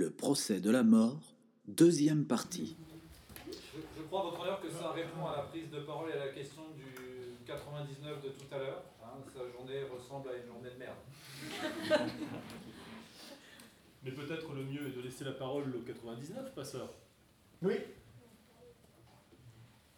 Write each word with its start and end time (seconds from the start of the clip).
Le 0.00 0.08
procès 0.08 0.60
de 0.60 0.70
la 0.70 0.82
mort, 0.82 1.20
deuxième 1.68 2.24
partie. 2.24 2.74
Je, 3.46 3.52
je 3.98 4.02
crois, 4.04 4.22
votre 4.22 4.40
honneur, 4.40 4.58
que 4.62 4.70
ça 4.70 4.92
répond 4.92 5.26
à 5.26 5.36
la 5.36 5.42
prise 5.42 5.68
de 5.68 5.80
parole 5.80 6.08
et 6.08 6.14
à 6.14 6.24
la 6.24 6.32
question 6.32 6.62
du 6.74 6.86
99 7.44 8.22
de 8.24 8.28
tout 8.30 8.46
à 8.50 8.56
l'heure. 8.56 8.82
Hein, 9.04 9.18
sa 9.30 9.40
journée 9.52 9.82
ressemble 9.94 10.30
à 10.30 10.36
une 10.38 10.46
journée 10.46 10.70
de 10.70 10.78
merde. 10.78 10.96
Mais 14.02 14.12
peut-être 14.12 14.50
le 14.54 14.64
mieux 14.64 14.86
est 14.88 14.96
de 14.96 15.02
laisser 15.02 15.24
la 15.24 15.32
parole 15.32 15.64
au 15.76 15.80
99, 15.80 16.54
passeur. 16.54 16.88
Oui. 17.60 17.74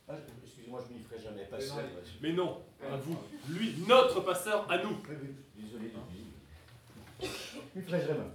Ah, 0.09 0.15
je- 0.17 0.23
Excusez-moi, 0.45 0.85
je 0.89 0.95
m'y 0.95 1.01
ferai 1.05 1.21
jamais 1.23 1.47
non, 1.49 1.77
ouais. 1.77 2.03
Mais 2.21 2.33
non, 2.33 2.61
à 2.91 2.97
vous. 2.97 3.17
Lui, 3.51 3.77
notre 3.87 4.21
passeur, 4.23 4.69
à 4.69 4.79
nous. 4.83 4.97
Oui, 5.09 5.15
oui, 5.23 5.29
Désolé 5.63 5.91
de 5.91 5.95
lui. 6.13 6.27
Je 7.21 7.79
m'y 7.79 7.85
ferai 7.87 8.01
jamais. 8.05 8.27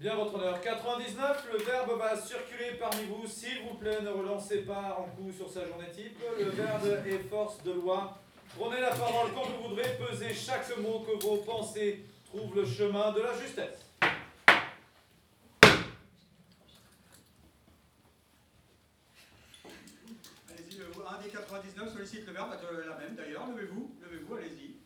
Bien, 0.00 0.14
votre 0.16 0.34
honneur. 0.36 0.58
99, 0.62 1.46
le 1.52 1.58
verbe 1.58 1.98
va 1.98 2.16
circuler 2.16 2.72
parmi 2.80 3.04
vous. 3.04 3.26
S'il 3.26 3.60
vous 3.68 3.74
plaît, 3.74 4.00
ne 4.00 4.08
relancez 4.08 4.62
pas 4.62 4.96
en 4.98 5.04
coup 5.14 5.30
sur 5.30 5.50
sa 5.50 5.66
journée 5.66 5.90
type. 5.92 6.18
Le 6.38 6.46
verbe 6.46 6.86
est 7.06 7.28
force 7.28 7.62
de 7.62 7.72
loi. 7.72 8.16
Prenez 8.58 8.80
la 8.80 8.90
parole 8.90 9.30
quand 9.34 9.44
vous 9.44 9.68
voudrez. 9.68 9.98
Pesez 9.98 10.32
chaque 10.32 10.74
mot 10.78 11.00
que 11.00 11.22
vos 11.22 11.36
pensées 11.38 12.06
trouvent 12.24 12.56
le 12.56 12.64
chemin 12.64 13.12
de 13.12 13.20
la 13.20 13.34
justesse. 13.38 13.78
Allez-y, 20.50 20.78
le- 20.78 21.06
un 21.08 21.22
des 21.22 21.28
99 21.28 21.92
sollicite 21.92 22.26
le 22.26 22.32
verbe, 22.32 22.50
euh, 22.72 22.86
la 22.88 22.96
même 22.98 23.14
d'ailleurs. 23.14 23.46
Levez-vous, 23.48 23.94
levez-vous, 24.02 24.34
allez-y. 24.34 24.76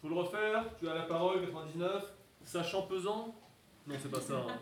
Faut 0.00 0.08
le 0.08 0.14
refaire. 0.14 0.64
Tu 0.78 0.88
as 0.88 0.94
la 0.94 1.02
parole, 1.02 1.40
99. 1.44 2.04
Sachant 2.44 2.82
pesant 2.82 3.34
Non, 3.88 3.94
c'est 4.00 4.10
pas 4.10 4.20
ça. 4.20 4.34
hein. 4.36 4.58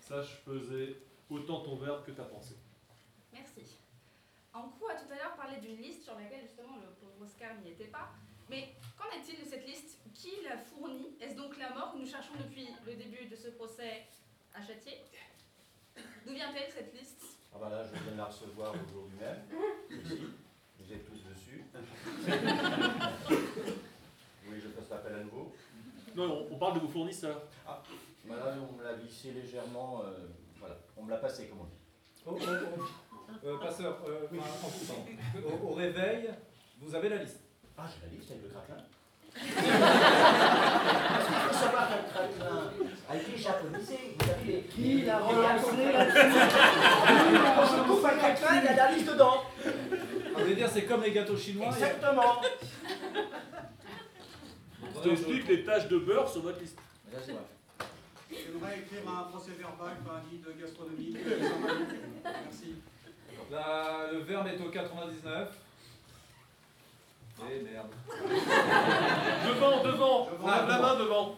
Sache 0.00 0.42
peser 0.44 0.96
autant 1.30 1.60
ton 1.60 1.76
verbe 1.76 2.04
que 2.04 2.10
ta 2.12 2.24
pensée. 2.24 2.56
Merci. 3.32 3.62
Ankou 4.52 4.86
a 4.88 4.94
tout 4.94 5.10
à 5.12 5.16
l'heure 5.16 5.34
parlé 5.36 5.58
d'une 5.60 5.80
liste 5.82 6.04
sur 6.04 6.14
laquelle 6.14 6.42
justement 6.42 6.76
le 6.76 6.88
pauvre 7.00 7.22
Oscar 7.24 7.54
n'y 7.62 7.70
était 7.72 7.86
pas. 7.88 8.10
Mais 8.48 8.74
qu'en 8.96 9.10
est-il 9.16 9.40
de 9.42 9.48
cette 9.48 9.66
liste? 9.66 9.98
Qui 10.14 10.42
l'a 10.44 10.56
fournie? 10.58 11.16
Est-ce 11.20 11.34
donc 11.36 11.56
la 11.58 11.70
mort 11.74 11.92
que 11.92 11.98
nous 11.98 12.06
cherchons 12.06 12.34
depuis 12.38 12.68
le 12.86 12.94
début 12.94 13.24
de 13.26 13.34
ce 13.36 13.48
procès 13.48 14.04
à 14.54 14.62
Châtier? 14.62 15.00
D'où 16.26 16.32
vient-elle 16.34 16.70
cette 16.70 16.92
liste? 16.94 17.22
Ah 17.54 17.58
bah 17.60 17.68
là, 17.70 17.82
je 17.84 17.92
viens 18.02 18.12
de 18.12 18.16
la 18.18 18.24
recevoir 18.26 18.74
aujourd'hui 18.74 19.16
même. 19.18 19.42
Ici. 19.90 20.20
Vous 20.78 20.92
êtes 20.92 21.04
tous 21.06 21.22
dessus. 21.30 21.64
Vous 21.74 21.80
voulez 24.46 24.60
que 24.60 24.68
je 24.68 24.70
fasse 24.72 24.90
l'appel 24.90 25.14
à 25.14 25.24
nouveau 25.24 25.52
Non, 26.14 26.46
on 26.50 26.58
parle 26.58 26.74
de 26.74 26.80
vos 26.80 26.88
fournisseurs. 26.88 27.40
Bah 27.64 27.82
là, 28.28 28.54
on 28.70 28.72
me 28.78 28.82
l'a 28.84 28.94
vissé 28.94 29.30
légèrement. 29.32 30.02
euh, 30.04 30.10
voilà, 30.58 30.76
on 30.96 31.02
me 31.04 31.10
l'a 31.10 31.16
passé, 31.18 31.46
comme 31.48 31.60
on 31.60 31.64
dit. 31.64 31.78
Au, 32.26 32.30
au- 32.32 32.36
au- 32.36 33.48
euh, 33.48 33.58
passeur, 33.58 33.98
euh, 34.08 34.26
enfin. 34.64 34.94
Au- 35.44 35.68
au 35.70 35.74
réveil, 35.74 36.30
vous 36.80 36.94
avez 36.94 37.08
la 37.10 37.16
liste. 37.18 37.40
Ah, 37.76 37.82
j'ai 37.88 38.06
la 38.06 38.12
liste 38.16 38.30
avec 38.30 38.42
le 38.44 38.48
craquelin. 38.50 38.82
Il 39.36 39.42
faut 41.48 41.54
savoir 41.54 41.88
qu'un 41.88 42.02
craquelin 42.08 42.70
a 43.10 43.16
été 43.16 43.36
japonisé. 43.36 43.98
Vous 44.18 44.30
avez 44.30 44.44
les. 44.52 44.62
Qui 44.62 45.02
l'a 45.02 45.18
relancé 45.18 45.92
Quand 47.56 47.66
je 47.66 47.82
coupe 47.88 48.04
un 48.04 48.16
craquelin, 48.16 48.60
il 48.60 48.64
y 48.64 48.68
a 48.68 48.72
de 48.72 48.76
la 48.76 48.92
liste 48.92 49.12
dedans. 49.12 49.38
Vous 49.64 50.40
voulez 50.40 50.54
dire, 50.54 50.68
c'est 50.72 50.84
comme 50.84 51.02
les 51.02 51.12
gâteaux 51.12 51.36
chinois. 51.36 51.66
Exactement. 51.66 52.40
Je 54.94 55.00
t'explique 55.08 55.48
les 55.48 55.64
tâches 55.64 55.88
de 55.88 55.98
beurre 55.98 56.28
sur 56.28 56.42
votre 56.42 56.60
liste. 56.60 56.78
Là. 57.12 57.18
J'aimerais 58.30 58.78
écrire 58.80 59.08
un 59.08 59.24
procès 59.24 59.52
verbal, 59.52 59.96
pas 60.04 60.14
un 60.16 60.30
guide 60.30 60.42
de 60.44 60.52
gastronomie. 60.60 61.16
Merci. 62.24 62.74
La- 63.50 64.10
le 64.12 64.18
verbe 64.20 64.46
est 64.48 64.60
au 64.60 64.70
99. 64.70 65.58
Eh 67.50 67.62
merde. 67.62 67.88
Devant, 69.48 69.82
devant. 69.82 70.28
Lève 70.30 70.40
la 70.68 70.76
devant. 70.76 70.80
main 70.82 70.98
devant. 70.98 71.36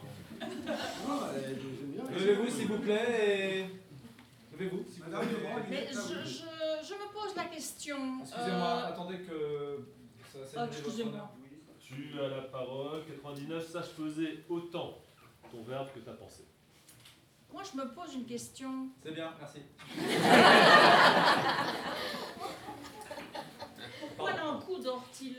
Levez-vous 2.12 2.50
s'il 2.50 2.66
vous 2.68 2.78
plaît 2.78 3.06
et. 3.18 3.66
Levez-vous 4.52 4.84
s'il 4.90 5.02
vous 5.02 5.10
plaît. 5.10 5.66
Mais 5.70 5.86
je, 5.90 6.28
je, 6.28 6.86
je 6.86 6.94
me 6.94 7.12
pose 7.12 7.34
la 7.34 7.44
question. 7.46 8.20
Excusez-moi, 8.20 8.68
euh, 8.84 8.88
attendez 8.88 9.18
que. 9.20 9.86
Ça, 10.32 10.38
Ah, 10.60 10.66
excusez-moi. 10.70 11.30
Tu 11.80 12.20
as 12.20 12.28
la 12.28 12.42
parole, 12.42 13.04
99. 13.06 13.66
Sache 13.66 13.90
peser 13.96 14.44
autant 14.48 14.98
ton 15.50 15.62
verbe 15.62 15.88
que 15.94 16.00
ta 16.00 16.12
pensée. 16.12 16.44
Moi, 17.52 17.62
je 17.62 17.76
me 17.78 17.88
pose 17.94 18.14
une 18.14 18.26
question. 18.26 18.88
C'est 19.02 19.12
bien, 19.12 19.32
merci. 19.38 19.60
Pourquoi 24.16 24.36
l'encou 24.36 24.78
dort-il? 24.78 25.36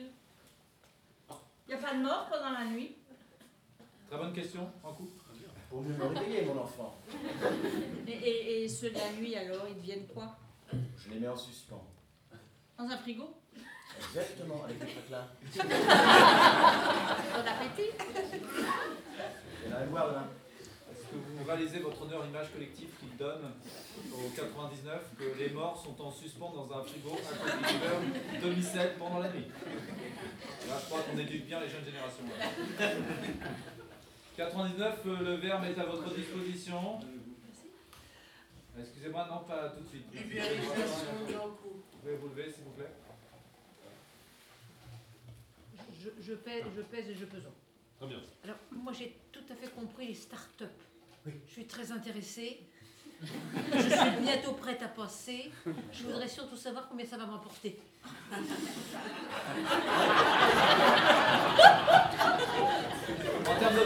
Il 1.67 1.69
n'y 1.69 1.73
a 1.73 1.77
pas 1.77 1.93
de 1.95 2.01
mort 2.01 2.27
pendant 2.29 2.51
la 2.51 2.65
nuit? 2.65 2.95
Très 4.09 4.17
bonne 4.17 4.33
question, 4.33 4.69
en 4.83 4.93
coup. 4.93 5.09
Pour 5.69 5.81
mieux 5.81 5.93
me 5.95 6.05
réveiller, 6.05 6.45
mon 6.45 6.61
enfant. 6.61 6.95
et, 8.07 8.11
et, 8.11 8.63
et 8.63 8.69
ceux 8.69 8.89
de 8.89 8.95
la 8.95 9.11
nuit, 9.13 9.35
alors, 9.35 9.67
ils 9.67 9.75
deviennent 9.75 10.07
quoi? 10.07 10.37
Je 10.97 11.09
les 11.09 11.19
mets 11.19 11.27
en 11.27 11.35
suspens. 11.35 11.83
Dans 12.77 12.85
un 12.85 12.97
frigo? 12.97 13.33
Exactement, 13.99 14.63
avec 14.63 14.79
le 14.79 14.85
craquelin. 14.85 15.27
Bon 17.33 17.45
appétit 17.47 17.91
Il 19.65 19.69
y 19.69 19.73
en 19.73 19.75
a 19.75 19.79
un 19.81 19.87
boire 19.87 20.07
là. 20.11 20.23
Est-ce 20.45 20.46
que 21.09 21.15
vous 21.15 21.43
réalisez 21.45 21.79
votre 21.79 22.01
honneur 22.01 22.25
image 22.25 22.51
collective 22.51 22.89
qu'il 22.99 23.15
donne 23.17 23.51
au 24.13 24.29
99 24.35 25.01
que 25.17 25.37
les 25.39 25.49
morts 25.49 25.81
sont 25.83 25.99
en 26.01 26.11
suspens 26.11 26.51
dans 26.53 26.71
un 26.77 26.83
frigo 26.83 27.11
à 27.11 27.33
côté 27.51 27.73
du 27.73 27.79
verbe 27.79 28.03
demi-sel 28.43 28.95
pendant 28.99 29.19
la 29.19 29.29
nuit 29.31 29.45
Là, 30.67 30.77
je 30.81 30.85
crois 30.85 31.01
qu'on 31.01 31.17
éduque 31.17 31.45
bien 31.45 31.59
les 31.61 31.69
jeunes 31.69 31.85
générations. 31.85 32.23
là. 32.39 32.89
99, 34.35 34.99
euh, 35.05 35.17
le 35.23 35.35
verbe 35.35 35.63
est 35.65 35.79
à 35.79 35.85
votre 35.85 36.13
disposition. 36.13 36.99
Excusez-moi, 38.79 39.27
non, 39.31 39.39
pas 39.47 39.69
tout 39.69 39.83
de 39.83 39.87
suite. 39.89 40.05
Vous 40.13 41.97
pouvez 42.01 42.15
vous 42.17 42.27
lever, 42.29 42.51
s'il 42.51 42.63
vous 42.65 42.71
plaît 42.71 42.91
Je, 45.99 46.09
je 46.21 46.33
pèse, 46.33 46.63
je 46.75 46.81
pèse 46.81 47.09
et 47.09 47.15
je 47.15 47.25
pesons. 47.25 47.53
Très 47.97 48.07
bien. 48.07 48.19
Alors, 48.43 48.57
moi, 48.71 48.93
j'ai 48.93 49.15
tout 49.31 49.43
à 49.49 49.55
fait 49.55 49.69
compris 49.73 50.07
les 50.07 50.13
start-up. 50.13 50.69
Je 51.47 51.51
suis 51.51 51.65
très 51.65 51.91
intéressée. 51.91 52.61
Je 53.21 53.79
suis 53.79 54.21
bientôt 54.21 54.53
prête 54.53 54.81
à 54.83 54.87
passer. 54.87 55.51
Je 55.91 56.03
voudrais 56.03 56.27
surtout 56.27 56.55
savoir 56.55 56.87
combien 56.87 57.05
ça 57.05 57.17
va 57.17 57.25
m'apporter. 57.25 57.79
En 63.45 63.55
termes 63.59 63.75
de 63.75 63.81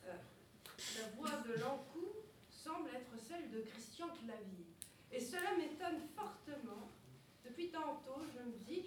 la 0.05 1.07
voix 1.17 1.41
de 1.47 1.59
l'encou 1.59 2.05
semble 2.51 2.89
être 2.89 3.11
celle 3.27 3.49
de 3.51 3.61
Christian 3.61 4.07
Clavier. 4.09 4.65
Et 5.11 5.19
cela 5.19 5.55
m'étonne 5.57 5.99
fortement. 6.15 6.89
Depuis 7.43 7.69
tantôt, 7.69 8.21
je 8.33 8.39
me 8.43 8.55
dis, 8.67 8.85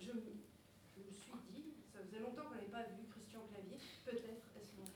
je, 0.00 0.12
me- 0.12 0.22
je 0.96 1.00
me 1.02 1.12
suis 1.12 1.32
dit, 1.52 1.64
ça 1.92 1.98
faisait 2.04 2.20
longtemps 2.20 2.42
qu'on 2.48 2.54
n'avait 2.54 2.66
pas 2.66 2.82
vu 2.82 3.06
Christian 3.10 3.40
Clavier, 3.50 3.78
peut-être 4.04 4.46
est-ce 4.56 4.72
mon 4.78 4.86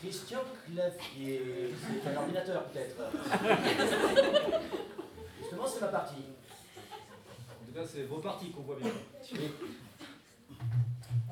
Christian 0.00 0.40
Clavier. 0.66 1.74
C'est 2.02 2.10
un 2.10 2.16
ordinateur, 2.16 2.64
peut-être. 2.64 2.96
Justement, 5.40 5.66
c'est 5.66 5.80
ma 5.80 5.88
partie. 5.88 6.14
En 6.14 7.66
tout 7.66 7.72
cas, 7.74 7.86
c'est 7.86 8.04
vos 8.04 8.18
parties 8.18 8.50
qu'on 8.50 8.62
voit 8.62 8.76
bien. 8.76 8.90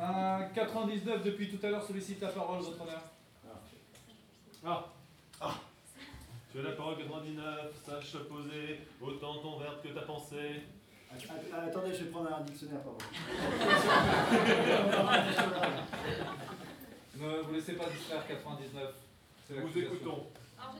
Un 0.00 0.44
99 0.54 1.24
depuis 1.24 1.48
tout 1.48 1.66
à 1.66 1.70
l'heure 1.70 1.84
sollicite 1.84 2.20
la 2.20 2.28
parole, 2.28 2.60
votre 2.60 2.80
honneur. 2.82 3.02
Ah. 4.64 4.84
Tu 6.52 6.58
as 6.60 6.62
la 6.62 6.72
parole, 6.72 6.98
99. 6.98 7.72
Sache 7.84 8.16
poser 8.28 8.80
autant 9.00 9.38
ton 9.38 9.58
verbe 9.58 9.82
que 9.82 9.88
ta 9.88 10.02
pensée. 10.02 10.62
Att- 11.10 11.68
Attendez, 11.68 11.94
je 11.94 12.04
vais 12.04 12.10
prendre 12.10 12.32
un 12.32 12.40
dictionnaire 12.44 12.80
par 12.82 12.92
Ne 17.16 17.40
vous 17.42 17.52
laissez 17.52 17.72
pas 17.74 17.88
distraire 17.90 18.26
99. 18.26 18.94
C'est 19.46 19.54
Nous 19.54 19.60
l'accusation. 19.66 19.94
écoutons. 19.94 20.26
Alors, 20.60 20.74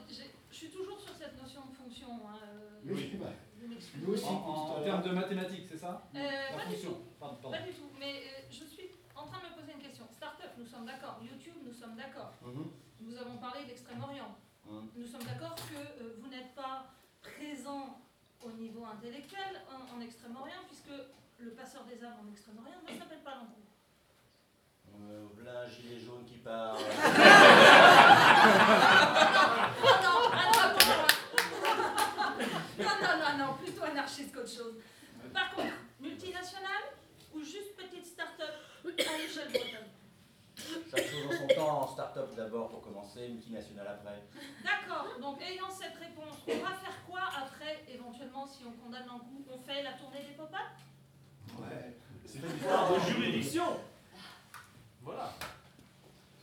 je 0.51 0.55
suis 0.55 0.69
toujours 0.69 0.99
sur 0.99 1.13
cette 1.15 1.41
notion 1.41 1.61
de 1.69 1.75
fonction. 1.75 2.07
hein, 2.27 2.37
euh, 2.43 2.79
Oui, 2.85 3.17
bah, 3.19 3.27
vous 3.59 3.67
nous 4.05 4.13
aussi. 4.13 4.25
En, 4.25 4.29
en- 4.33 4.77
en 4.77 4.83
termes 4.83 5.03
de 5.03 5.09
mathématiques, 5.11 5.65
c'est 5.69 5.77
ça? 5.77 6.03
Euh, 6.15 6.19
La 6.19 6.63
pas 6.63 6.69
du 6.69 6.75
tout. 6.79 6.95
Pardon, 7.19 7.35
pardon. 7.41 7.57
Pas 7.57 7.63
du 7.63 7.73
tout. 7.73 7.89
Mais 7.99 8.13
euh, 8.27 8.41
je 8.49 8.63
suis 8.65 8.89
en 9.15 9.25
train 9.25 9.39
de 9.39 9.45
me 9.49 9.59
poser 9.59 9.73
une 9.73 9.81
question. 9.85 10.05
Startup, 10.15 10.51
nous 10.57 10.65
sommes 10.65 10.85
d'accord. 10.85 11.19
YouTube, 11.21 11.55
nous 11.65 11.73
sommes 11.73 11.95
d'accord. 11.95 12.31
Mhm. 12.45 12.67
Nous 13.01 13.17
avons 13.17 13.37
parlé 13.37 13.63
de 13.63 13.69
l'Extrême-Orient. 13.69 14.35
Mhm. 14.65 14.89
Nous 14.95 15.07
sommes 15.07 15.23
d'accord 15.23 15.55
que 15.55 15.75
euh, 16.03 16.15
vous 16.21 16.29
n'êtes 16.29 16.53
pas 16.55 16.85
présent 17.21 17.99
au 18.43 18.51
niveau 18.51 18.85
intellectuel 18.85 19.61
en, 19.69 19.97
en 19.97 20.01
Extrême-Orient, 20.01 20.63
puisque 20.67 20.95
le 21.39 21.51
passeur 21.51 21.83
des 21.85 22.03
âmes 22.03 22.17
en 22.23 22.31
Extrême-Orient 22.31 22.81
ne 22.87 22.97
s'appelle 22.97 23.23
pas 23.23 23.35
Lankou. 23.35 23.61
Euh, 25.01 25.27
un 25.47 25.67
gilet 25.67 25.99
jaune 25.99 26.25
qui 26.25 26.37
part. 26.37 26.77
Oh 26.77 26.81
non, 30.03 30.19
ah 30.31 30.45
non, 30.45 30.61
non, 30.61 30.95
non, 32.77 32.95
non, 33.01 33.15
non, 33.17 33.31
non, 33.37 33.53
plutôt 33.55 33.83
anarchiste 33.83 34.33
qu'autre 34.33 34.49
chose. 34.49 34.75
Par 35.33 35.53
contre, 35.53 35.75
multinationale 35.99 36.93
ou 37.33 37.39
juste 37.43 37.75
petite 37.75 38.05
start-up 38.05 38.55
à 38.85 39.17
l'échelle 39.17 39.49
bretonne? 39.49 39.89
Chaque 40.91 41.07
chose 41.07 41.25
en 41.27 41.37
son 41.37 41.47
temps, 41.47 41.87
start-up 41.87 42.35
d'abord 42.35 42.69
pour 42.69 42.81
commencer, 42.81 43.29
multinationale 43.29 43.87
après. 43.87 44.23
D'accord, 44.63 45.07
donc 45.19 45.41
ayant 45.41 45.69
cette 45.69 45.95
réponse, 45.95 46.37
on 46.47 46.57
va 46.57 46.73
faire 46.75 47.05
quoi 47.07 47.21
après, 47.37 47.83
éventuellement, 47.87 48.45
si 48.45 48.63
on 48.65 48.71
condamne 48.83 49.07
Lankou 49.07 49.43
On 49.51 49.59
fait 49.59 49.83
la 49.83 49.93
tournée 49.93 50.23
des 50.27 50.35
pop-up? 50.35 50.59
Ouais. 51.59 51.97
C'est 52.25 52.39
une 52.39 52.55
histoire 52.55 52.93
de 52.93 52.99
juridiction. 52.99 53.79
Voilà. 55.01 55.33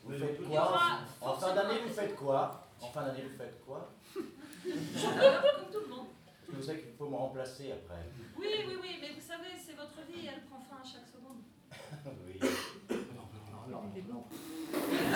Vous 0.04 0.18
faites 0.18 0.48
quoi 0.48 1.00
En 1.20 1.34
fin 1.34 1.54
d'année, 1.54 1.80
vous 1.86 1.94
faites 1.94 2.16
quoi? 2.16 2.66
En 2.80 2.86
fin 2.88 3.02
d'année, 3.04 3.22
vous 3.22 3.36
faites 3.36 3.64
quoi? 3.64 3.92
Comme 4.14 5.70
tout 5.72 5.80
le 5.80 5.94
monde. 5.94 6.06
Parce 6.26 6.46
que 6.48 6.56
vous 6.56 6.62
savez 6.62 6.80
qu'il 6.80 6.92
faut 6.92 7.08
me 7.08 7.16
remplacer 7.16 7.72
après. 7.72 8.02
Oui, 8.36 8.46
oui, 8.66 8.76
oui, 8.82 8.98
mais 9.00 9.10
vous 9.12 9.26
savez, 9.26 9.50
c'est 9.56 9.74
votre 9.74 10.00
vie, 10.08 10.26
elle 10.26 10.42
prend 10.44 10.60
fin 10.60 10.82
à 10.82 10.84
chaque 10.84 11.06
seconde. 11.06 11.42
oui. 12.26 12.40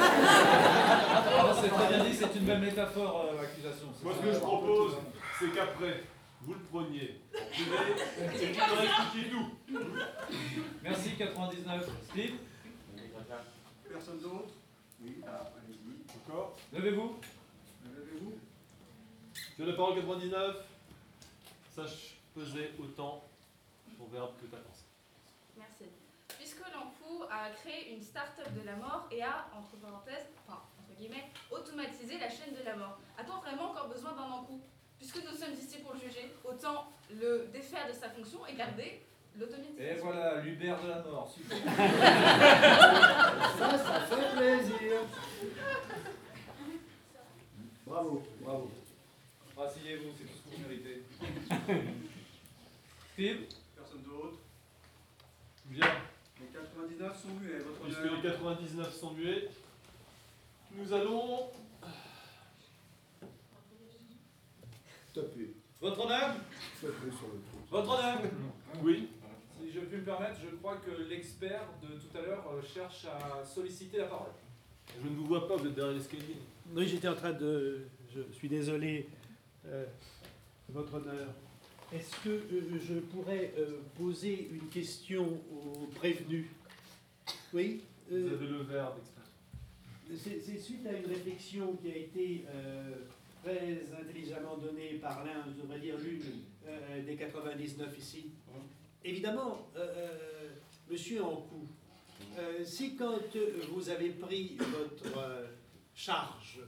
Ah, 0.03 1.55
c'est 1.61 1.69
très 1.69 1.89
bien 1.89 2.05
dit, 2.05 2.15
c'est 2.15 2.37
une 2.37 2.45
belle 2.45 2.61
métaphore, 2.61 3.27
euh, 3.33 3.41
l'accusation. 3.41 3.89
Moi, 4.03 4.13
ce 4.19 4.27
que 4.27 4.33
je 4.33 4.39
propose, 4.39 4.97
c'est 5.39 5.53
qu'après, 5.55 6.05
vous 6.43 6.55
le 6.55 6.61
preniez 6.61 7.21
en 7.35 7.47
privé 7.51 7.77
et 8.41 8.53
vous 8.53 8.59
leur 8.59 8.83
expliquiez 8.83 9.31
tout. 9.31 9.51
Merci 10.83 11.17
99. 11.17 11.89
Steve, 12.11 12.35
Personne 13.91 14.21
d'autre? 14.21 14.53
Oui, 15.03 15.17
ah, 15.27 15.51
allez-y. 15.57 16.05
Encore? 16.17 16.57
Levez-vous. 16.73 17.17
Levez-vous. 17.85 18.33
Tu 19.57 19.63
as 19.63 19.67
la 19.67 19.73
parole 19.73 19.97
99. 19.97 20.57
Sache 21.75 22.17
peser 22.35 22.71
autant 22.79 23.25
ton 23.99 24.07
verbe 24.07 24.31
que 24.41 24.47
ta 24.47 24.59
pensée. 24.59 24.80
Lankou 27.11 27.25
a 27.31 27.51
créé 27.51 27.95
une 27.95 28.03
start-up 28.03 28.53
de 28.55 28.65
la 28.67 28.77
mort 28.77 29.07
et 29.11 29.23
a, 29.23 29.47
entre 29.57 29.77
parenthèses, 29.77 30.27
enfin, 30.47 30.61
entre 30.79 30.95
guillemets, 30.99 31.31
automatisé 31.51 32.19
la 32.19 32.29
chaîne 32.29 32.55
de 32.59 32.65
la 32.65 32.77
mort, 32.77 32.99
a-t-on 33.19 33.39
vraiment 33.41 33.71
encore 33.71 33.89
besoin 33.89 34.13
d'un 34.13 34.29
Lankou 34.29 34.61
Puisque 34.99 35.17
nous 35.17 35.33
sommes 35.37 35.55
ici 35.55 35.79
pour 35.79 35.95
le 35.95 36.01
juger, 36.01 36.33
autant 36.45 36.93
le 37.11 37.49
défaire 37.53 37.89
de 37.89 37.93
sa 37.93 38.11
fonction 38.11 38.47
et 38.47 38.55
garder 38.55 39.03
Et 39.35 39.39
l'automatisation. 39.39 40.05
voilà, 40.05 40.41
l'Uber 40.43 40.75
de 40.83 40.89
la 40.89 41.03
mort. 41.03 41.33
Super. 41.35 41.57
Ça, 43.59 43.79
ça 43.79 44.01
fait 44.07 44.37
plaisir. 44.37 45.01
Bravo, 47.87 48.23
bravo. 48.41 48.71
Rasseyez-vous, 49.57 50.11
c'est 50.17 50.25
tout 50.25 50.37
ce 50.37 50.43
que 50.51 50.57
vous 50.57 50.69
méritez. 50.69 51.03
Steve, 53.15 53.41
Personne 53.75 54.03
d'autre 54.03 54.37
Bien. 55.67 55.87
Les 56.61 56.97
99 56.97 57.23
sont 57.23 57.29
muets, 57.41 57.59
votre 57.59 57.81
Puisque 57.81 57.99
honneur. 58.01 58.17
les 58.17 58.23
99 58.23 58.95
sont 58.95 59.13
muets, 59.13 59.49
nous 60.73 60.93
allons. 60.93 61.51
Tapez. 65.15 65.55
votre 65.81 66.05
honneur 66.05 66.35
Tapez 66.81 66.93
sur 67.11 67.27
le 67.29 67.41
trou. 67.41 67.59
Votre 67.71 67.91
honneur 67.99 68.19
Oui. 68.83 69.09
Si 69.61 69.73
je 69.73 69.81
puis 69.81 69.99
me 69.99 70.05
permettre, 70.05 70.37
je 70.41 70.55
crois 70.57 70.77
que 70.77 70.91
l'expert 71.09 71.65
de 71.83 71.89
tout 71.99 72.17
à 72.17 72.23
l'heure 72.23 72.45
euh, 72.53 72.63
cherche 72.63 73.05
à 73.07 73.45
solliciter 73.45 73.99
la 73.99 74.07
parole. 74.07 74.31
Je 75.03 75.09
ne 75.09 75.15
vous 75.17 75.27
vois 75.27 75.47
pas, 75.47 75.57
vous 75.57 75.67
êtes 75.67 75.75
derrière 75.75 75.95
l'escalier. 75.95 76.37
Oui, 76.75 76.87
j'étais 76.89 77.09
en 77.09 77.15
train 77.15 77.33
de. 77.33 77.83
Je 78.15 78.23
suis 78.33 78.49
désolé, 78.49 79.09
euh, 79.67 79.85
Votre 80.71 80.95
Honneur. 80.95 81.29
Est-ce 81.93 82.23
que 82.23 82.29
euh, 82.29 82.79
je 82.81 83.01
pourrais 83.01 83.53
euh, 83.59 83.81
poser 83.99 84.49
une 84.53 84.69
question 84.69 85.27
au 85.53 85.87
prévenu? 85.87 86.49
Oui 87.53 87.81
Vous 88.09 88.17
euh, 88.17 88.35
avez 88.35 88.47
le 88.47 88.63
verbe. 88.63 88.99
C'est 90.17 90.59
suite 90.59 90.87
à 90.87 90.93
une 90.93 91.07
réflexion 91.07 91.77
qui 91.77 91.91
a 91.91 91.97
été 91.97 92.45
euh, 92.49 92.95
très 93.43 93.81
intelligemment 94.01 94.57
donnée 94.57 94.99
par 95.03 95.25
l'un, 95.25 95.45
je 95.47 95.63
devrais 95.63 95.81
dire 95.81 95.97
l'une 95.99 96.23
euh, 96.69 97.05
des 97.05 97.17
99 97.17 97.99
ici. 97.99 98.27
Évidemment, 99.05 99.69
monsieur 100.89 101.25
Ancou, 101.25 101.67
si 102.65 102.97
quand 102.97 103.19
vous 103.73 103.89
avez 103.89 104.11
pris 104.11 104.59
votre 104.59 105.49
charge 105.95 106.61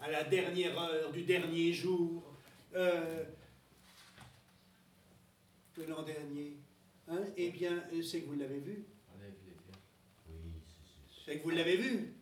à 0.00 0.10
la 0.10 0.24
dernière 0.24 0.80
heure 0.80 1.12
du 1.12 1.22
dernier 1.22 1.72
jour, 1.74 2.22
de 5.76 5.84
l'an 5.84 6.02
dernier, 6.02 6.56
hein, 7.08 7.20
eh 7.36 7.50
bien, 7.50 7.82
euh, 7.92 8.02
c'est 8.02 8.20
que 8.20 8.26
vous 8.26 8.38
l'avez 8.38 8.58
vu. 8.60 8.84
C'est 11.24 11.38
que 11.38 11.42
vous 11.44 11.50
l'avez 11.50 11.76
vu. 11.76 12.14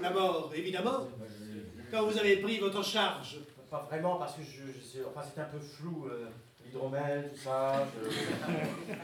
La 0.00 0.10
mort, 0.10 0.52
évidemment. 0.54 1.08
Quand 1.90 2.06
vous 2.06 2.16
avez 2.18 2.36
pris 2.38 2.58
votre 2.58 2.84
charge. 2.84 3.38
Pas 3.70 3.82
vraiment, 3.82 4.16
parce 4.16 4.36
que 4.36 4.42
je, 4.42 4.72
je 4.72 4.80
sais, 4.80 5.04
enfin, 5.04 5.22
c'est 5.22 5.40
un 5.40 5.46
peu 5.46 5.58
flou, 5.58 6.06
euh, 6.06 6.28
l'hydromel, 6.64 7.30
tout 7.32 7.40
ça. 7.40 7.86
je- 8.00 8.10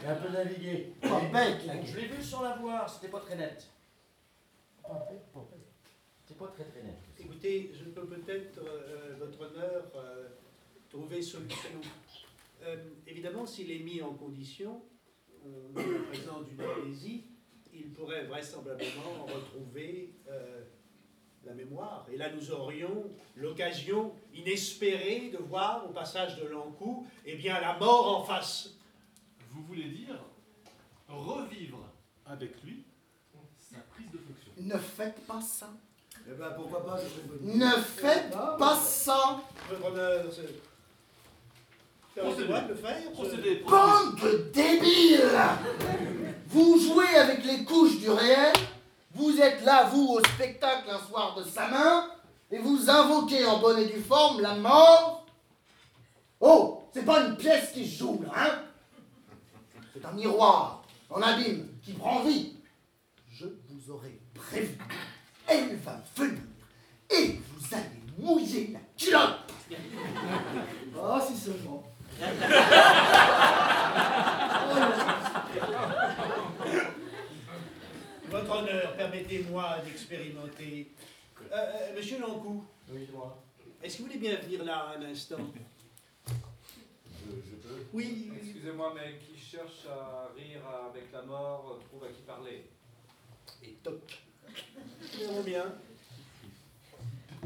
J'ai 0.01 0.07
un 0.07 0.15
peu 0.15 0.29
navigué. 0.33 0.93
Pas 1.01 1.21
bête, 1.33 1.67
là. 1.67 1.75
Je 1.85 1.97
l'ai 1.97 2.07
vu 2.07 2.23
sur 2.23 2.43
la 2.43 2.55
voie, 2.57 2.87
c'était 2.87 3.09
pas 3.11 3.19
très 3.21 3.37
net. 3.37 3.67
Pas 4.83 5.07
bête, 5.11 5.27
pas 5.33 5.41
bête. 5.51 5.67
C'est 6.27 6.39
pas 6.39 6.47
très 6.49 6.65
très 6.65 6.83
net. 6.83 6.99
Écoutez, 7.19 7.73
je 7.75 7.85
peux 7.91 8.07
peut-être, 8.07 8.59
euh, 8.59 9.17
votre 9.19 9.41
honneur, 9.41 9.85
euh, 9.97 10.29
trouver 10.89 11.21
solution. 11.21 11.81
Euh, 12.63 12.77
évidemment, 13.07 13.47
s'il 13.47 13.71
est 13.71 13.79
mis 13.79 14.03
en 14.03 14.15
condition, 14.15 14.83
on 15.45 15.79
est 15.79 15.99
en 15.99 16.05
présence 16.05 16.47
d'une 16.47 16.61
amnésie, 16.61 17.25
il 17.73 17.93
pourrait 17.93 18.25
vraisemblablement 18.25 19.25
retrouver 19.27 20.15
euh, 20.29 20.63
la 21.45 21.55
mémoire. 21.55 22.07
Et 22.13 22.17
là, 22.17 22.31
nous 22.33 22.51
aurions 22.51 23.11
l'occasion 23.37 24.13
inespérée 24.35 25.31
de 25.31 25.39
voir 25.39 25.89
au 25.89 25.93
passage 25.93 26.39
de 26.41 26.47
l'Ancou, 26.47 27.07
eh 27.25 27.37
bien, 27.37 27.61
la 27.61 27.79
mort 27.79 28.19
en 28.19 28.25
face. 28.25 28.75
Vous 29.51 29.63
voulez 29.65 29.89
dire 29.89 30.19
revivre 31.09 31.81
avec 32.27 32.63
lui 32.63 32.85
sa 33.59 33.79
prise 33.81 34.11
de 34.13 34.19
fonction. 34.19 34.53
Ne 34.59 34.79
faites 34.79 35.27
pas 35.27 35.41
ça. 35.41 35.71
Eh 36.29 36.35
ben 36.35 36.51
pourquoi 36.51 36.85
pas. 36.85 37.01
Ne 37.43 37.71
faites 37.83 38.33
Ah, 38.35 38.57
pas 38.59 38.77
ça 38.77 39.43
honneur, 39.85 40.27
c'est... 40.33 40.43
Permettez-moi 40.43 40.59
de 40.59 40.59
le 40.59 40.61
faire. 40.61 42.00
Procédez, 42.17 42.53
procédez. 43.15 43.65
Bande 43.69 44.17
de 44.21 44.51
débiles 44.53 45.31
Vous 46.49 46.79
jouez 46.81 47.17
avec 47.17 47.45
les 47.45 47.65
couches 47.65 47.99
du 47.99 48.11
réel, 48.11 48.53
vous 49.15 49.39
êtes 49.41 49.65
là, 49.65 49.85
vous, 49.85 50.15
au 50.15 50.21
spectacle 50.25 50.91
un 50.91 50.99
soir 51.09 51.37
de 51.37 51.45
sa 51.45 51.69
main, 51.69 52.07
et 52.51 52.59
vous 52.59 52.91
invoquez 52.91 53.45
en 53.47 53.61
bonne 53.61 53.79
et 53.79 53.87
due 53.87 54.01
forme 54.01 54.41
la 54.41 54.55
mort. 54.57 55.25
Oh, 56.41 56.83
c'est 56.93 57.05
pas 57.05 57.27
une 57.27 57.37
pièce 57.37 57.71
qui 57.73 57.89
se 57.89 57.99
joue, 57.99 58.23
là, 58.23 58.33
hein 58.37 58.63
C'est 59.95 60.05
un 60.05 60.13
miroir, 60.13 60.83
en 61.11 61.23
abîme, 61.23 61.69
qui 61.83 61.93
prend 61.93 62.25
vie. 62.25 62.55
Je 63.31 63.47
vous 63.69 63.93
aurais 63.93 64.19
prévu. 64.35 64.77
Elle 65.47 65.77
va 65.77 66.01
venir, 66.17 66.41
et 67.09 67.41
vous 67.49 67.75
allez 67.75 68.03
mouiller 68.19 68.73
la 68.73 68.81
culotte 68.99 69.53
Ah, 71.01 71.21
si 71.25 71.37
seulement. 71.37 71.90
Votre 78.31 78.51
honneur, 78.51 78.97
permettez-moi 78.97 79.79
d'expérimenter. 79.85 80.91
Euh, 81.51 81.55
euh, 81.57 81.97
monsieur 81.97 82.19
Lancou, 82.21 82.65
Oui, 82.91 83.09
moi. 83.13 83.43
est-ce 83.83 83.97
que 83.97 84.03
vous 84.03 84.09
voulez 84.09 84.21
bien 84.21 84.37
venir 84.37 84.65
là 84.65 84.95
un 84.99 85.03
instant? 85.03 85.37
Je 86.29 86.33
je 87.31 87.57
peux? 87.57 87.87
Oui. 87.93 88.31
Excusez-moi, 88.43 88.95
mais 88.95 89.19
qui 89.19 89.39
cherche 89.41 89.87
à 89.89 90.29
rire 90.37 90.61
avec 90.91 91.11
la 91.13 91.23
mort 91.23 91.79
trouve 91.89 92.05
à 92.05 92.09
qui 92.09 92.23
parler. 92.23 92.67
Et 93.65 93.73
toc. 93.83 94.23
Très 95.13 95.43
bien. 95.45 95.65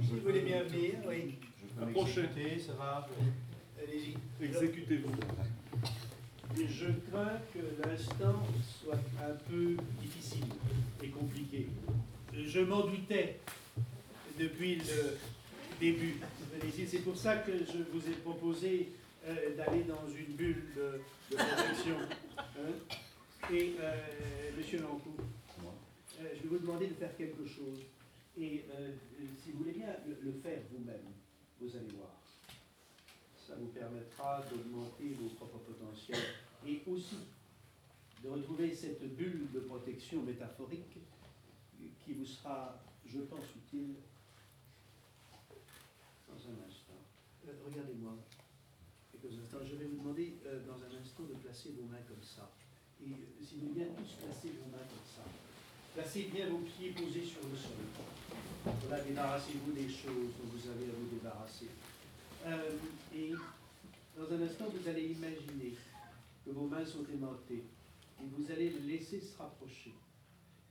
Si 0.02 0.10
vous 0.10 0.20
voulez 0.20 0.40
bien 0.40 0.62
venir, 0.64 0.94
oui. 1.06 1.38
Je 1.62 1.80
peux 1.84 1.90
Approchez. 1.90 2.58
ça 2.58 2.72
va 2.74 3.06
Allez-y. 3.82 4.14
Exécutez-vous. 4.44 5.10
Je 6.56 6.86
crains 7.10 7.40
que 7.52 7.58
l'instant 7.82 8.42
soit 8.82 9.00
un 9.20 9.34
peu 9.50 9.76
difficile 10.00 10.44
et 11.02 11.08
compliqué. 11.08 11.66
Je 12.32 12.60
m'en 12.60 12.86
doutais 12.86 13.40
depuis 14.38 14.76
le 14.76 15.18
début. 15.80 16.14
C'est 16.86 16.98
pour 17.00 17.16
ça 17.16 17.38
que 17.38 17.52
je 17.52 17.78
vous 17.92 18.08
ai 18.08 18.14
proposé 18.22 18.92
euh, 19.26 19.56
d'aller 19.56 19.82
dans 19.84 20.06
une 20.08 20.34
bulle 20.36 20.64
de, 20.76 21.00
de 21.32 21.36
protection. 21.36 21.96
Hein. 22.38 23.52
Et 23.52 23.74
euh, 23.80 23.96
Monsieur 24.56 24.80
Lancou, 24.80 25.14
euh, 25.18 26.28
je 26.36 26.42
vais 26.42 26.48
vous 26.48 26.58
demander 26.58 26.86
de 26.86 26.94
faire 26.94 27.14
quelque 27.16 27.44
chose. 27.46 27.80
Et 28.38 28.64
euh, 28.78 28.92
si 29.42 29.50
vous 29.52 29.58
voulez 29.58 29.72
bien 29.72 29.88
le, 30.06 30.16
le 30.30 30.32
faire 30.40 30.60
vous-même, 30.72 31.12
vous 31.60 31.76
allez 31.76 31.94
voir. 31.96 32.20
Ça 33.46 33.54
vous 33.56 33.66
permettra 33.68 34.42
d'augmenter 34.50 35.16
vos 35.20 35.28
propres 35.28 35.58
potentiels 35.58 36.24
et 36.66 36.82
aussi 36.86 37.18
de 38.22 38.28
retrouver 38.30 38.74
cette 38.74 39.04
bulle 39.16 39.50
de 39.52 39.60
protection 39.60 40.22
métaphorique 40.22 40.98
qui 42.04 42.14
vous 42.14 42.24
sera, 42.24 42.80
je 43.06 43.20
pense, 43.20 43.44
utile 43.56 43.96
dans 46.28 46.34
un 46.34 46.66
instant. 46.66 47.00
Euh, 47.46 47.52
Regardez-moi. 47.66 48.16
Quelques 49.12 49.38
instants. 49.38 49.58
Je 49.64 49.76
vais 49.76 49.84
vous 49.84 49.98
demander 49.98 50.38
euh, 50.46 50.64
dans 50.66 50.80
un 50.80 51.00
instant 51.00 51.24
de 51.24 51.34
placer 51.34 51.74
vos 51.78 51.86
mains 51.86 52.02
comme 52.08 52.22
ça. 52.22 52.50
Et 53.02 53.10
euh, 53.10 53.44
si 53.44 53.56
vous 53.56 53.74
bien 53.74 53.86
tous 53.96 54.24
placer 54.24 54.56
vos 54.56 54.70
mains 54.70 54.84
comme 54.88 55.04
ça. 55.04 55.24
Placez 55.94 56.24
bien 56.32 56.48
vos 56.48 56.58
pieds 56.58 56.92
posés 56.92 57.24
sur 57.24 57.40
le 57.48 57.56
sol. 57.56 57.76
Voilà, 58.64 59.04
débarrassez-vous 59.04 59.72
des 59.72 59.88
choses 59.88 60.32
dont 60.40 60.48
vous 60.50 60.70
avez 60.70 60.90
à 60.90 60.94
vous 60.98 61.14
débarrasser. 61.14 61.68
Euh, 62.46 62.70
et 63.14 63.32
dans 64.16 64.30
un 64.32 64.42
instant, 64.42 64.66
vous 64.68 64.88
allez 64.88 65.06
imaginer 65.06 65.74
que 66.44 66.50
vos 66.50 66.66
mains 66.66 66.84
sont 66.84 67.04
aimantées 67.12 67.64
et 68.20 68.26
vous 68.36 68.50
allez 68.50 68.70
les 68.70 68.96
laisser 68.96 69.20
se 69.20 69.36
rapprocher. 69.38 69.94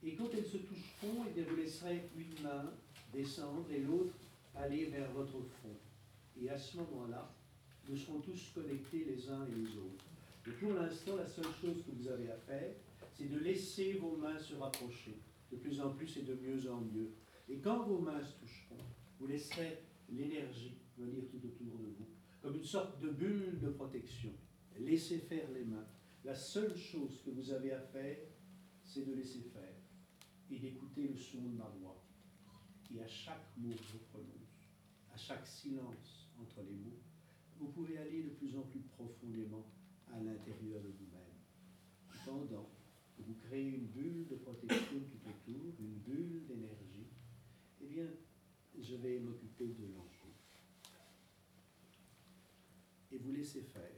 Et 0.03 0.15
quand 0.15 0.29
elles 0.33 0.45
se 0.45 0.57
toucheront, 0.57 1.25
eh 1.27 1.31
bien, 1.31 1.45
vous 1.49 1.55
laisserez 1.55 2.09
une 2.15 2.43
main 2.43 2.71
descendre 3.11 3.65
et 3.71 3.79
l'autre 3.79 4.13
aller 4.55 4.85
vers 4.85 5.09
votre 5.11 5.31
front. 5.31 5.75
Et 6.39 6.49
à 6.49 6.57
ce 6.57 6.77
moment-là, 6.77 7.33
nous 7.89 7.97
serons 7.97 8.19
tous 8.19 8.51
connectés 8.53 9.05
les 9.05 9.29
uns 9.29 9.45
et 9.47 9.55
les 9.55 9.77
autres. 9.77 10.05
Et 10.47 10.51
pour 10.51 10.73
l'instant, 10.73 11.15
la 11.15 11.27
seule 11.27 11.45
chose 11.61 11.83
que 11.85 11.91
vous 11.97 12.07
avez 12.07 12.29
à 12.29 12.37
faire, 12.37 12.71
c'est 13.13 13.31
de 13.31 13.39
laisser 13.39 13.93
vos 13.93 14.15
mains 14.17 14.37
se 14.37 14.55
rapprocher 14.55 15.17
de 15.51 15.57
plus 15.57 15.79
en 15.81 15.89
plus 15.89 16.17
et 16.17 16.21
de 16.21 16.33
mieux 16.35 16.69
en 16.69 16.81
mieux. 16.81 17.11
Et 17.49 17.57
quand 17.57 17.83
vos 17.83 17.99
mains 17.99 18.21
se 18.21 18.33
toucheront, 18.39 18.83
vous 19.19 19.27
laisserez 19.27 19.79
l'énergie 20.11 20.73
venir 20.97 21.23
tout 21.29 21.45
autour 21.45 21.77
de 21.79 21.85
vous, 21.85 22.07
comme 22.41 22.55
une 22.55 22.63
sorte 22.63 23.01
de 23.01 23.09
bulle 23.09 23.59
de 23.59 23.69
protection. 23.69 24.31
Laissez 24.79 25.19
faire 25.19 25.51
les 25.51 25.65
mains. 25.65 25.87
La 26.23 26.35
seule 26.35 26.75
chose 26.75 27.21
que 27.23 27.31
vous 27.31 27.51
avez 27.51 27.73
à 27.73 27.81
faire, 27.81 28.17
c'est 28.83 29.05
de 29.05 29.13
laisser 29.13 29.41
faire 29.53 29.75
et 30.49 30.59
d'écouter 30.59 31.07
le 31.07 31.17
son 31.17 31.41
de 31.43 31.57
ma 31.57 31.67
voix. 31.79 32.03
Et 32.93 33.01
à 33.01 33.07
chaque 33.07 33.57
mot 33.57 33.73
que 33.73 33.83
je 33.91 33.97
prononce, 34.09 34.69
à 35.13 35.17
chaque 35.17 35.47
silence 35.47 36.31
entre 36.39 36.61
les 36.61 36.75
mots, 36.75 36.99
vous 37.57 37.67
pouvez 37.67 37.97
aller 37.97 38.23
de 38.23 38.29
plus 38.29 38.55
en 38.57 38.63
plus 38.63 38.81
profondément 38.81 39.65
à 40.11 40.19
l'intérieur 40.19 40.81
de 40.81 40.89
vous-même. 40.89 41.23
Pendant 42.25 42.69
que 43.15 43.21
vous 43.21 43.35
créez 43.35 43.69
une 43.69 43.87
bulle 43.87 44.27
de 44.27 44.35
protection 44.35 44.99
tout 44.99 45.29
autour, 45.29 45.73
une 45.79 45.97
bulle 45.99 46.45
d'énergie, 46.47 47.07
eh 47.81 47.85
bien, 47.85 48.07
je 48.79 48.95
vais 48.95 49.19
m'occuper 49.19 49.67
de 49.67 49.85
l'enfant. 49.93 50.29
Et 53.11 53.17
vous 53.17 53.22
laissez 53.33 53.61
faire. 53.61 53.91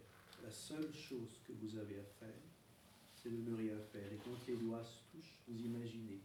La 0.44 0.52
seule 0.52 0.94
chose 0.94 1.40
que 1.48 1.54
vous 1.54 1.78
avez 1.78 2.00
à 2.00 2.04
faire, 2.20 2.42
c'est 3.16 3.30
de 3.30 3.50
ne 3.50 3.56
rien 3.56 3.80
faire. 3.92 4.12
Et 4.12 4.18
quand 4.24 4.38
les 4.48 4.58
doigts 4.58 4.84
se 4.84 5.00
touchent, 5.12 5.40
vous 5.48 5.60
imaginez 5.60 6.20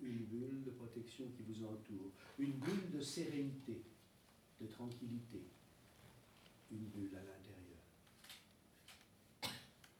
une 0.00 0.24
bulle 0.24 0.64
de 0.64 0.70
protection 0.70 1.24
qui 1.36 1.42
vous 1.42 1.64
entoure, 1.64 2.10
une 2.38 2.52
bulle 2.52 2.90
de 2.92 3.00
sérénité, 3.00 3.82
de 4.60 4.66
tranquillité, 4.66 5.42
une 6.72 6.86
bulle 6.86 7.14
à 7.14 7.20
l'intérieur. 7.20 7.80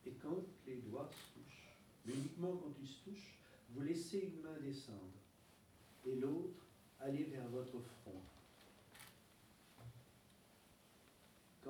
Et 0.07 0.13
quand 0.23 0.45
les 0.67 0.77
doigts 0.77 1.11
se 1.11 1.39
touchent, 1.39 1.77
mais 2.07 2.15
uniquement 2.15 2.57
quand 2.57 2.75
ils 2.81 2.89
se 2.89 3.05
touchent, 3.05 3.35
vous 3.71 3.83
laissez 3.83 4.33
une 4.33 4.43
main 4.43 4.59
descendre 4.61 5.21
et 6.07 6.17
l'autre 6.17 6.67
aller 6.99 7.25
vers 7.25 7.49
votre 7.49 7.81
front. 7.81 8.21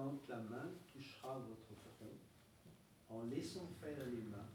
Quand 0.00 0.16
la 0.30 0.38
main 0.38 0.70
touchera 0.90 1.38
votre 1.40 1.74
front, 1.74 2.16
en 3.10 3.24
laissant 3.24 3.70
faire 3.82 4.06
les 4.06 4.22
mains, 4.22 4.48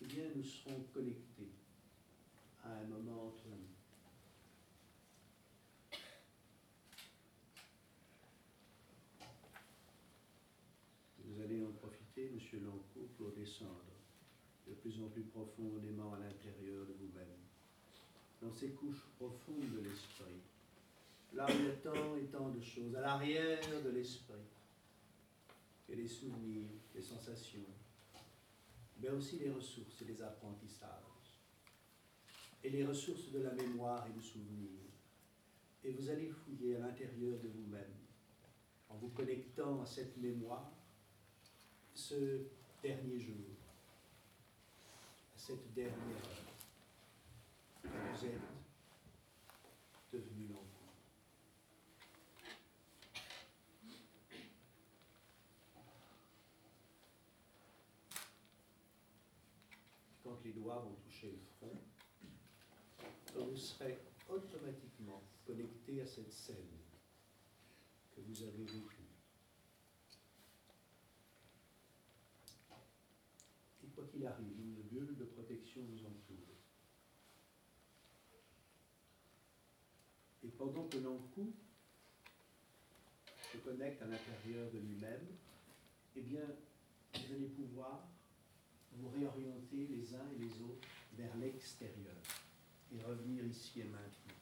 eh 0.00 0.04
bien 0.04 0.26
nous 0.36 0.44
serons 0.44 0.84
connectés 0.94 1.50
à 2.62 2.74
un 2.74 2.84
moment 2.84 3.26
entre 3.26 3.48
nous. 3.48 3.66
Vous 11.24 11.40
allez 11.42 11.66
en 11.66 11.72
profiter, 11.72 12.30
Monsieur 12.32 12.60
Lancourt, 12.60 13.08
pour 13.18 13.32
descendre 13.32 13.82
de 14.68 14.74
plus 14.74 15.02
en 15.02 15.08
plus 15.08 15.24
profondément 15.24 16.14
à 16.14 16.20
l'intérieur 16.20 16.86
de 16.86 16.92
vous-même, 16.92 17.42
dans 18.40 18.52
ces 18.52 18.70
couches 18.74 19.08
profondes 19.18 19.72
de 19.74 19.80
l'esprit, 19.80 20.40
là 21.36 21.46
où 21.46 21.52
il 21.52 21.66
y 21.66 21.68
a 21.68 21.72
tant 21.74 22.16
et 22.16 22.24
tant 22.24 22.48
de 22.48 22.60
choses, 22.60 22.96
à 22.96 23.02
l'arrière 23.02 23.60
de 23.84 23.90
l'esprit, 23.90 24.34
et 25.88 25.94
les 25.94 26.08
souvenirs, 26.08 26.70
les 26.94 27.02
sensations, 27.02 27.60
mais 28.98 29.10
aussi 29.10 29.38
les 29.38 29.50
ressources 29.50 30.00
et 30.02 30.06
les 30.06 30.22
apprentissages, 30.22 30.88
et 32.64 32.70
les 32.70 32.86
ressources 32.86 33.30
de 33.30 33.40
la 33.40 33.52
mémoire 33.52 34.06
et 34.08 34.12
du 34.12 34.22
souvenir. 34.22 34.70
Et 35.84 35.92
vous 35.92 36.08
allez 36.08 36.28
fouiller 36.28 36.76
à 36.76 36.80
l'intérieur 36.80 37.38
de 37.38 37.48
vous-même, 37.48 37.94
en 38.88 38.96
vous 38.96 39.10
connectant 39.10 39.82
à 39.82 39.86
cette 39.86 40.16
mémoire, 40.16 40.72
ce 41.94 42.40
dernier 42.82 43.20
jour, 43.20 43.34
à 45.34 45.38
cette 45.38 45.72
dernière 45.74 45.94
heure, 45.94 46.46
que 47.82 47.88
vous 47.88 48.24
êtes 48.24 48.40
devenu 50.12 50.48
l'enfant. 50.48 50.62
Quand 60.24 60.38
les 60.44 60.52
doigts 60.66 60.80
vont 60.80 60.96
le 61.22 61.38
front, 61.58 61.78
vous 63.34 63.56
serez 63.56 63.98
automatiquement 64.28 65.22
connecté 65.46 66.00
à 66.00 66.06
cette 66.06 66.32
scène 66.32 66.56
que 68.14 68.20
vous 68.20 68.42
avez 68.42 68.64
vécue. 68.64 69.06
Et 73.84 73.88
quoi 73.94 74.04
qu'il 74.10 74.26
arrive, 74.26 74.58
une 74.58 74.82
bulle 74.82 75.16
de 75.16 75.24
protection 75.24 75.82
vous 75.82 76.04
entoure. 76.04 76.56
Et 80.44 80.48
pendant 80.48 80.88
que 80.88 80.98
l'encou 80.98 81.52
se 83.52 83.58
connecte 83.58 84.02
à 84.02 84.06
l'intérieur 84.06 84.70
de 84.72 84.78
lui-même, 84.78 85.26
eh 86.16 86.22
bien, 86.22 86.44
vous 87.14 87.34
allez 87.34 87.48
pouvoir 87.48 88.02
réorienter 89.14 89.86
les 89.90 90.14
uns 90.14 90.26
et 90.36 90.38
les 90.38 90.62
autres 90.62 90.86
vers 91.16 91.34
l'extérieur 91.36 92.14
et 92.94 93.02
revenir 93.02 93.44
ici 93.44 93.80
et 93.80 93.84
maintenant. 93.84 94.34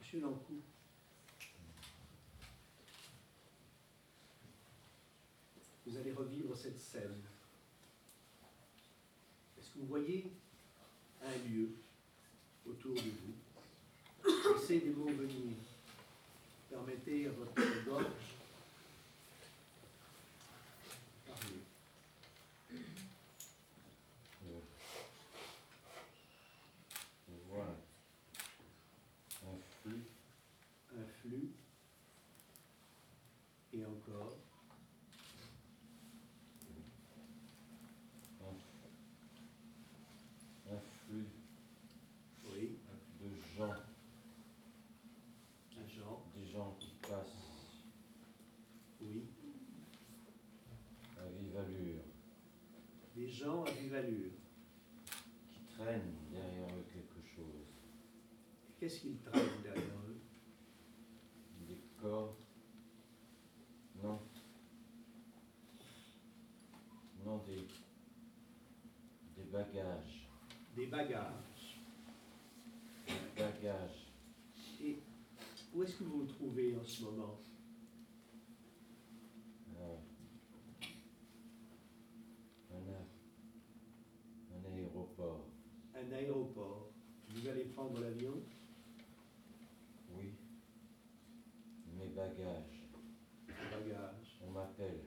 Monsieur 0.00 0.20
Lancou, 0.20 0.60
vous 5.86 5.96
allez 5.96 6.12
revivre 6.12 6.56
cette 6.56 6.78
scène. 6.78 7.20
Est-ce 9.58 9.70
que 9.70 9.78
vous 9.78 9.86
voyez 9.86 10.32
un 11.22 11.48
lieu 11.48 11.70
autour 12.66 12.94
de 12.94 13.00
vous? 13.00 14.52
Laissez 14.54 14.80
des 14.80 14.90
mots 14.90 15.06
venir. 15.06 15.56
Permettez 16.68 17.26
à 17.26 17.30
votre 17.32 17.84
gorge 17.84 18.04
parler. 21.26 21.60
On 27.28 27.36
voit 27.48 27.76
un 29.44 29.58
flux 29.82 30.04
un 30.96 31.04
flux 31.20 31.50
Encore. 33.86 34.36
Un, 38.40 40.74
un 40.74 40.80
flux 41.06 41.26
Oui. 42.52 42.78
de 43.20 43.28
gens, 43.56 43.72
Un 45.78 45.86
genre. 45.88 46.26
des 46.34 46.46
gens 46.46 46.76
qui 46.78 46.92
passent 47.00 47.72
Oui. 49.00 49.24
à 51.18 51.26
vive 51.28 51.56
allure, 51.56 52.02
Des 53.16 53.28
gens 53.28 53.64
à 53.64 53.70
vive 53.70 53.94
allure. 53.94 54.32
qui 55.50 55.60
traînent 55.74 56.14
derrière 56.32 56.68
eux 56.76 56.84
quelque 56.92 57.26
chose. 57.34 57.66
Qu'est-ce 58.78 59.00
qu'ils 59.00 59.18
traînent 59.20 59.62
derrière 59.62 59.98
eux 60.08 60.20
Des 61.66 61.80
corps 62.00 62.36
Non. 64.02 64.18
Non, 67.22 67.36
des, 67.44 67.66
des 69.36 69.44
bagages. 69.50 70.26
Des 71.00 71.14
bagages. 73.34 74.12
Et 74.82 74.98
où 75.72 75.82
est-ce 75.82 75.96
que 75.96 76.04
vous 76.04 76.20
vous 76.20 76.26
trouvez 76.26 76.76
en 76.76 76.84
ce 76.84 77.04
moment? 77.04 77.40
Euh, 79.78 79.96
un 84.52 84.74
aéroport. 84.76 85.46
Un 85.94 86.12
aéroport. 86.12 86.90
Vous 87.30 87.48
allez 87.48 87.64
prendre 87.64 87.98
l'avion 87.98 88.34
Oui. 90.10 90.34
Mes 91.96 92.08
bagages. 92.08 92.90
Des 93.46 93.54
bagages. 93.70 94.38
On 94.46 94.50
m'appelle. 94.50 95.00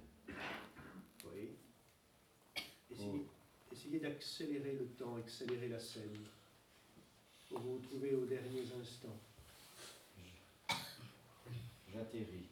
Oui. 1.31 1.51
Essayez, 3.71 3.99
essayez 4.23 4.59
d'accélérer 4.59 4.77
le 4.77 4.87
temps, 4.87 5.15
accélérer 5.17 5.67
la 5.67 5.79
scène. 5.79 6.25
Pour 7.49 7.59
vous 7.59 7.77
retrouver 7.77 8.15
aux 8.15 8.25
derniers 8.25 8.65
instants. 8.79 9.19
J'atterris. 11.91 12.49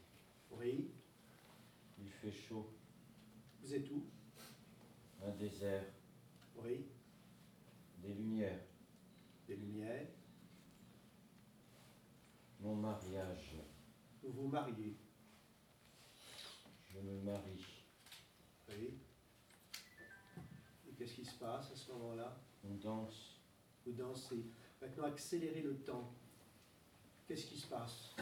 Oui. 0.51 0.91
Il 1.99 2.09
fait 2.09 2.31
chaud. 2.31 2.69
Vous 3.61 3.73
êtes 3.73 3.89
où? 3.89 4.03
Un 5.23 5.31
désert. 5.31 5.85
Oui. 6.57 6.85
Des 7.99 8.13
lumières. 8.13 8.59
Des 9.47 9.55
lumières. 9.55 10.07
Mon 12.59 12.75
mariage. 12.75 13.55
Vous 14.21 14.31
vous 14.31 14.47
mariez. 14.47 14.95
Je 16.93 16.99
me 16.99 17.21
marie. 17.21 17.50
Danse. 22.83 23.39
Vous 23.85 23.93
dansez. 23.93 24.43
Maintenant, 24.81 25.05
accélérez 25.05 25.61
le 25.61 25.75
temps. 25.75 26.11
Qu'est-ce 27.27 27.45
qui 27.45 27.57
se 27.57 27.67
passe? 27.67 28.15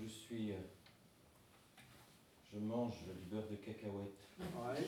Je 0.00 0.06
suis. 0.06 0.52
euh, 0.52 0.56
je 2.52 2.58
mange 2.58 2.96
du 3.04 3.34
beurre 3.34 3.48
de 3.48 3.56
cacahuète. 3.56 4.18
Ouais. 4.40 4.86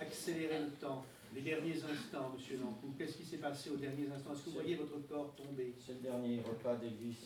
Accélérez 0.00 0.60
le 0.60 0.70
temps. 0.72 1.04
Les 1.34 1.42
derniers 1.42 1.82
instants, 1.84 2.30
monsieur 2.34 2.58
Lancou. 2.58 2.94
Qu'est-ce 2.96 3.16
qui 3.18 3.24
s'est 3.24 3.38
passé 3.38 3.70
aux 3.70 3.76
derniers 3.76 4.08
instants? 4.10 4.32
Est-ce 4.32 4.42
que 4.42 4.50
vous 4.50 4.54
voyez 4.54 4.76
votre 4.76 4.98
corps 5.06 5.34
tomber? 5.34 5.74
C'est 5.84 5.94
le 5.94 6.00
dernier 6.00 6.40
repas 6.40 6.76
d'Elvis. 6.76 7.16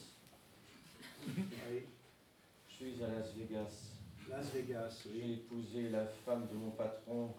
Oui. 1.28 1.82
Je 2.68 2.75
suis 2.75 3.04
à 3.04 3.09
Las 3.09 3.32
Vegas. 3.35 3.90
Las 4.28 4.47
Vegas, 4.52 5.06
J'ai 5.12 5.35
épousé 5.35 5.90
la 5.90 6.06
femme 6.06 6.49
de 6.49 6.54
mon 6.54 6.70
patron. 6.70 7.35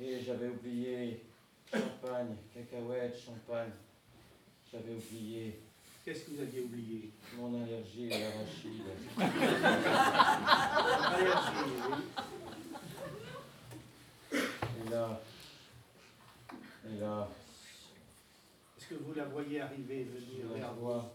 Et 0.00 0.20
j'avais 0.22 0.48
oublié 0.48 1.22
champagne, 1.70 2.36
cacahuètes, 2.54 3.18
champagne. 3.24 3.70
J'avais 4.70 4.94
oublié 4.94 5.60
Qu'est-ce 6.04 6.24
que 6.24 6.30
vous 6.30 6.40
aviez 6.40 6.62
oublié? 6.62 7.10
Mon 7.36 7.62
allergie 7.62 8.10
à 8.10 8.18
l'arachide. 8.18 8.82
Allergie, 11.14 11.72
oui. 11.90 11.98
Et 14.32 14.90
là, 14.90 15.20
et 16.88 16.98
là, 16.98 17.28
Est-ce 18.78 18.86
que 18.86 18.94
vous 18.94 19.12
la 19.12 19.26
voyez 19.26 19.60
arriver, 19.60 20.04
venir 20.04 20.46
je 20.46 20.54
la 20.54 20.58
vers 20.60 20.72
vous? 20.72 20.80
Vois. 20.80 21.14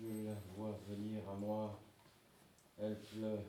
Je 0.00 0.28
la 0.28 0.36
vois 0.56 0.78
venir 0.88 1.28
à 1.28 1.34
moi. 1.34 1.80
Elle 2.80 2.96
pleure. 3.00 3.42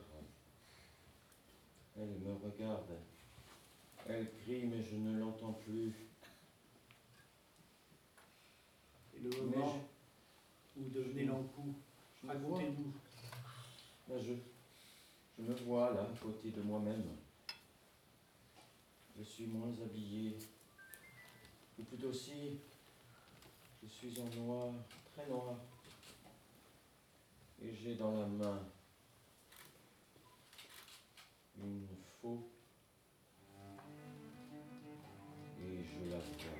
Elle 1.96 2.18
me 2.18 2.34
regarde. 2.44 2.98
Elle 4.12 4.28
crie, 4.42 4.66
mais 4.66 4.82
je 4.82 4.96
ne 4.96 5.16
l'entends 5.20 5.52
plus. 5.52 5.92
Et 9.14 9.20
le 9.20 9.30
moment 9.42 9.84
où 10.76 10.82
vous 10.82 10.88
devenez 10.90 11.24
Lancou, 11.26 11.74
Je 12.20 12.26
me 12.26 12.34
vois. 12.38 12.58
racontez-nous. 12.58 12.92
Là, 14.08 14.20
je, 14.20 14.32
je 15.38 15.42
me 15.48 15.54
vois 15.54 15.92
là, 15.92 16.00
à 16.02 16.20
côté 16.20 16.50
de 16.50 16.60
moi-même. 16.60 17.04
Je 19.16 19.22
suis 19.22 19.46
moins 19.46 19.72
habillé. 19.80 20.36
Ou 21.78 21.82
plutôt 21.84 22.12
si, 22.12 22.58
je 23.80 23.88
suis 23.88 24.20
en 24.20 24.28
noir, 24.40 24.72
très 25.14 25.26
noir. 25.28 25.54
Et 27.62 27.72
j'ai 27.72 27.94
dans 27.94 28.18
la 28.18 28.26
main 28.26 28.58
une 31.62 31.86
faux. 32.20 32.50
Et 36.10 36.12
je 36.12 36.59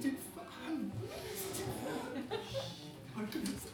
la 0.00 0.08
vois. 0.08 0.44
C'est 3.32 3.71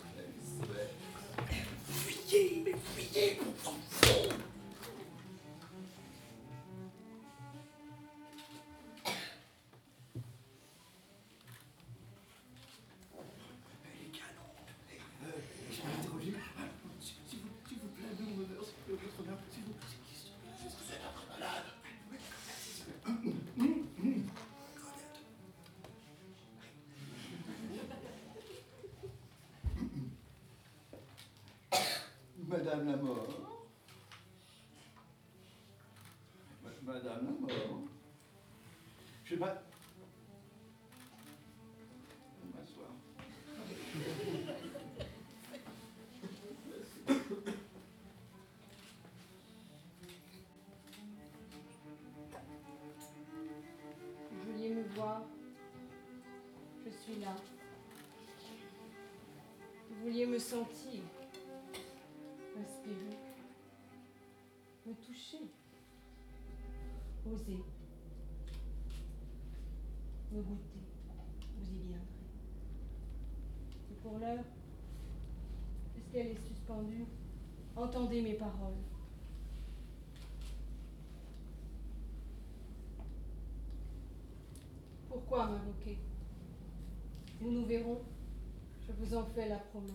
Madame 32.58 32.86
la 32.90 32.96
mort. 32.96 33.28
Ma- 36.64 36.92
Madame 36.92 37.24
la 37.26 37.30
mort. 37.46 37.80
Je 39.24 39.34
vais 39.36 39.40
pas. 39.40 39.62
M'asseoir. 42.52 42.90
Vous 54.30 54.52
vouliez 54.52 54.70
me 54.70 54.82
voir 54.94 55.22
Je 56.84 56.90
suis 56.90 57.20
là. 57.20 57.34
Vous 59.90 60.02
vouliez 60.04 60.26
me 60.26 60.38
sentir 60.38 61.00
entendez 77.76 78.22
mes 78.22 78.34
paroles. 78.34 78.74
Pourquoi 85.08 85.46
m'invoquer 85.46 85.98
Nous 87.40 87.50
nous 87.50 87.64
verrons, 87.66 88.02
je 88.86 88.92
vous 88.92 89.14
en 89.16 89.24
fais 89.24 89.48
la 89.48 89.58
promesse. 89.58 89.92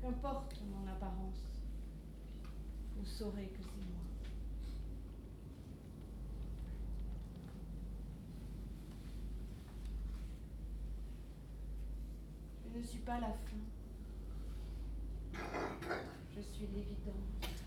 Qu'importe 0.00 0.60
mon 0.70 0.90
apparence, 0.90 1.44
vous 2.96 3.04
saurez 3.04 3.48
que 3.48 3.62
c'est 3.62 3.84
moi. 3.84 4.00
Je 12.72 12.78
ne 12.78 12.82
suis 12.82 13.00
pas 13.00 13.20
la 13.20 13.28
fin. 13.28 13.77
Je 16.58 16.64
suis 16.64 16.74
l'évidence. 16.74 17.60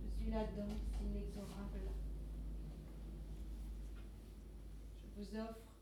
Je 0.00 0.08
suis 0.16 0.30
la 0.30 0.44
danse 0.44 0.78
inexorable. 1.02 1.80
Je 5.02 5.22
vous 5.22 5.36
offre 5.38 5.72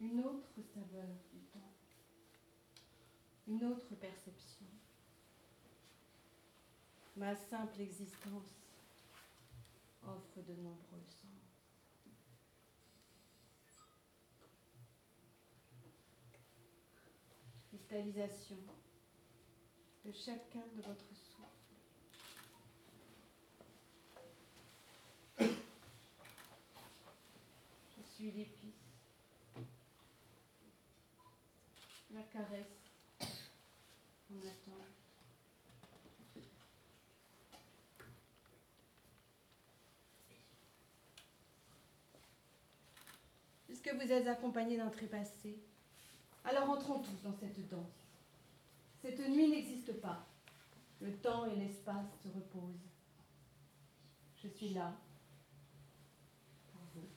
une 0.00 0.20
autre 0.20 0.54
saveur 0.72 1.08
du 1.34 1.40
temps, 1.52 1.74
une 3.46 3.62
autre 3.64 3.94
perception. 3.96 4.64
Ma 7.14 7.34
simple 7.36 7.82
existence 7.82 8.54
offre 10.02 10.40
de 10.48 10.54
nombreux 10.54 11.04
sens. 11.10 11.26
Cristallisation 17.68 18.56
de 20.06 20.12
chacun 20.12 20.62
de 20.76 20.82
votre 20.82 21.04
souffle. 21.14 21.42
Je 27.96 28.02
suis 28.14 28.30
l'épice, 28.30 28.74
la 32.14 32.22
caresse 32.22 32.66
en 34.30 34.38
attente. 34.38 34.86
Puisque 43.66 43.88
vous 43.88 44.12
êtes 44.12 44.28
accompagné 44.28 44.76
d'un 44.76 44.88
trépassé, 44.88 45.58
alors 46.44 46.70
entrons 46.70 47.00
tous 47.00 47.22
dans 47.24 47.34
cette 47.34 47.68
danse. 47.68 48.05
Cette 49.02 49.20
nuit 49.28 49.48
n'existe 49.48 50.00
pas. 50.00 50.26
Le 51.00 51.12
temps 51.18 51.46
et 51.46 51.56
l'espace 51.56 52.06
se 52.22 52.28
reposent. 52.28 52.88
Je 54.42 54.48
suis 54.48 54.70
là 54.70 54.94
pour 56.72 56.80
vous. 56.94 57.08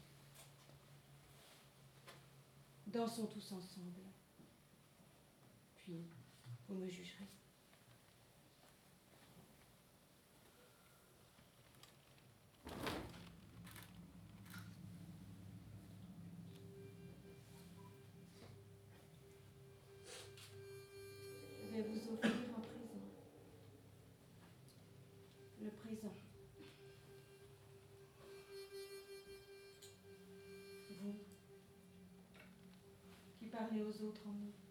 Dansons 2.88 3.28
tous 3.28 3.52
ensemble. 3.52 4.02
Puis, 5.76 6.06
vous 6.68 6.76
me 6.76 6.90
jugerez. 6.90 7.39
Qui 33.80 33.86
parlez 33.86 33.98
aux 33.98 34.08
autres 34.08 34.22
en 34.28 34.69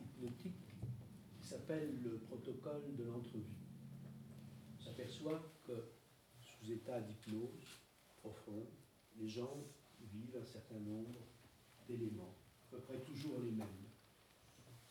hypnotique 0.00 0.54
qui 1.40 1.46
s'appelle 1.46 2.02
le 2.02 2.18
protocole 2.18 2.96
de 2.96 3.04
l'entrevue. 3.04 3.44
On 4.78 4.82
s'aperçoit 4.82 5.42
que 5.66 5.72
sous 6.40 6.72
état 6.72 7.00
d'hypnose 7.00 7.80
profond, 8.22 8.66
les 9.18 9.28
gens 9.28 9.56
vivent 10.12 10.38
un 10.40 10.44
certain 10.44 10.78
nombre 10.78 11.20
d'éléments, 11.88 12.34
à 12.66 12.76
peu 12.76 12.78
près 12.80 12.98
toujours 13.00 13.40
les 13.40 13.50
mêmes. 13.50 13.66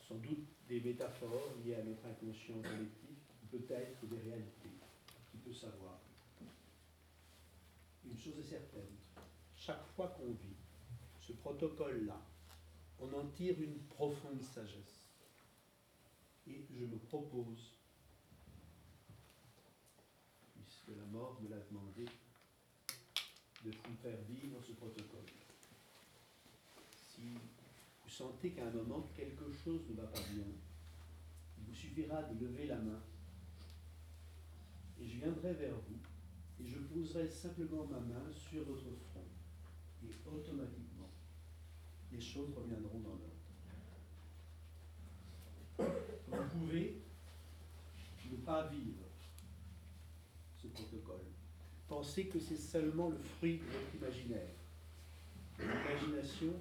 Sans 0.08 0.16
doute 0.16 0.48
des 0.68 0.82
métaphores 0.82 1.54
liées 1.64 1.76
à 1.76 1.84
notre 1.84 2.06
inconscient 2.06 2.62
collectif, 2.62 3.18
peut-être 3.52 4.06
des 4.08 4.20
réalités. 4.20 4.70
Qui 5.32 5.38
peut 5.38 5.54
savoir 5.54 6.00
Une 8.06 8.18
chose 8.18 8.40
est 8.40 8.50
certaine, 8.50 8.96
chaque 9.56 9.86
fois 9.96 10.08
qu'on 10.08 10.32
vit 10.32 10.58
ce 11.22 11.34
protocole-là, 11.34 12.20
on 13.02 13.14
en 13.14 13.26
tire 13.28 13.60
une 13.62 13.80
profonde 13.88 14.42
sagesse. 14.42 15.08
Et 16.48 16.66
je 16.78 16.86
me 16.86 16.98
propose 16.98 17.74
puisque 20.54 20.98
la 20.98 21.06
mort 21.06 21.40
me 21.42 21.50
l'a 21.50 21.60
demandé, 21.72 22.06
de 23.64 23.72
vous 23.72 23.96
faire 24.02 24.18
vivre 24.30 24.62
ce 24.64 24.72
protocole. 24.74 25.26
Si 26.94 27.22
vous 28.04 28.10
sentez 28.10 28.52
qu'à 28.52 28.68
un 28.68 28.72
moment 28.72 29.10
quelque 29.16 29.52
chose 29.52 29.82
ne 29.90 29.96
va 29.96 30.08
pas 30.08 30.22
bien, 30.34 30.46
il 31.58 31.64
vous 31.66 31.74
suffira 31.74 32.24
de 32.24 32.46
lever 32.46 32.68
la 32.68 32.78
main 32.78 33.02
et 35.00 35.08
je 35.08 35.18
viendrai 35.18 35.54
vers 35.54 35.76
vous 35.76 36.64
et 36.64 36.68
je 36.68 36.80
poserai 36.80 37.28
simplement 37.28 37.86
ma 37.86 38.00
main 38.00 38.32
sur 38.32 38.64
votre 38.64 38.92
front 39.12 39.28
et 40.04 40.12
automatiquement 40.26 40.89
les 42.12 42.22
choses 42.22 42.54
reviendront 42.56 43.00
dans 43.00 43.10
l'ordre. 43.10 43.30
Vous 46.28 46.60
pouvez 46.60 47.02
ne 48.32 48.38
pas 48.38 48.68
vivre 48.68 49.04
ce 50.58 50.68
protocole. 50.68 51.26
Pensez 51.88 52.28
que 52.28 52.40
c'est 52.40 52.58
seulement 52.58 53.10
le 53.10 53.18
fruit 53.18 53.58
de 53.58 53.64
votre 53.64 53.96
imaginaire. 53.96 54.50
L'imagination 55.60 56.54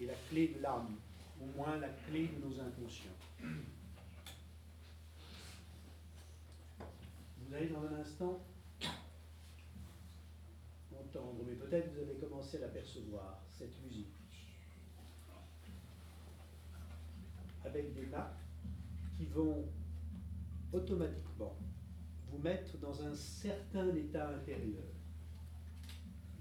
est 0.00 0.06
la 0.06 0.14
clé 0.28 0.48
de 0.48 0.60
l'âme, 0.60 0.96
au 1.40 1.46
moins 1.56 1.76
la 1.78 1.88
clé 1.88 2.28
de 2.28 2.46
nos 2.46 2.60
inconscients. 2.60 3.16
Vous 7.38 7.54
allez 7.54 7.68
dans 7.68 7.84
un 7.84 8.00
instant 8.00 8.40
entendre, 10.92 11.44
mais 11.46 11.54
peut-être 11.54 11.92
vous 11.92 12.00
avez 12.00 12.14
commencé 12.14 12.56
à 12.58 12.60
l'apercevoir, 12.60 13.40
cette 13.52 13.80
musique. 13.84 14.13
Avec 17.64 17.94
des 17.94 18.06
nappes 18.06 18.40
qui 19.16 19.26
vont 19.26 19.64
automatiquement 20.72 21.56
vous 22.30 22.38
mettre 22.38 22.76
dans 22.78 23.02
un 23.02 23.14
certain 23.14 23.88
état 23.94 24.28
intérieur. 24.28 24.84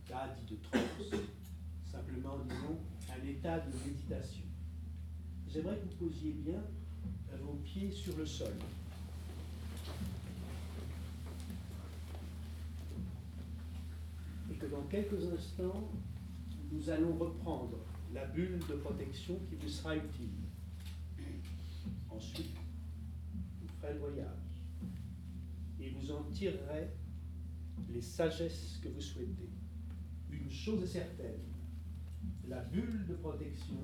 État 0.05 0.35
dit 0.35 0.55
de 0.55 0.61
transe, 0.61 1.21
simplement 1.85 2.39
disons 2.39 2.79
un 3.09 3.27
état 3.27 3.59
de 3.59 3.71
méditation. 3.85 4.45
J'aimerais 5.47 5.77
que 5.77 5.85
vous 5.85 6.09
posiez 6.09 6.33
bien 6.33 6.61
vos 7.41 7.55
pieds 7.63 7.91
sur 7.91 8.17
le 8.17 8.25
sol. 8.25 8.53
que 14.63 14.67
dans 14.67 14.83
quelques 14.83 15.33
instants, 15.33 15.91
nous 16.71 16.89
allons 16.89 17.15
reprendre 17.17 17.77
la 18.13 18.25
bulle 18.25 18.59
de 18.69 18.75
protection 18.75 19.37
qui 19.49 19.55
vous 19.55 19.67
sera 19.67 19.95
utile. 19.95 20.42
Ensuite, 22.15 22.55
vous 23.61 23.67
ferez 23.79 23.93
le 23.93 23.99
voyage 23.99 24.27
et 25.79 25.89
vous 25.89 26.11
en 26.11 26.23
tirerez 26.31 26.89
les 27.89 28.01
sagesses 28.01 28.79
que 28.81 28.89
vous 28.89 29.01
souhaitez. 29.01 29.49
Une 30.29 30.49
chose 30.49 30.83
est 30.83 30.99
certaine, 30.99 31.41
la 32.47 32.61
bulle 32.61 33.05
de 33.07 33.15
protection, 33.15 33.77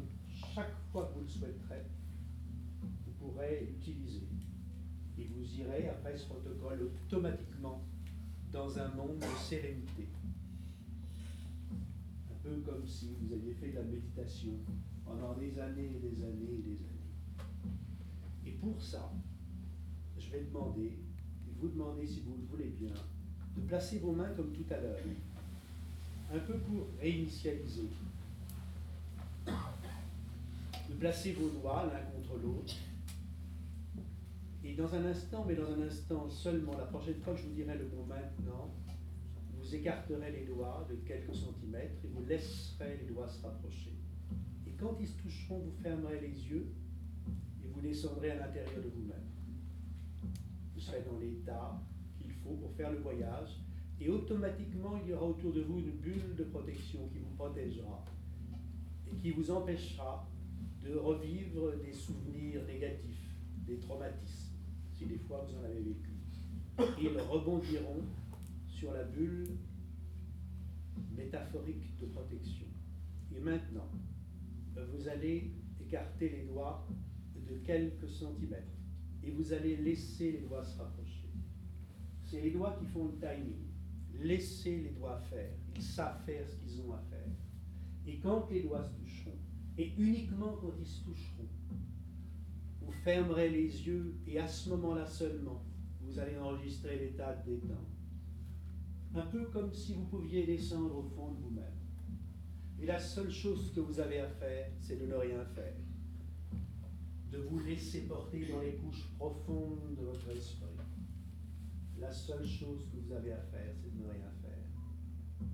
chaque 0.54 0.76
fois 0.92 1.08
que 1.08 1.16
vous 1.16 1.22
le 1.22 1.28
souhaiterez, 1.28 1.84
vous 2.82 3.12
pourrez 3.20 3.66
l'utiliser. 3.66 4.28
Et 5.18 5.26
vous 5.26 5.44
irez 5.60 5.90
après 5.90 6.16
ce 6.16 6.28
protocole 6.28 6.84
automatiquement 6.84 7.84
dans 8.52 8.80
un 8.80 8.88
monde 8.90 9.20
de 9.20 9.40
sérénité. 9.44 10.08
Un 12.32 12.36
peu 12.42 12.62
comme 12.62 12.86
si 12.86 13.16
vous 13.20 13.34
aviez 13.34 13.54
fait 13.54 13.72
de 13.72 13.76
la 13.76 13.84
méditation 13.84 14.54
pendant 15.04 15.34
des 15.34 15.60
années 15.60 15.92
et 15.96 16.00
des 16.00 16.24
années 16.24 16.54
et 16.54 16.62
des 16.62 16.86
années. 16.86 16.99
Pour 18.62 18.82
ça, 18.82 19.12
je 20.18 20.30
vais 20.32 20.44
demander, 20.44 20.88
et 20.88 21.52
vous 21.60 21.70
demander 21.70 22.06
si 22.06 22.22
vous 22.22 22.36
le 22.36 22.46
voulez 22.46 22.70
bien, 22.80 22.94
de 23.56 23.62
placer 23.62 24.00
vos 24.00 24.12
mains 24.12 24.30
comme 24.36 24.52
tout 24.52 24.66
à 24.70 24.80
l'heure, 24.80 25.00
un 26.34 26.40
peu 26.40 26.58
pour 26.60 26.88
réinitialiser, 27.00 27.90
de 29.48 30.94
placer 31.00 31.34
vos 31.34 31.50
doigts 31.50 31.86
l'un 31.86 32.02
contre 32.12 32.38
l'autre, 32.44 32.76
et 34.64 34.76
dans 34.76 34.94
un 34.94 35.06
instant, 35.06 35.46
mais 35.48 35.56
dans 35.56 35.72
un 35.72 35.82
instant 35.82 36.30
seulement, 36.30 36.78
la 36.78 36.86
prochaine 36.86 37.20
fois 37.22 37.34
que 37.34 37.40
je 37.40 37.48
vous 37.48 37.56
dirai 37.56 37.78
le 37.78 37.88
mot 37.88 38.04
maintenant, 38.08 38.70
vous 39.54 39.76
écarterez 39.76 40.32
les 40.32 40.46
doigts 40.46 40.86
de 40.90 40.96
quelques 41.08 41.34
centimètres 41.34 42.04
et 42.04 42.08
vous 42.08 42.26
laisserez 42.26 42.98
les 42.98 43.08
doigts 43.14 43.28
se 43.28 43.42
rapprocher. 43.42 43.94
Et 44.68 44.72
quand 44.72 44.98
ils 45.00 45.08
se 45.08 45.18
toucheront, 45.18 45.60
vous 45.60 45.82
fermerez 45.82 46.20
les 46.22 46.50
yeux 46.50 46.68
vous 47.80 47.88
descendrez 47.88 48.32
à 48.32 48.36
l'intérieur 48.36 48.84
de 48.84 48.90
vous-même. 48.90 49.24
Vous 50.74 50.80
serez 50.80 51.02
dans 51.02 51.18
l'état 51.18 51.82
qu'il 52.22 52.32
faut 52.34 52.56
pour 52.56 52.74
faire 52.74 52.92
le 52.92 53.00
voyage 53.00 53.62
et 54.00 54.10
automatiquement 54.10 55.00
il 55.02 55.10
y 55.10 55.14
aura 55.14 55.26
autour 55.28 55.54
de 55.54 55.62
vous 55.62 55.80
une 55.80 55.92
bulle 55.92 56.36
de 56.36 56.44
protection 56.46 57.08
qui 57.10 57.20
vous 57.20 57.32
protégera 57.36 58.04
et 59.12 59.16
qui 59.18 59.32
vous 59.32 59.50
empêchera 59.52 60.28
de 60.84 60.96
revivre 60.96 61.78
des 61.78 61.94
souvenirs 61.94 62.66
négatifs, 62.66 63.36
des 63.66 63.80
traumatismes 63.80 64.56
si 64.94 65.06
des 65.06 65.18
fois 65.20 65.46
vous 65.48 65.58
en 65.58 65.64
avez 65.64 65.82
vécu. 65.82 66.12
Ils 67.02 67.18
rebondiront 67.18 68.04
sur 68.68 68.92
la 68.94 69.04
bulle 69.04 69.48
métaphorique 71.16 71.98
de 72.00 72.08
protection. 72.08 72.68
Et 73.36 73.40
maintenant, 73.40 73.90
vous 74.76 75.08
allez 75.08 75.54
écarter 75.82 76.30
les 76.30 76.44
doigts 76.44 76.86
de 77.50 77.58
quelques 77.58 78.10
centimètres 78.10 78.80
et 79.24 79.32
vous 79.32 79.54
allez 79.54 79.78
laisser 79.78 80.32
les 80.32 80.40
doigts 80.40 80.64
se 80.64 80.78
rapprocher. 80.78 81.30
C'est 82.24 82.42
les 82.42 82.52
doigts 82.52 82.78
qui 82.80 82.86
font 82.86 83.06
le 83.06 83.18
timing. 83.18 83.66
Laissez 84.22 84.82
les 84.82 84.90
doigts 84.90 85.20
faire. 85.30 85.52
Ils 85.76 85.82
savent 85.82 86.24
faire 86.26 86.48
ce 86.48 86.56
qu'ils 86.58 86.82
ont 86.82 86.94
à 86.94 87.02
faire. 87.10 87.28
Et 88.06 88.20
quand 88.20 88.50
les 88.50 88.64
doigts 88.64 88.84
se 88.84 88.94
toucheront, 89.02 89.38
et 89.78 89.94
uniquement 89.98 90.58
quand 90.62 90.74
ils 90.80 90.86
se 90.86 91.04
toucheront, 91.04 91.48
vous 92.82 92.92
fermerez 93.04 93.50
les 93.50 93.88
yeux 93.88 94.16
et 94.28 94.40
à 94.40 94.48
ce 94.48 94.70
moment-là 94.70 95.06
seulement, 95.06 95.64
vous 96.02 96.20
allez 96.20 96.38
enregistrer 96.38 96.98
l'état 97.00 97.36
de 97.36 97.52
détente. 97.52 97.78
Un 99.16 99.26
peu 99.28 99.46
comme 99.46 99.74
si 99.74 99.94
vous 99.94 100.06
pouviez 100.06 100.46
descendre 100.46 100.98
au 100.98 101.04
fond 101.04 101.32
de 101.32 101.40
vous-même. 101.40 101.66
Et 102.82 102.86
la 102.86 103.00
seule 103.00 103.32
chose 103.32 103.72
que 103.74 103.80
vous 103.80 104.00
avez 104.00 104.20
à 104.20 104.28
faire, 104.28 104.72
c'est 104.80 105.00
de 105.00 105.06
ne 105.06 105.16
rien 105.16 105.44
faire. 105.46 105.76
De 107.32 107.38
vous 107.38 107.60
laisser 107.60 108.08
porter 108.08 108.48
dans 108.48 108.62
les 108.62 108.76
couches 108.76 109.08
profondes 109.18 109.96
de 109.98 110.04
votre 110.04 110.30
esprit. 110.30 110.66
La 112.00 112.12
seule 112.12 112.46
chose 112.46 112.88
que 112.92 112.98
vous 112.98 113.12
avez 113.12 113.34
à 113.34 113.42
faire, 113.42 113.74
c'est 113.76 113.94
de 113.96 114.04
ne 114.04 114.10
rien 114.10 114.32
faire. 114.42 115.48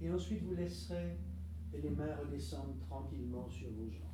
Et 0.00 0.10
ensuite, 0.10 0.42
vous 0.42 0.54
laisserez 0.54 1.18
les 1.72 1.90
mains 1.90 2.16
redescendre 2.16 2.76
tranquillement 2.88 3.48
sur 3.48 3.68
vos 3.70 3.90
jambes 3.90 4.10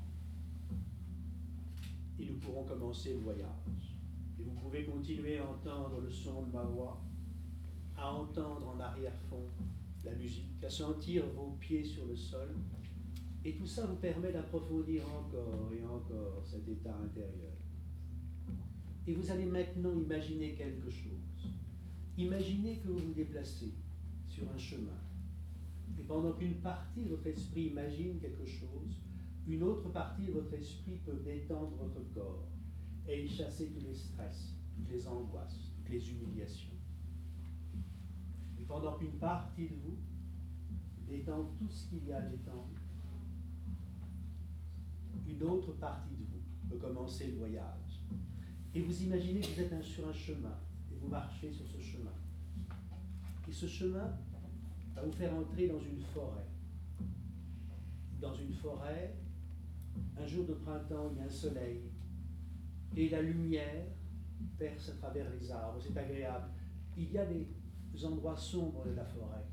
et 2.19 2.27
nous 2.27 2.39
pourrons 2.39 2.65
commencer 2.65 3.13
le 3.13 3.19
voyage. 3.19 3.97
Et 4.39 4.43
vous 4.43 4.53
pouvez 4.53 4.85
continuer 4.85 5.39
à 5.39 5.49
entendre 5.49 6.01
le 6.01 6.11
son 6.11 6.43
de 6.43 6.53
ma 6.53 6.63
voix, 6.63 7.03
à 7.97 8.13
entendre 8.13 8.69
en 8.69 8.81
arrière-fond 8.81 9.47
la 10.05 10.15
musique, 10.15 10.63
à 10.63 10.71
sentir 10.71 11.25
vos 11.35 11.57
pieds 11.61 11.85
sur 11.85 12.07
le 12.07 12.17
sol. 12.17 12.55
Et 13.47 13.53
tout 13.53 13.67
ça 13.67 13.87
vous 13.87 13.95
permet 13.95 14.33
d'approfondir 14.33 15.05
encore 15.09 15.71
et 15.73 15.85
encore 15.85 16.45
cet 16.45 16.67
état 16.67 16.97
intérieur. 16.97 17.53
Et 19.07 19.15
vous 19.15 19.31
allez 19.31 19.47
maintenant 19.47 19.93
imaginer 19.93 20.55
quelque 20.55 20.91
chose. 20.91 21.55
Imaginez 22.19 22.79
que 22.79 22.89
vous 22.89 22.99
vous 22.99 23.15
déplacez 23.15 23.73
sur 24.27 24.51
un 24.51 24.59
chemin. 24.59 24.99
Et 25.97 26.03
pendant 26.03 26.33
qu'une 26.33 26.57
partie 26.57 27.05
de 27.05 27.11
votre 27.11 27.29
esprit 27.29 27.67
imagine 27.67 28.19
quelque 28.19 28.45
chose, 28.45 29.01
une 29.47 29.63
autre 29.63 29.91
partie 29.91 30.27
de 30.27 30.33
votre 30.33 30.53
esprit 30.53 30.99
peut 31.07 31.21
détendre 31.25 31.77
votre 31.77 32.03
corps 32.13 32.49
et 33.07 33.27
y 33.27 33.29
chasser 33.29 33.69
tous 33.69 33.87
les 33.87 33.95
stress, 33.95 34.57
toutes 34.75 34.91
les 34.91 35.07
angoisses, 35.07 35.71
toutes 35.77 35.91
les 35.91 36.11
humiliations. 36.11 36.75
Et 38.59 38.65
pendant 38.65 38.99
qu'une 38.99 39.21
partie 39.21 39.69
de 39.69 39.77
vous 39.77 39.99
détend 41.07 41.45
tout 41.57 41.69
ce 41.69 41.89
qu'il 41.91 42.09
y 42.09 42.13
a 42.13 42.19
à 42.19 42.23
détendre, 42.23 42.75
une 45.29 45.43
autre 45.43 45.73
partie 45.73 46.15
de 46.15 46.25
vous 46.25 46.69
peut 46.69 46.77
commencer 46.77 47.29
le 47.29 47.39
voyage. 47.39 48.03
Et 48.75 48.83
vous 48.83 49.03
imaginez 49.03 49.41
que 49.41 49.47
vous 49.47 49.61
êtes 49.61 49.83
sur 49.83 50.09
un 50.09 50.13
chemin 50.13 50.59
et 50.93 50.97
vous 50.97 51.09
marchez 51.09 51.53
sur 51.53 51.67
ce 51.67 51.81
chemin. 51.81 52.13
Et 53.49 53.53
ce 53.53 53.67
chemin 53.67 54.19
va 54.95 55.03
vous 55.03 55.13
faire 55.13 55.35
entrer 55.35 55.69
dans 55.69 55.81
une 55.81 56.01
forêt. 56.01 56.47
Dans 58.21 58.35
une 58.35 58.53
forêt 58.53 59.15
un 60.19 60.27
jour 60.27 60.47
de 60.47 60.55
printemps, 60.55 61.11
il 61.13 61.19
y 61.19 61.21
a 61.21 61.25
un 61.25 61.31
soleil 61.31 61.83
et 62.97 63.09
la 63.09 63.23
lumière 63.23 63.87
perce 64.59 64.89
à 64.89 64.93
travers 64.93 65.27
les 65.31 65.51
arbres. 65.51 65.79
C'est 65.81 65.97
agréable. 65.97 66.49
Il 66.97 67.13
y 67.13 67.19
a 67.19 67.27
des 67.27 68.05
endroits 68.05 68.37
sombres 68.37 68.85
de 68.85 68.93
la 68.93 69.05
forêt, 69.05 69.45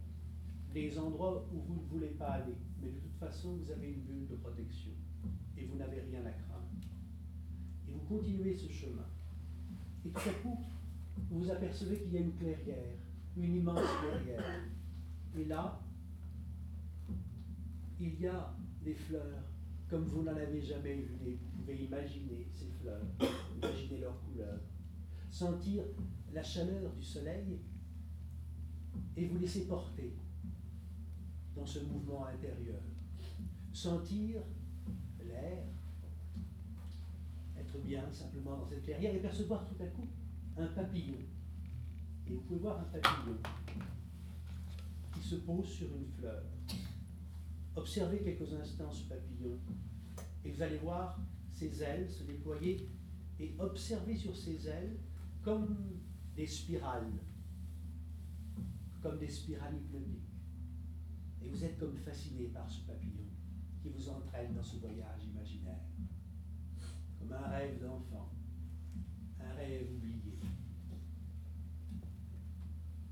des 0.73 0.97
endroits 0.97 1.45
où 1.54 1.60
vous 1.60 1.76
ne 1.76 1.88
voulez 1.88 2.12
pas 2.12 2.32
aller, 2.32 2.56
mais 2.82 2.89
de 2.89 2.99
toute 2.99 3.17
façon, 3.17 3.58
vous 3.58 3.71
avez 3.71 3.91
une 3.91 4.02
bulle 4.02 4.28
de 4.28 4.36
protection 4.36 4.92
et 5.63 5.65
vous 5.65 5.78
n'avez 5.78 6.02
rien 6.02 6.26
à 6.26 6.32
craindre. 6.32 6.67
Et 7.88 7.91
vous 7.91 8.02
continuez 8.02 8.54
ce 8.54 8.69
chemin. 8.69 9.08
Et 10.06 10.10
tout 10.10 10.30
à 10.30 10.34
coup, 10.41 10.58
vous 11.30 11.39
vous 11.39 11.49
apercevez 11.49 11.99
qu'il 11.99 12.13
y 12.13 12.17
a 12.17 12.19
une 12.19 12.36
clairière, 12.36 12.97
une 13.38 13.56
immense 13.56 13.88
clairière. 14.02 14.43
Et 15.38 15.45
là, 15.45 15.80
il 17.99 18.19
y 18.19 18.28
a 18.28 18.54
des 18.84 18.93
fleurs 18.93 19.43
comme 19.89 20.06
vous 20.06 20.23
n'en 20.23 20.36
avez 20.36 20.62
jamais 20.62 20.95
vu. 20.95 21.15
Vous 21.23 21.62
pouvez 21.62 21.86
imaginer 21.86 22.47
ces 22.54 22.69
fleurs, 22.82 23.06
imaginer 23.56 23.99
leurs 23.99 24.19
couleurs, 24.21 24.60
sentir 25.30 25.84
la 26.34 26.43
chaleur 26.43 26.91
du 26.93 27.04
soleil 27.04 27.60
et 29.15 29.28
vous 29.28 29.38
laisser 29.38 29.67
porter 29.67 30.13
dans 31.56 31.65
ce 31.65 31.80
mouvement 31.80 32.26
intérieur. 32.26 32.82
Sentir 33.71 34.41
être 37.58 37.80
bien 37.84 38.12
simplement 38.12 38.58
dans 38.58 38.67
cette 38.67 38.84
clairière 38.84 39.15
et 39.15 39.19
percevoir 39.19 39.67
tout 39.67 39.82
à 39.82 39.88
coup 39.88 40.08
un 40.58 40.67
papillon. 40.67 41.19
Et 42.28 42.34
vous 42.34 42.41
pouvez 42.41 42.60
voir 42.60 42.80
un 42.80 42.84
papillon 42.84 43.38
qui 45.13 45.22
se 45.22 45.36
pose 45.36 45.67
sur 45.67 45.88
une 45.88 46.08
fleur. 46.17 46.43
Observez 47.76 48.19
quelques 48.19 48.54
instants 48.54 48.91
ce 48.91 49.04
papillon 49.10 49.58
et 50.46 50.52
vous 50.52 50.62
allez 50.62 50.78
voir 50.78 51.19
ses 51.54 51.82
ailes 51.82 52.10
se 52.10 52.24
déployer 52.24 52.89
et 53.39 53.56
observer 53.60 54.15
sur 54.15 54.36
ses 54.36 54.67
ailes 54.67 54.98
comme 55.41 55.76
des 56.36 56.48
spirales, 56.48 57.12
comme 59.02 59.19
des 59.19 59.28
spirales 59.28 59.76
hypnotiques. 59.76 60.30
Et 61.41 61.50
vous 61.50 61.63
êtes 61.63 61.78
comme 61.78 61.98
fasciné 61.98 62.46
par 62.46 62.69
ce 62.69 62.82
papillon 62.82 63.22
qui 63.84 63.89
vous 63.89 64.10
entraîne 64.10 64.54
dans 64.54 64.63
ce 64.63 64.78
voyage 64.78 65.26
imaginaire, 65.26 65.84
comme 67.19 67.34
un 67.34 67.50
rêve 67.50 67.82
d'enfant, 67.82 68.32
un 69.41 69.54
rêve 69.56 69.89
oublié. 69.93 70.39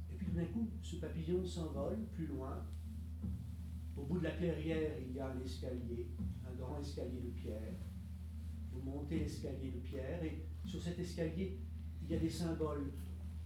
Et 0.09 0.15
puis 0.15 0.27
tout 0.27 0.33
d'un 0.33 0.45
coup, 0.45 0.69
ce 0.81 0.95
papillon 0.95 1.45
s'envole 1.45 2.05
plus 2.13 2.27
loin 2.27 2.65
au 3.97 4.05
bout 4.05 4.19
de 4.19 4.23
la 4.23 4.31
clairière, 4.31 4.93
il 5.05 5.13
y 5.13 5.19
a 5.19 5.27
un 5.27 5.39
escalier, 5.41 6.07
un 6.47 6.55
grand 6.55 6.79
escalier 6.79 7.19
de 7.19 7.29
pierre. 7.31 7.75
Vous 8.71 8.81
montez 8.81 9.19
l'escalier 9.19 9.71
de 9.71 9.79
pierre 9.79 10.23
et 10.23 10.45
sur 10.65 10.81
cet 10.81 10.97
escalier, 10.99 11.59
il 12.01 12.09
y 12.09 12.15
a 12.15 12.19
des 12.19 12.29
symboles, 12.29 12.93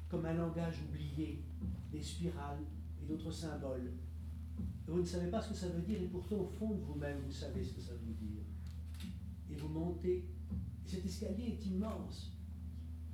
comme 0.07 0.25
un 0.27 0.33
langage 0.33 0.83
oublié, 0.87 1.43
des 1.91 2.01
spirales 2.01 2.63
et 3.01 3.07
d'autres 3.07 3.31
symboles. 3.31 3.93
Vous 4.87 4.99
ne 4.99 5.05
savez 5.05 5.31
pas 5.31 5.41
ce 5.41 5.49
que 5.49 5.55
ça 5.55 5.67
veut 5.69 5.81
dire 5.81 6.01
et 6.01 6.07
pourtant 6.07 6.37
au 6.37 6.45
fond 6.45 6.75
de 6.75 6.81
vous-même, 6.81 7.17
vous 7.25 7.31
savez 7.31 7.63
ce 7.63 7.73
que 7.73 7.81
ça 7.81 7.93
veut 7.93 8.13
dire. 8.13 8.43
Et 9.49 9.55
vous 9.55 9.67
montez. 9.67 10.29
Et 10.85 10.87
cet 10.87 11.05
escalier 11.05 11.57
est 11.59 11.65
immense. 11.65 12.37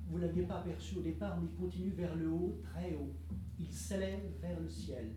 Vous 0.06 0.18
ne 0.18 0.26
l'aviez 0.26 0.42
pas 0.42 0.58
aperçu 0.58 0.98
au 0.98 1.00
départ, 1.02 1.40
mais 1.40 1.48
il 1.50 1.58
continue 1.58 1.90
vers 1.90 2.14
le 2.14 2.28
haut, 2.28 2.60
très 2.62 2.94
haut. 2.94 3.14
Il 3.58 3.72
s'élève 3.72 4.20
vers 4.40 4.60
le 4.60 4.68
ciel. 4.68 5.12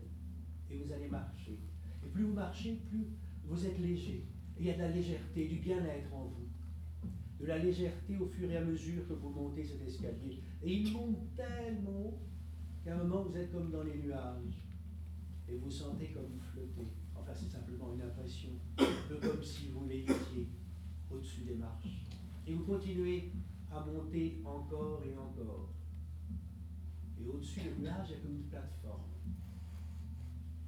Et 0.70 0.78
vous 0.78 0.90
allez 0.92 1.08
marcher. 1.08 1.58
Et 2.04 2.08
plus 2.08 2.24
vous 2.24 2.32
marchez, 2.32 2.80
plus 2.88 3.06
vous 3.44 3.66
êtes 3.66 3.78
léger. 3.78 4.26
Et 4.56 4.60
il 4.60 4.66
y 4.66 4.70
a 4.70 4.74
de 4.74 4.80
la 4.80 4.90
légèreté, 4.90 5.48
du 5.48 5.56
bien-être 5.56 6.12
en 6.14 6.24
vous. 6.24 6.48
De 7.38 7.46
la 7.46 7.58
légèreté 7.58 8.16
au 8.16 8.26
fur 8.26 8.50
et 8.50 8.56
à 8.56 8.64
mesure 8.64 9.06
que 9.06 9.12
vous 9.12 9.28
montez 9.28 9.62
cet 9.62 9.82
escalier. 9.82 10.42
Et 10.62 10.72
il 10.72 10.92
monte 10.92 11.18
tellement 11.36 12.06
haut 12.06 12.18
qu'à 12.82 12.94
un 12.94 13.04
moment 13.04 13.24
vous 13.24 13.36
êtes 13.36 13.52
comme 13.52 13.70
dans 13.70 13.82
les 13.82 13.98
nuages. 13.98 14.65
Et 15.48 15.56
vous 15.56 15.70
sentez 15.70 16.08
comme 16.08 16.38
flotter. 16.40 16.88
Enfin, 17.14 17.32
c'est 17.34 17.48
simplement 17.48 17.92
une 17.94 18.02
impression. 18.02 18.50
Un 18.78 19.08
peu 19.08 19.16
comme 19.16 19.42
si 19.42 19.68
vous 19.68 19.86
l'étiez 19.86 20.48
au-dessus 21.10 21.42
des 21.42 21.54
marches. 21.54 22.06
Et 22.46 22.54
vous 22.54 22.64
continuez 22.64 23.32
à 23.70 23.84
monter 23.84 24.40
encore 24.44 25.02
et 25.04 25.16
encore. 25.16 25.70
Et 27.18 27.26
au-dessus 27.26 27.60
des 27.60 27.74
nuages, 27.76 28.08
il 28.10 28.16
y 28.16 28.18
a 28.18 28.22
comme 28.22 28.36
une 28.36 28.48
plateforme. 28.48 29.10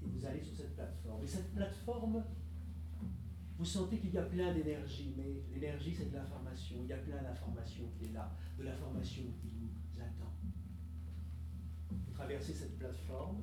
Et 0.03 0.07
vous 0.07 0.25
allez 0.25 0.43
sur 0.43 0.55
cette 0.55 0.75
plateforme. 0.75 1.23
Et 1.23 1.27
cette 1.27 1.53
plateforme, 1.55 2.25
vous 3.59 3.65
sentez 3.65 3.99
qu'il 3.99 4.11
y 4.11 4.19
a 4.19 4.23
plein 4.23 4.55
d'énergie, 4.55 5.15
mais 5.17 5.43
l'énergie, 5.53 5.93
c'est 5.93 6.11
de 6.11 6.15
l'information. 6.17 6.77
Il 6.85 6.89
y 6.89 6.93
a 6.93 6.99
plein 6.99 7.21
d'informations 7.21 7.91
qui 7.99 8.07
est 8.07 8.13
là, 8.13 8.33
de 8.57 8.63
l'information 8.63 9.25
qui 9.41 9.49
vous 9.49 10.01
attend. 10.01 10.33
Vous 11.91 12.13
traversez 12.13 12.53
cette 12.53 12.79
plateforme, 12.79 13.43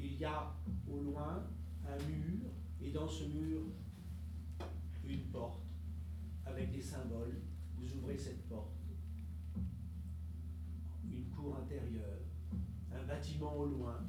il 0.00 0.16
y 0.16 0.24
a 0.24 0.54
au 0.88 1.00
loin 1.02 1.46
un 1.86 1.96
mur, 2.06 2.50
et 2.80 2.90
dans 2.90 3.08
ce 3.08 3.24
mur, 3.24 3.60
une 5.04 5.24
porte 5.30 5.62
avec 6.44 6.70
des 6.70 6.82
symboles. 6.82 7.42
Vous 7.76 7.96
ouvrez 7.96 8.16
cette 8.16 8.48
porte. 8.48 8.74
Une 11.10 11.30
cour 11.30 11.56
intérieure, 11.56 12.20
un 12.92 13.06
bâtiment 13.06 13.56
au 13.56 13.66
loin. 13.66 14.00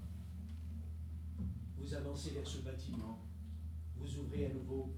Vous 1.78 1.94
avancez 1.94 2.32
vers 2.32 2.48
ce 2.48 2.60
bâtiment. 2.60 3.26
Vous 3.96 4.18
ouvrez 4.20 4.48
à 4.48 4.54
nouveau 4.54 4.96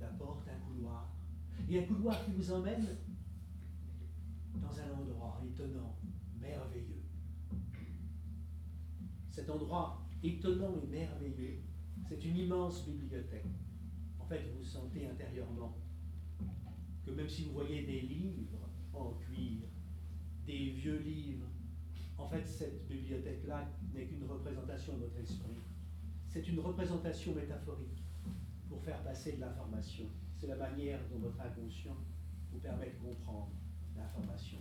la 0.00 0.08
porte, 0.08 0.46
un 0.48 0.58
couloir. 0.60 1.12
Et 1.68 1.80
un 1.80 1.86
couloir 1.86 2.24
qui 2.24 2.32
vous 2.32 2.52
emmène 2.52 2.86
dans 4.54 4.78
un 4.78 4.90
endroit 4.92 5.40
étonnant, 5.46 5.96
merveilleux. 6.38 7.02
Cet 9.30 9.50
endroit 9.50 10.05
étonnant 10.28 10.74
et 10.82 10.86
merveilleux, 10.86 11.58
c'est 12.08 12.24
une 12.24 12.36
immense 12.36 12.86
bibliothèque. 12.86 13.46
En 14.18 14.24
fait, 14.24 14.42
vous 14.56 14.64
sentez 14.64 15.06
intérieurement 15.06 15.76
que 17.04 17.10
même 17.10 17.28
si 17.28 17.44
vous 17.44 17.52
voyez 17.52 17.82
des 17.84 18.00
livres 18.00 18.68
en 18.92 19.12
cuir, 19.12 19.62
des 20.46 20.70
vieux 20.70 20.98
livres, 20.98 21.46
en 22.18 22.28
fait, 22.28 22.46
cette 22.46 22.88
bibliothèque-là 22.88 23.68
n'est 23.94 24.06
qu'une 24.06 24.24
représentation 24.24 24.94
de 24.94 25.00
votre 25.00 25.18
esprit. 25.18 25.58
C'est 26.28 26.48
une 26.48 26.60
représentation 26.60 27.34
métaphorique 27.34 28.02
pour 28.68 28.82
faire 28.82 29.02
passer 29.02 29.32
de 29.32 29.40
l'information. 29.40 30.06
C'est 30.36 30.48
la 30.48 30.56
manière 30.56 31.00
dont 31.10 31.18
votre 31.18 31.40
inconscient 31.40 31.96
vous 32.52 32.58
permet 32.58 32.90
de 32.90 33.10
comprendre 33.10 33.50
l'information. 33.96 34.58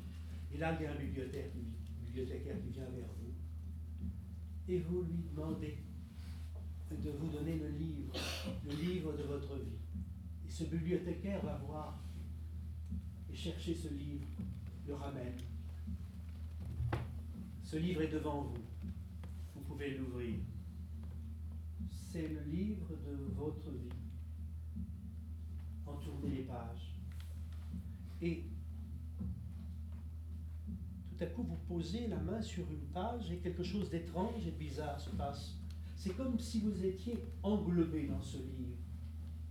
Et 0.53 0.57
là, 0.57 0.77
il 0.79 0.83
y 0.83 0.87
a 0.87 0.91
un 0.91 0.95
bibliothécaire, 0.95 1.51
qui 2.61 2.69
vient 2.69 2.89
vers 2.89 3.07
vous 3.19 3.24
et 4.67 4.79
vous 4.79 5.03
lui 5.03 5.23
demandez 5.31 5.77
de 6.91 7.11
vous 7.11 7.27
donner 7.27 7.55
le 7.57 7.69
livre, 7.69 8.13
le 8.65 8.75
livre 8.75 9.13
de 9.13 9.23
votre 9.23 9.55
vie. 9.55 9.77
Et 10.47 10.51
ce 10.51 10.63
bibliothécaire 10.65 11.43
va 11.43 11.57
voir 11.57 11.99
et 13.31 13.35
chercher 13.35 13.75
ce 13.75 13.89
livre, 13.89 14.25
le 14.87 14.95
ramène. 14.95 15.37
Ce 17.63 17.77
livre 17.77 18.01
est 18.01 18.11
devant 18.11 18.43
vous. 18.43 18.61
Vous 19.55 19.61
pouvez 19.61 19.97
l'ouvrir. 19.97 20.35
C'est 21.89 22.27
le 22.27 22.43
livre 22.43 22.89
de 22.89 23.33
votre 23.35 23.71
vie. 23.71 23.89
Entournez 25.85 26.29
les 26.29 26.43
pages. 26.43 26.95
Et 28.21 28.45
tout 31.15 31.23
à 31.23 31.27
coup, 31.27 31.43
vous 31.43 31.57
posez 31.67 32.07
la 32.07 32.17
main 32.17 32.41
sur 32.41 32.69
une 32.69 32.87
page 32.93 33.31
et 33.31 33.37
quelque 33.37 33.63
chose 33.63 33.89
d'étrange 33.89 34.45
et 34.45 34.51
bizarre 34.51 34.99
se 34.99 35.11
passe. 35.11 35.55
C'est 35.95 36.15
comme 36.15 36.37
si 36.39 36.59
vous 36.59 36.83
étiez 36.83 37.17
englobé 37.41 38.07
dans 38.07 38.21
ce 38.21 38.37
livre, 38.37 38.77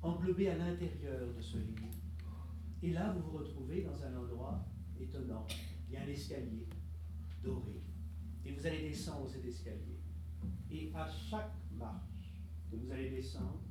englobé 0.02 0.50
à 0.50 0.58
l'intérieur 0.58 1.32
de 1.34 1.40
ce 1.40 1.56
livre. 1.56 1.88
Et 2.82 2.92
là, 2.92 3.12
vous 3.12 3.30
vous 3.30 3.38
retrouvez 3.38 3.82
dans 3.82 4.04
un 4.04 4.14
endroit 4.14 4.62
étonnant. 5.00 5.46
Il 5.88 5.94
y 5.94 5.96
a 5.96 6.02
un 6.02 6.06
escalier 6.08 6.66
doré. 7.42 7.80
Et 8.44 8.52
vous 8.52 8.66
allez 8.66 8.82
descendre 8.82 9.26
cet 9.26 9.44
escalier. 9.46 10.00
Et 10.70 10.92
à 10.94 11.08
chaque 11.08 11.54
marche 11.78 12.36
que 12.70 12.76
vous 12.76 12.90
allez 12.90 13.08
descendre, 13.08 13.62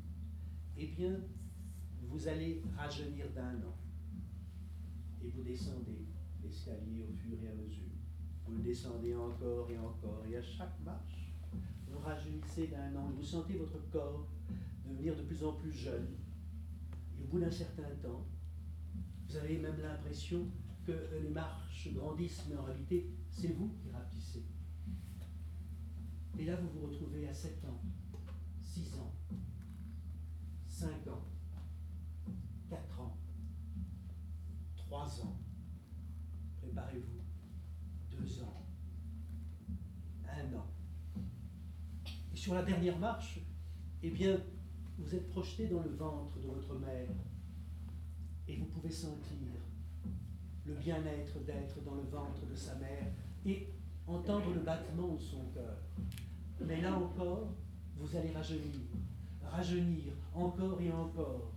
eh 0.78 0.88
bien, 0.88 1.20
vous 2.02 2.28
allez 2.28 2.64
rajeunir 2.76 3.30
d'un 3.36 3.56
an. 3.58 3.78
Et 5.24 5.30
vous 5.30 5.44
descendez 5.44 6.08
l'escalier 6.44 7.06
au 7.10 7.14
fur 7.14 7.38
et 7.44 7.48
à 7.48 7.56
mesure. 7.56 7.92
Vous 8.46 8.56
le 8.56 8.64
descendez 8.64 9.16
encore 9.16 9.70
et 9.70 9.78
encore. 9.78 10.24
Et 10.30 10.38
à 10.38 10.42
chaque 10.42 10.80
marche, 10.84 11.34
vous 11.88 12.00
rajeunissez 12.00 12.68
d'un 12.68 12.96
an. 12.96 13.12
Vous 13.16 13.24
sentez 13.24 13.58
votre 13.58 13.80
corps 13.90 14.28
devenir 14.86 15.16
de 15.16 15.24
plus 15.24 15.44
en 15.44 15.54
plus 15.54 15.72
jeune. 15.72 16.08
Et 17.18 17.24
au 17.24 17.28
bout 17.28 17.40
d'un 17.40 17.52
certain 17.52 17.90
temps, 18.02 18.26
vous 19.28 19.36
avez 19.36 19.58
même 19.58 19.80
l'impression 19.82 20.48
que 20.86 20.92
les 21.22 21.30
marches 21.30 21.94
grandissent, 21.94 22.46
mais 22.50 22.58
en 22.58 22.64
réalité, 22.64 23.10
c'est 23.32 23.54
vous 23.54 23.70
qui 23.70 23.90
rapetissez. 23.90 24.44
Et 26.38 26.46
là, 26.46 26.56
vous 26.56 26.80
vous 26.80 26.88
retrouvez 26.88 27.28
à 27.28 27.34
7 27.34 27.64
ans, 27.66 27.82
6 28.62 28.96
ans, 29.00 29.14
5 30.68 30.90
ans, 31.08 31.24
4 32.70 33.02
ans, 33.02 33.18
3 34.76 35.22
ans. 35.22 35.43
Préparez-vous. 36.74 37.22
2 38.18 38.42
ans, 38.42 38.66
1 40.28 40.56
an. 40.56 40.66
Et 42.34 42.36
sur 42.36 42.56
la 42.56 42.64
dernière 42.64 42.98
marche, 42.98 43.40
eh 44.02 44.10
bien, 44.10 44.40
vous 44.98 45.14
êtes 45.14 45.30
projeté 45.30 45.68
dans 45.68 45.82
le 45.84 45.90
ventre 45.90 46.40
de 46.40 46.48
votre 46.48 46.74
mère 46.80 47.10
et 48.48 48.56
vous 48.58 48.66
pouvez 48.66 48.90
sentir 48.90 49.38
le 50.66 50.74
bien-être 50.74 51.44
d'être 51.46 51.84
dans 51.84 51.96
le 51.96 52.10
ventre 52.10 52.46
de 52.50 52.56
sa 52.56 52.76
mère 52.76 53.06
et 53.46 53.68
entendre 54.08 54.52
le 54.54 54.62
battement 54.62 55.14
de 55.14 55.22
son 55.22 55.46
cœur. 55.54 55.78
Mais 56.60 56.82
là 56.82 56.98
encore, 56.98 57.54
vous 57.98 58.16
allez 58.16 58.32
rajeunir, 58.32 58.82
rajeunir 59.44 60.14
encore 60.34 60.82
et 60.82 60.92
encore. 60.92 61.54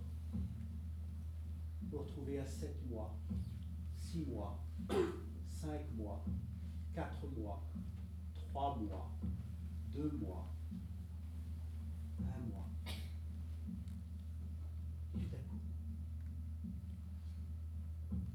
Vous 1.89 1.97
retrouvez 1.97 2.37
à 2.39 2.45
7 2.45 2.87
mois, 2.87 3.17
6 3.95 4.25
mois, 4.25 4.66
5 5.49 5.91
mois, 5.95 6.23
4 6.93 7.27
mois, 7.37 7.63
3 8.33 8.77
mois, 8.77 9.11
2 9.93 10.11
mois, 10.19 10.47
1 12.19 12.23
mois. 12.49 12.69
Et 15.15 15.19
tout 15.19 15.35
à 15.35 15.39
coup, 15.39 15.59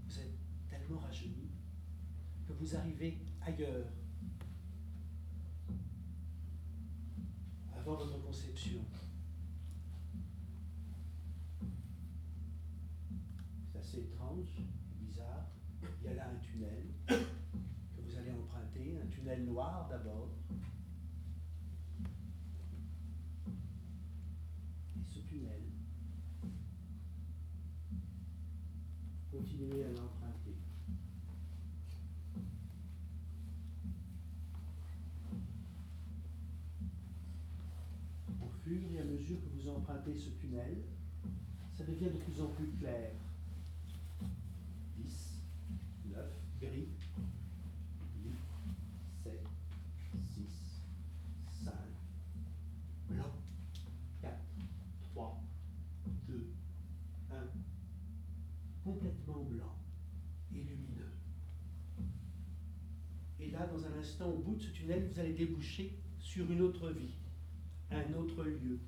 vous 0.06 0.18
êtes 0.18 0.38
tellement 0.68 0.98
rajeuni 0.98 1.50
que 2.46 2.52
vous 2.52 2.76
arrivez 2.76 3.18
ailleurs, 3.40 3.86
avant 7.74 7.94
votre 7.96 8.22
conception. 8.22 8.80
C'est 13.72 13.78
assez 13.78 13.98
étrange, 13.98 14.48
que 39.36 39.48
vous 39.54 39.68
empruntez 39.68 40.16
ce 40.16 40.30
tunnel, 40.30 40.82
ça 41.74 41.84
devient 41.84 42.06
de 42.06 42.18
plus 42.18 42.40
en 42.40 42.48
plus 42.48 42.68
clair. 42.78 43.12
10, 44.96 45.42
9, 46.10 46.24
gris, 46.60 46.88
8, 48.24 48.32
7, 49.24 49.32
6, 50.34 50.82
5, 51.64 51.72
blanc, 53.08 53.32
4, 54.20 54.34
3, 55.12 55.42
2, 56.28 56.46
1, 57.30 57.34
complètement 58.84 59.42
blanc 59.44 59.76
et 60.54 60.62
lumineux. 60.62 61.12
Et 63.40 63.50
là, 63.50 63.66
dans 63.66 63.84
un 63.84 63.98
instant, 63.98 64.30
au 64.30 64.38
bout 64.38 64.56
de 64.56 64.62
ce 64.62 64.70
tunnel, 64.70 65.08
vous 65.08 65.18
allez 65.18 65.32
déboucher 65.32 65.98
sur 66.18 66.50
une 66.50 66.60
autre 66.60 66.90
vie, 66.90 67.14
un 67.90 68.12
autre 68.14 68.44
lieu, 68.44 68.78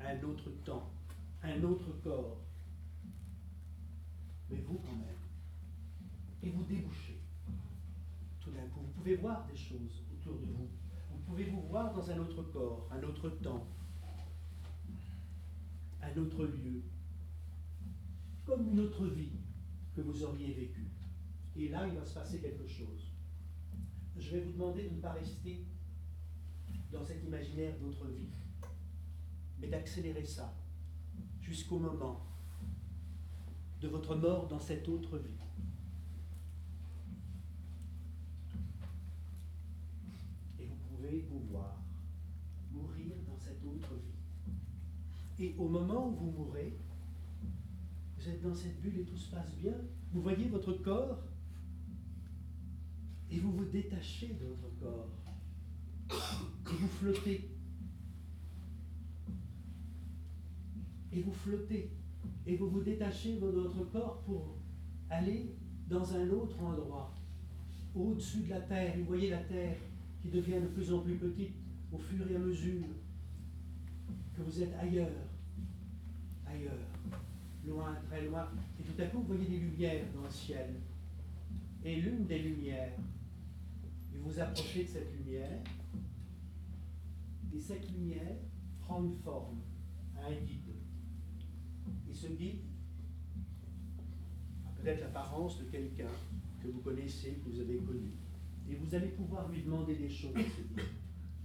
un 0.00 0.22
autre 0.22 0.50
temps, 0.64 0.90
un 1.42 1.62
autre 1.62 1.92
corps. 2.02 2.40
Mais 4.50 4.60
vous 4.60 4.78
quand 4.78 4.96
même. 4.96 5.16
Et 6.42 6.50
vous 6.50 6.64
débouchez. 6.64 7.20
Tout 8.40 8.50
d'un 8.50 8.66
coup, 8.68 8.80
vous 8.80 8.92
pouvez 8.92 9.16
voir 9.16 9.46
des 9.46 9.56
choses 9.56 10.02
autour 10.12 10.38
de 10.38 10.46
vous. 10.46 10.68
Vous 11.10 11.18
pouvez 11.26 11.44
vous 11.44 11.62
voir 11.62 11.94
dans 11.94 12.10
un 12.10 12.18
autre 12.18 12.42
corps, 12.44 12.88
un 12.90 13.02
autre 13.02 13.28
temps, 13.30 13.66
un 16.02 16.16
autre 16.16 16.44
lieu, 16.46 16.82
comme 18.44 18.66
une 18.66 18.80
autre 18.80 19.06
vie 19.06 19.32
que 19.94 20.00
vous 20.00 20.22
auriez 20.22 20.54
vécue. 20.54 20.90
Et 21.56 21.68
là, 21.68 21.86
il 21.86 21.94
va 21.94 22.04
se 22.04 22.14
passer 22.14 22.40
quelque 22.40 22.66
chose. 22.66 23.12
Je 24.16 24.30
vais 24.30 24.40
vous 24.40 24.52
demander 24.52 24.88
de 24.88 24.94
ne 24.94 25.00
pas 25.00 25.12
rester 25.12 25.66
dans 26.90 27.04
cet 27.04 27.22
imaginaire 27.24 27.78
d'autre 27.78 28.08
vie, 28.08 28.30
mais 29.60 29.68
d'accélérer 29.68 30.24
ça 30.24 30.54
jusqu'au 31.40 31.78
moment 31.78 32.26
de 33.80 33.88
votre 33.88 34.14
mort 34.14 34.46
dans 34.48 34.60
cette 34.60 34.88
autre 34.88 35.18
vie. 35.18 35.30
Et 40.58 40.66
vous 40.66 40.76
pouvez 40.88 41.26
vous 41.30 41.40
voir 41.50 41.76
mourir 42.72 43.14
dans 43.26 43.38
cette 43.38 43.64
autre 43.64 43.94
vie. 43.94 45.44
Et 45.44 45.54
au 45.58 45.68
moment 45.68 46.08
où 46.08 46.14
vous 46.14 46.30
mourrez, 46.30 46.78
vous 48.18 48.28
êtes 48.28 48.42
dans 48.42 48.54
cette 48.54 48.80
bulle 48.80 48.98
et 48.98 49.04
tout 49.04 49.16
se 49.16 49.30
passe 49.30 49.56
bien. 49.56 49.74
Vous 50.12 50.20
voyez 50.20 50.48
votre 50.48 50.74
corps 50.74 51.22
et 53.30 53.38
vous 53.38 53.52
vous 53.52 53.64
détachez 53.64 54.34
de 54.34 54.46
votre 54.46 54.78
corps. 54.78 55.08
Et 56.10 56.76
vous 56.76 56.88
flottez. 56.88 57.59
Et 61.12 61.22
vous 61.22 61.32
flottez. 61.32 61.90
Et 62.46 62.56
vous 62.56 62.68
vous 62.68 62.82
détachez 62.82 63.34
de 63.34 63.46
votre 63.46 63.90
corps 63.90 64.22
pour 64.26 64.56
aller 65.08 65.54
dans 65.88 66.14
un 66.14 66.28
autre 66.30 66.60
endroit, 66.62 67.12
au-dessus 67.94 68.42
de 68.42 68.50
la 68.50 68.60
terre. 68.60 68.96
Et 68.96 69.00
vous 69.00 69.06
voyez 69.06 69.30
la 69.30 69.38
terre 69.38 69.76
qui 70.20 70.28
devient 70.28 70.60
de 70.60 70.68
plus 70.68 70.92
en 70.92 71.00
plus 71.00 71.16
petite 71.16 71.54
au 71.92 71.98
fur 71.98 72.30
et 72.30 72.36
à 72.36 72.38
mesure 72.38 72.84
que 74.36 74.42
vous 74.42 74.62
êtes 74.62 74.74
ailleurs, 74.78 75.10
ailleurs, 76.46 76.78
loin, 77.66 77.96
très 78.08 78.26
loin. 78.26 78.48
Et 78.78 78.82
tout 78.82 79.02
à 79.02 79.06
coup, 79.06 79.18
vous 79.18 79.34
voyez 79.34 79.46
des 79.46 79.58
lumières 79.58 80.04
dans 80.14 80.22
le 80.22 80.30
ciel. 80.30 80.74
Et 81.84 81.96
l'une 81.96 82.26
des 82.26 82.38
lumières, 82.38 82.92
et 84.14 84.18
vous 84.18 84.38
approchez 84.38 84.84
de 84.84 84.88
cette 84.88 85.12
lumière, 85.16 85.58
et 87.52 87.60
cette 87.60 87.90
lumière 87.90 88.36
prend 88.80 89.02
une 89.02 89.16
forme, 89.16 89.58
un 90.16 90.32
guide. 90.32 90.69
Et 92.10 92.14
ce 92.14 92.26
guide 92.26 92.62
a 94.66 94.70
peut-être 94.72 95.00
l'apparence 95.00 95.58
de 95.58 95.64
quelqu'un 95.64 96.10
que 96.60 96.68
vous 96.68 96.80
connaissez, 96.80 97.34
que 97.34 97.48
vous 97.48 97.60
avez 97.60 97.78
connu. 97.78 98.10
Et 98.68 98.74
vous 98.74 98.94
allez 98.94 99.08
pouvoir 99.08 99.48
lui 99.48 99.62
demander 99.62 99.94
des 99.94 100.10
choses. 100.10 100.34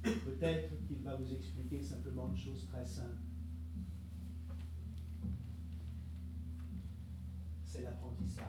Peut-être 0.02 0.86
qu'il 0.88 1.02
va 1.04 1.16
vous 1.16 1.32
expliquer 1.34 1.82
simplement 1.82 2.30
une 2.30 2.38
chose 2.38 2.66
très 2.68 2.86
simple. 2.86 3.22
C'est 7.64 7.84
l'apprentissage. 7.84 8.46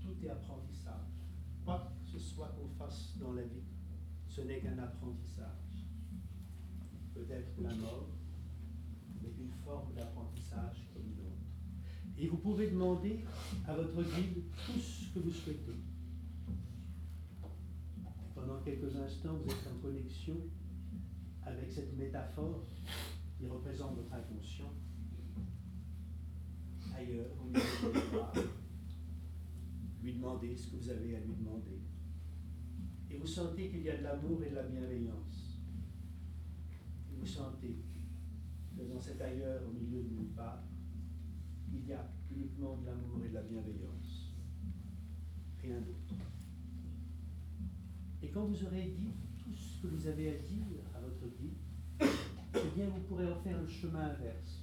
Tout 0.00 0.16
est 0.22 0.28
apprentissage. 0.28 1.06
Quoi 1.64 1.92
que 2.04 2.10
ce 2.10 2.18
soit 2.18 2.48
qu'on 2.48 2.68
fasse 2.68 3.16
dans 3.18 3.32
la 3.32 3.42
vie, 3.42 3.64
ce 4.28 4.42
n'est 4.42 4.60
qu'un 4.60 4.78
apprentissage. 4.78 5.86
Peut-être 7.14 7.60
la 7.60 7.74
mort, 7.74 8.08
mais 9.22 9.30
une 9.38 9.52
forme 9.64 9.94
d'apprentissage. 9.94 10.85
Et 12.18 12.28
vous 12.28 12.38
pouvez 12.38 12.70
demander 12.70 13.24
à 13.68 13.74
votre 13.74 14.02
guide 14.02 14.42
tout 14.64 14.80
ce 14.80 15.12
que 15.12 15.18
vous 15.18 15.30
souhaitez. 15.30 15.76
Pendant 18.34 18.60
quelques 18.62 18.96
instants, 18.96 19.34
vous 19.34 19.50
êtes 19.50 19.68
en 19.70 19.78
connexion 19.82 20.36
avec 21.44 21.70
cette 21.70 21.96
métaphore 21.96 22.64
qui 23.38 23.46
représente 23.46 23.96
votre 23.96 24.14
inconscient. 24.14 24.72
Ailleurs, 26.96 27.26
de 27.52 27.58
l'histoire, 27.58 28.32
lui 30.02 30.14
demander 30.14 30.56
ce 30.56 30.68
que 30.68 30.76
vous 30.76 30.88
avez 30.88 31.16
à 31.16 31.20
lui 31.20 31.34
demander. 31.34 31.82
Et 33.10 33.18
vous 33.18 33.26
sentez 33.26 33.68
qu'il 33.68 33.82
y 33.82 33.90
a 33.90 33.98
de 33.98 34.04
l'amour 34.04 34.42
et 34.42 34.50
de 34.50 34.54
la 34.54 34.62
bienveillance. 34.62 35.60
Et 37.12 37.16
vous 37.18 37.26
sentez 37.26 37.76
que 38.74 38.82
dans 38.82 39.00
cet 39.00 39.20
ailleurs, 39.20 39.62
au 39.68 39.72
milieu 39.72 40.02
de 40.02 40.08
nulle 40.08 40.32
part, 40.34 40.62
il 41.82 41.88
y 41.88 41.92
a 41.92 42.08
uniquement 42.30 42.76
de 42.78 42.86
l'amour 42.86 43.24
et 43.24 43.28
de 43.28 43.34
la 43.34 43.42
bienveillance. 43.42 44.32
Rien 45.62 45.80
d'autre. 45.80 46.14
Et 48.22 48.28
quand 48.30 48.46
vous 48.46 48.64
aurez 48.64 48.94
dit 48.98 49.12
tout 49.38 49.52
ce 49.52 49.82
que 49.82 49.88
vous 49.88 50.06
avez 50.06 50.30
à 50.30 50.38
dire 50.38 50.82
à 50.94 51.00
votre 51.00 51.26
guide, 51.36 51.56
eh 52.00 52.74
bien 52.74 52.88
vous 52.88 53.00
pourrez 53.02 53.30
refaire 53.30 53.60
le 53.60 53.66
chemin 53.66 54.00
inverse 54.00 54.62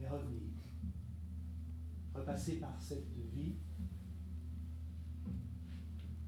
et 0.00 0.08
revenir. 0.08 0.50
Repasser 2.14 2.56
par 2.58 2.80
cette 2.80 3.06
vie, 3.34 3.54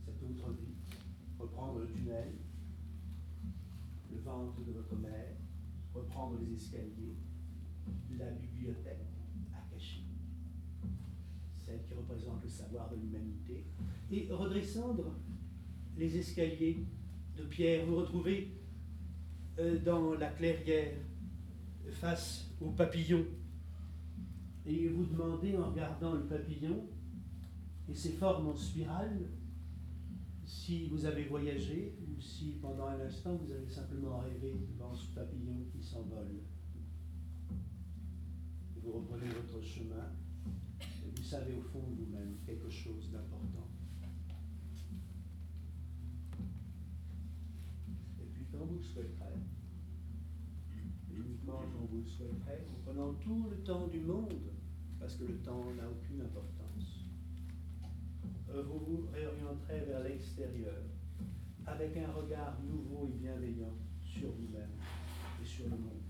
cette 0.05 0.23
autre 0.23 0.53
vie, 0.53 0.75
reprendre 1.39 1.81
le 1.81 1.87
tunnel, 1.89 2.33
le 4.13 4.19
ventre 4.21 4.63
de 4.65 4.73
votre 4.73 4.97
mère, 4.97 5.37
reprendre 5.93 6.39
les 6.41 6.55
escaliers, 6.55 7.17
la 8.17 8.31
bibliothèque 8.31 9.12
qui 11.79 11.95
représente 11.95 12.43
le 12.43 12.49
savoir 12.49 12.91
de 12.91 12.97
l'humanité, 12.97 13.65
et 14.11 14.29
redescendre 14.31 15.15
les 15.97 16.17
escaliers 16.17 16.87
de 17.37 17.45
pierre, 17.45 17.87
vous 17.87 17.97
retrouvez 17.97 18.53
euh, 19.59 19.79
dans 19.79 20.15
la 20.15 20.29
clairière 20.31 20.95
face 21.91 22.51
au 22.61 22.71
papillon. 22.71 23.25
Et 24.65 24.89
vous 24.89 25.05
demandez 25.05 25.57
en 25.57 25.71
regardant 25.71 26.15
le 26.15 26.25
papillon 26.25 26.87
et 27.89 27.95
ses 27.95 28.13
formes 28.13 28.49
en 28.49 28.57
spirale 28.57 29.29
si 30.45 30.89
vous 30.89 31.05
avez 31.05 31.25
voyagé 31.25 31.97
ou 32.01 32.21
si 32.21 32.59
pendant 32.61 32.87
un 32.87 33.01
instant 33.01 33.35
vous 33.35 33.51
avez 33.51 33.69
simplement 33.69 34.21
rêvé 34.21 34.55
devant 34.73 34.95
ce 34.95 35.07
papillon 35.15 35.65
qui 35.73 35.83
s'envole. 35.83 36.43
Vous 38.77 38.93
reprenez 38.93 39.27
votre 39.29 39.65
chemin 39.65 40.13
savez 41.33 41.57
au 41.57 41.63
fond 41.63 41.81
de 41.89 41.95
vous-même 41.95 42.37
quelque 42.45 42.69
chose 42.69 43.11
d'important. 43.11 43.67
Et 48.21 48.27
puis 48.35 48.45
quand 48.53 48.67
vous 48.67 48.77
le 48.77 48.83
souhaiterez, 48.83 49.41
uniquement 51.11 51.63
quand 51.73 51.87
vous 51.91 52.03
le 52.03 52.07
souhaiterez, 52.07 52.67
en 52.69 52.85
prenant 52.85 53.15
tout 53.15 53.47
le 53.49 53.57
temps 53.65 53.87
du 53.87 54.01
monde, 54.01 54.35
parce 55.01 55.15
que 55.15 55.25
le 55.25 55.39
temps 55.39 55.65
n'a 55.75 55.89
aucune 55.89 56.21
importance, 56.21 57.07
euh, 58.51 58.63
vous 58.65 58.81
vous 58.81 59.09
réorienterez 59.11 59.87
vers 59.87 60.03
l'extérieur 60.05 60.83
avec 61.65 61.97
un 61.97 62.13
regard 62.13 62.59
nouveau 62.63 63.09
et 63.09 63.17
bienveillant 63.17 63.73
sur 64.03 64.29
vous-même 64.33 64.77
et 65.43 65.47
sur 65.47 65.65
le 65.65 65.79
monde. 65.79 66.03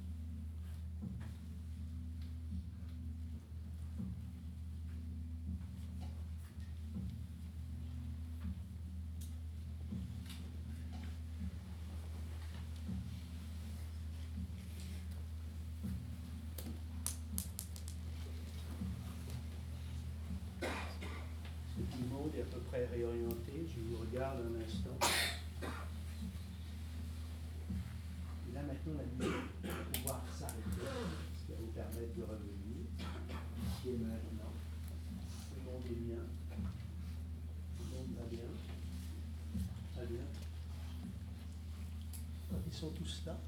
Tout 21.92 21.98
le 22.02 22.06
monde 22.08 22.30
est 22.36 22.42
à 22.42 22.44
peu 22.44 22.60
près 22.60 22.86
réorienté. 22.86 23.66
Je 23.66 23.80
vous 23.80 23.96
regarde 24.02 24.38
un 24.40 24.54
instant. 24.60 24.98
Et 28.48 28.54
là 28.54 28.62
maintenant, 28.62 28.94
la 28.98 29.04
lumière 29.04 29.42
va 29.62 29.98
pouvoir 29.98 30.22
s'arrêter, 30.32 30.60
ce 30.68 31.46
qui 31.46 31.52
va 31.52 31.58
vous 31.58 31.72
permettre 31.72 32.14
de 32.16 32.22
revenir 32.22 32.86
ici 33.66 33.88
et 33.88 33.98
maintenant. 33.98 34.52
Le 35.56 35.70
monde 35.70 35.84
est 35.86 36.00
bien. 36.06 36.24
Le 37.78 37.84
monde 37.90 38.10
va 38.18 38.24
bien. 38.30 38.50
Très 39.94 40.06
bien. 40.06 40.26
Ils 42.66 42.71
sont 42.82 42.90
tous 42.90 43.22
là. 43.26 43.38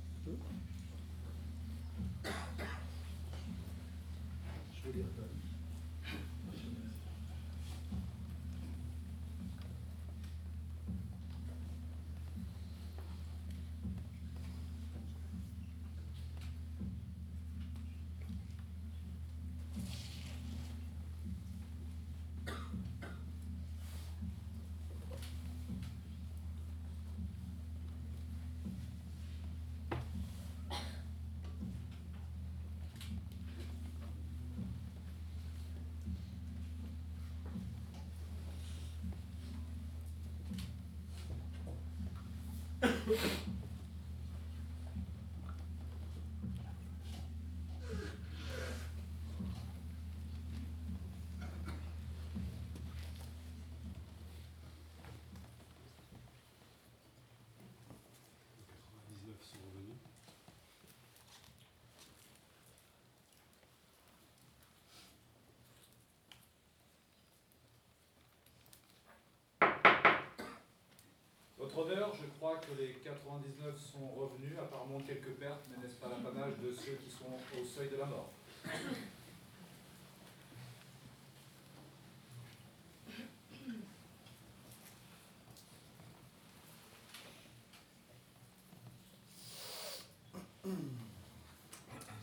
Je 71.76 72.26
crois 72.38 72.56
que 72.58 72.80
les 72.80 72.92
99 73.02 73.74
sont 73.80 74.06
revenus, 74.14 74.56
apparemment 74.58 75.00
quelques 75.00 75.34
pertes, 75.40 75.64
mais 75.70 75.82
n'est-ce 75.82 75.96
pas 75.96 76.08
l'apanage 76.08 76.54
de 76.62 76.72
ceux 76.72 76.92
qui 76.94 77.10
sont 77.10 77.34
au 77.60 77.64
seuil 77.64 77.88
de 77.90 77.96
la 77.96 78.06
mort? 78.06 78.30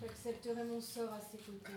J'accepterai 0.02 0.64
mon 0.64 0.82
sort 0.82 1.14
à 1.14 1.20
ses 1.20 1.38
côtés. 1.38 1.72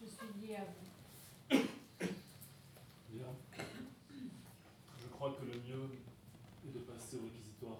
Je 0.00 0.06
suis 0.06 0.46
lié 0.46 0.56
à 0.56 0.64
vous. 0.64 0.86
Bien. 3.16 3.26
Je 5.00 5.06
crois 5.12 5.30
que 5.32 5.44
le 5.44 5.52
mieux 5.52 5.88
est 6.66 6.72
de 6.72 6.78
passer 6.80 7.16
au 7.16 7.24
réquisitoire 7.24 7.78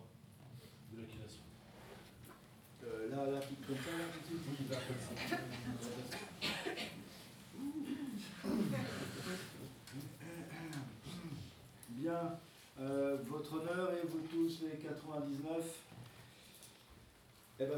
de 0.93 1.01
l'accusation. 1.01 1.43
Euh, 2.85 3.11
là, 3.11 3.27
là, 3.31 3.41
tout 3.41 3.57
comme 3.67 3.77
ça, 3.77 3.91
là, 3.99 4.05
tout 4.13 4.21
de 4.21 4.39
suite 4.43 4.59
Oui, 4.61 4.67
là, 4.71 4.79
comme 4.87 5.01
ça. 5.01 5.37
Bien. 11.91 12.39
Euh, 12.79 13.17
votre 13.27 13.55
honneur 13.55 13.93
et 13.95 14.07
vous 14.07 14.21
tous, 14.29 14.61
les 14.63 14.77
99, 14.79 15.65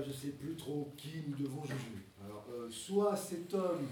je 0.09 0.13
sais 0.13 0.29
plus 0.29 0.55
trop 0.55 0.93
qui 0.97 1.23
nous 1.27 1.37
devons 1.37 1.63
juger. 1.65 2.07
Alors, 2.25 2.47
euh, 2.51 2.71
soit 2.71 3.17
cet 3.17 3.53
homme 3.53 3.87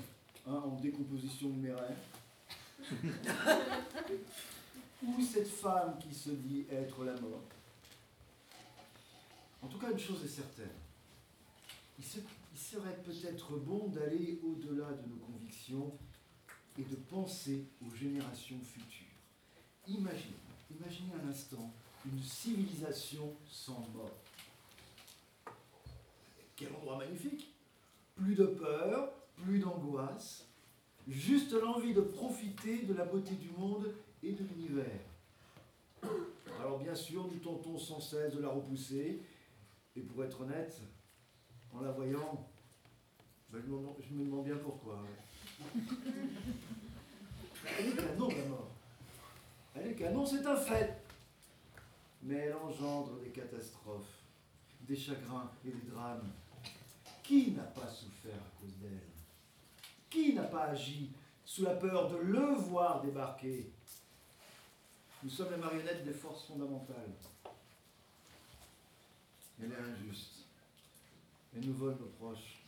hein, 0.46 0.62
en 0.64 0.80
décomposition 0.80 1.48
numéraire, 1.48 1.96
ou 5.02 5.20
cette 5.20 5.48
femme 5.48 5.98
qui 5.98 6.14
se 6.14 6.30
dit 6.30 6.64
être 6.70 7.04
la 7.04 7.12
mort. 7.20 7.42
En 9.62 9.66
tout 9.68 9.78
cas, 9.78 9.90
une 9.90 9.98
chose 9.98 10.24
est 10.24 10.28
certaine. 10.28 10.70
Il 11.98 12.04
serait 12.58 12.96
peut-être 13.04 13.56
bon 13.58 13.88
d'aller 13.88 14.40
au-delà 14.44 14.92
de 14.92 15.08
nos 15.08 15.16
convictions 15.16 15.92
et 16.78 16.82
de 16.82 16.96
penser 16.96 17.66
aux 17.84 17.94
générations 17.94 18.60
futures. 18.62 19.06
Imaginez, 19.86 20.36
imaginez 20.70 21.12
un 21.22 21.28
instant 21.28 21.72
une 22.04 22.22
civilisation 22.22 23.34
sans 23.46 23.80
mort. 23.94 24.25
Quel 26.56 26.72
endroit 26.74 26.96
magnifique 26.96 27.54
Plus 28.14 28.34
de 28.34 28.46
peur, 28.46 29.12
plus 29.36 29.58
d'angoisse, 29.58 30.46
juste 31.06 31.52
l'envie 31.52 31.92
de 31.92 32.00
profiter 32.00 32.82
de 32.82 32.94
la 32.94 33.04
beauté 33.04 33.34
du 33.34 33.50
monde 33.50 33.94
et 34.22 34.32
de 34.32 34.42
l'univers. 34.44 35.00
Alors 36.58 36.78
bien 36.78 36.94
sûr, 36.94 37.28
nous 37.30 37.38
tentons 37.38 37.78
sans 37.78 38.00
cesse 38.00 38.34
de 38.34 38.40
la 38.40 38.48
repousser, 38.48 39.22
et 39.94 40.00
pour 40.00 40.24
être 40.24 40.40
honnête, 40.40 40.80
en 41.72 41.80
la 41.80 41.92
voyant, 41.92 42.48
ben, 43.50 43.60
je, 43.62 44.14
me, 44.14 44.24
demande- 44.24 44.44
bien 44.44 44.56
pourquoi. 44.56 45.04
Elle 47.78 47.88
est 47.88 47.96
canon, 47.96 48.28
la 48.28 48.48
mort. 48.48 48.70
Elle 49.74 49.88
est 49.88 49.94
canon, 49.94 50.24
c'est 50.24 50.46
un 50.46 50.56
fait. 50.56 51.02
Mais 52.22 52.36
elle 52.36 52.54
engendre 52.54 53.20
des 53.20 53.30
catastrophes, 53.30 54.22
des 54.80 54.96
chagrins 54.96 55.50
et 55.64 55.70
des 55.70 55.90
drames. 55.90 56.30
Qui 57.26 57.50
n'a 57.50 57.64
pas 57.64 57.88
souffert 57.88 58.36
à 58.36 58.60
cause 58.60 58.76
d'elle? 58.76 59.00
Qui 60.08 60.32
n'a 60.32 60.44
pas 60.44 60.66
agi 60.66 61.10
sous 61.44 61.64
la 61.64 61.74
peur 61.74 62.08
de 62.08 62.18
le 62.18 62.54
voir 62.54 63.02
débarquer? 63.02 63.72
Nous 65.24 65.30
sommes 65.30 65.50
les 65.50 65.56
marionnettes 65.56 66.04
des 66.04 66.12
forces 66.12 66.44
fondamentales. 66.44 67.10
Elle 69.60 69.72
est 69.72 69.76
injuste. 69.76 70.44
Elle 71.56 71.66
nous 71.66 71.74
vole 71.74 71.96
nos 71.98 72.06
proches. 72.06 72.62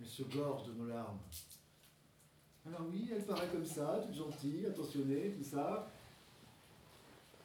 Elle 0.00 0.06
se 0.06 0.22
gorge 0.22 0.68
de 0.68 0.72
nos 0.72 0.86
larmes. 0.86 1.18
Alors 2.66 2.86
oui, 2.90 3.10
elle 3.12 3.24
paraît 3.26 3.48
comme 3.48 3.66
ça, 3.66 4.00
toute 4.06 4.14
gentille, 4.14 4.66
attentionnée, 4.66 5.32
tout 5.32 5.44
ça. 5.44 5.90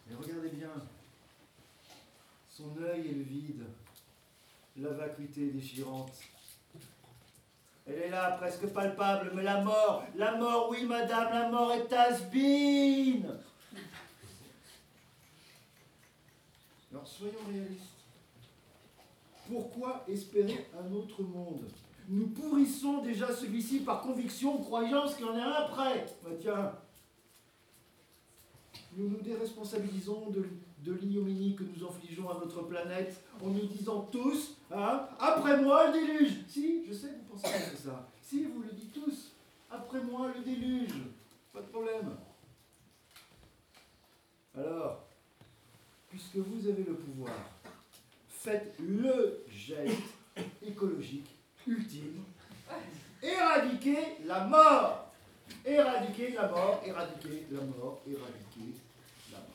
Mais 0.07 0.15
regardez 0.15 0.49
bien. 0.49 0.71
Son 2.49 2.77
œil 2.81 3.07
est 3.07 3.23
vide, 3.23 3.65
la 4.77 4.89
vacuité 4.89 5.47
déchirante. 5.47 6.13
Elle 7.85 8.03
est 8.03 8.09
là, 8.09 8.37
presque 8.39 8.67
palpable, 8.67 9.31
mais 9.35 9.43
la 9.43 9.61
mort, 9.61 10.03
la 10.15 10.35
mort, 10.35 10.69
oui 10.69 10.85
madame, 10.85 11.33
la 11.33 11.49
mort 11.49 11.73
est 11.73 11.91
has-been. 11.91 13.37
Alors 16.91 17.07
soyons 17.07 17.33
réalistes. 17.51 17.85
Pourquoi 19.47 20.05
espérer 20.07 20.67
un 20.79 20.93
autre 20.93 21.23
monde? 21.23 21.67
Nous 22.07 22.27
pourrissons 22.27 23.01
déjà 23.01 23.33
celui-ci 23.33 23.79
par 23.79 24.01
conviction, 24.01 24.57
croyance 24.59 25.15
qu'il 25.15 25.25
y 25.25 25.29
en 25.29 25.35
a 25.35 25.43
un 25.43 25.51
après. 25.65 26.05
Bah, 26.23 26.29
tiens, 26.39 26.73
nous 28.95 29.09
nous 29.09 29.21
déresponsabilisons 29.21 30.29
de 30.29 30.93
l'ignominie 30.93 31.55
que 31.55 31.63
nous 31.63 31.85
infligeons 31.85 32.29
à 32.29 32.35
notre 32.35 32.63
planète 32.63 33.23
en 33.41 33.47
nous 33.47 33.65
disant 33.65 34.01
tous, 34.11 34.57
hein, 34.73 35.07
après 35.19 35.61
moi 35.61 35.87
le 35.87 35.93
déluge. 35.93 36.45
Si, 36.47 36.85
je 36.87 36.93
sais 36.93 37.07
que 37.07 37.13
vous 37.13 37.39
pensez 37.39 37.53
que 37.53 37.77
c'est 37.77 37.87
ça. 37.87 38.07
Si, 38.21 38.45
vous 38.45 38.61
le 38.61 38.69
dites 38.71 38.93
tous, 38.93 39.31
après 39.69 40.01
moi 40.01 40.31
le 40.35 40.41
déluge. 40.41 40.93
Pas 41.53 41.61
de 41.61 41.67
problème. 41.67 42.15
Alors, 44.57 45.03
puisque 46.09 46.35
vous 46.35 46.67
avez 46.67 46.83
le 46.83 46.95
pouvoir, 46.95 47.33
faites 48.27 48.75
le 48.79 49.43
geste 49.49 50.01
écologique 50.65 51.35
ultime. 51.67 52.23
Éradiquer 53.21 54.17
la 54.25 54.45
mort. 54.45 55.11
Éradiquer 55.65 56.31
la 56.31 56.47
mort, 56.47 56.81
éradiquer 56.85 57.45
la 57.51 57.61
mort, 57.61 58.01
éradiquer 58.07 58.73
la 59.31 59.37
mort. 59.37 59.47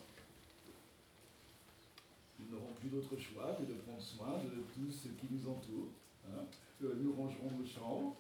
Nous 2.38 2.54
n'aurons 2.54 2.74
plus 2.86 2.96
d'autre 2.96 3.16
choix 3.16 3.56
que 3.58 3.64
de 3.64 3.74
prendre 3.74 4.00
soin 4.00 4.38
de 4.44 4.62
tout 4.74 4.90
ce 4.90 5.08
qui 5.08 5.26
nous 5.30 5.48
entoure. 5.48 5.88
hein. 6.26 6.44
Euh, 6.84 6.94
nous 7.00 7.12
rangerons 7.14 7.50
nos 7.58 7.66
chambres, 7.66 8.16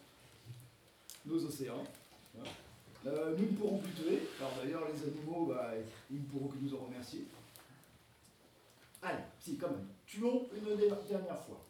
nos 1.24 1.44
océans. 1.44 1.84
hein. 2.38 2.42
Euh, 3.06 3.36
nous 3.36 3.46
ne 3.46 3.56
pourrons 3.56 3.78
plus 3.78 3.92
tuer. 3.92 4.22
Alors 4.40 4.52
d'ailleurs, 4.60 4.82
les 4.92 5.02
animaux, 5.08 5.46
bah, 5.46 5.72
ils 6.10 6.20
ne 6.20 6.24
pourront 6.24 6.48
que 6.48 6.56
nous 6.60 6.74
en 6.74 6.84
remercier. 6.86 7.26
Allez, 9.02 9.22
si, 9.38 9.56
quand 9.56 9.70
même. 9.70 9.86
Tuons 10.06 10.48
une 10.56 10.76
dernière 11.08 11.38
fois. 11.44 11.60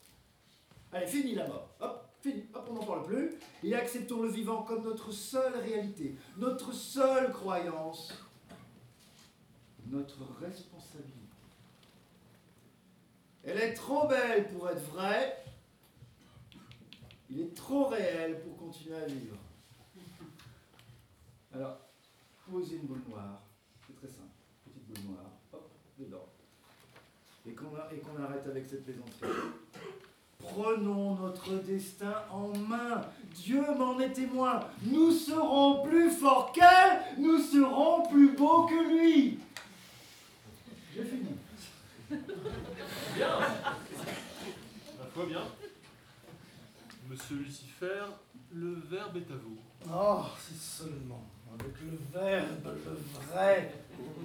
Allez, 0.92 1.06
fini 1.06 1.34
la 1.34 1.46
mort. 1.46 1.68
Hop, 1.80 2.08
fini. 2.22 2.44
Hop, 2.54 2.66
on 2.70 2.74
n'en 2.74 2.84
parle 2.84 3.04
plus. 3.04 3.34
Et 3.62 3.74
acceptons 3.74 4.22
le 4.22 4.28
vivant 4.28 4.62
comme 4.62 4.84
notre 4.84 5.10
seule 5.10 5.58
réalité, 5.58 6.14
notre 6.38 6.72
seule 6.72 7.30
croyance, 7.32 8.14
notre 9.86 10.18
responsabilité. 10.40 11.25
Elle 13.46 13.58
est 13.58 13.74
trop 13.74 14.08
belle 14.08 14.48
pour 14.48 14.68
être 14.68 14.82
vraie. 14.90 15.44
Il 17.30 17.40
est 17.40 17.54
trop 17.54 17.86
réel 17.86 18.40
pour 18.42 18.56
continuer 18.56 18.96
à 18.96 19.06
vivre. 19.06 19.36
Alors, 21.54 21.78
posez 22.50 22.76
une 22.76 22.86
boule 22.86 23.02
noire. 23.08 23.42
C'est 23.86 23.96
très 23.96 24.08
simple. 24.08 24.28
Petite 24.64 24.86
boule 24.86 25.12
noire. 25.12 25.30
Hop, 25.52 25.70
dedans 25.98 26.28
et 27.46 27.52
qu'on 27.52 28.22
arrête 28.22 28.46
avec 28.46 28.66
cette 28.66 28.84
plaisanterie. 28.84 29.50
Prenons 30.38 31.14
notre 31.14 31.54
destin 31.62 32.14
en 32.30 32.48
main. 32.48 33.02
Dieu 33.34 33.62
m'en 33.76 33.98
est 34.00 34.12
témoin. 34.12 34.60
Nous 34.82 35.10
serons 35.12 35.82
plus 35.86 36.10
forts 36.10 36.52
qu'elle, 36.52 37.00
nous 37.18 37.38
serons 37.38 38.02
plus 38.08 38.32
beaux 38.32 38.66
que 38.66 38.88
lui. 38.88 39.38
J'ai 40.94 41.04
fini. 41.04 41.28
Bien 42.08 43.38
Ma 43.38 45.06
foi, 45.12 45.26
bien. 45.26 45.42
Monsieur 47.08 47.36
Lucifer, 47.36 48.04
Le 48.54 48.74
verbe 48.88 49.16
est 49.16 49.30
à 49.32 49.36
vous. 49.36 49.58
Oh, 49.92 50.24
si 50.40 50.54
seulement, 50.54 51.24
avec 51.52 51.74
le 51.80 51.98
verbe, 52.12 52.76
le 52.84 52.98
vrai, 53.28 53.74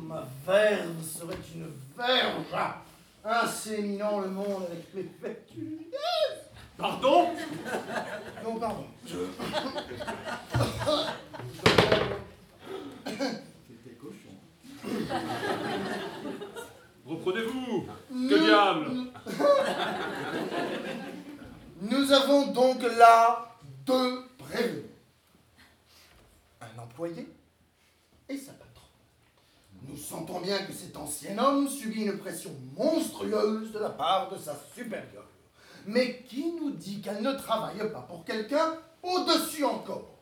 ma 0.03 0.27
verve 0.45 1.03
serait 1.03 1.37
une 1.55 1.71
verge, 1.97 2.73
inséminant 3.23 4.19
le 4.19 4.29
monde 4.29 4.65
avec 4.71 4.93
mes 4.93 5.09
vertus. 5.21 5.79
Pardon? 6.77 7.29
Non, 8.43 8.55
pardon. 8.59 8.85
Je... 9.05 9.17
C'était 13.67 13.97
cochon. 13.99 14.35
Reprenez-vous 17.11 17.85
Nous- 18.09 18.29
Que 18.29 18.35
diable 18.35 18.87
Nous 21.81 22.11
avons 22.11 22.47
donc 22.47 22.81
là 22.83 23.49
deux 23.85 24.23
prévenus. 24.37 24.85
Un 26.61 26.79
employé 26.81 27.27
et 28.29 28.37
sa 28.37 28.51
patronne. 28.53 28.67
Nous 29.87 29.97
sentons 29.97 30.39
bien 30.39 30.59
que 30.59 30.71
cet 30.73 30.95
ancien 30.95 31.37
homme 31.39 31.67
subit 31.67 32.03
une 32.03 32.19
pression 32.19 32.51
monstrueuse 32.77 33.71
de 33.73 33.79
la 33.79 33.89
part 33.89 34.29
de 34.31 34.37
sa 34.37 34.55
supérieure. 34.75 35.25
Mais 35.87 36.21
qui 36.29 36.51
nous 36.53 36.71
dit 36.71 37.01
qu'elle 37.01 37.23
ne 37.23 37.33
travaille 37.33 37.79
pas 37.91 38.05
pour 38.07 38.23
quelqu'un 38.23 38.75
au-dessus 39.01 39.65
encore 39.65 40.19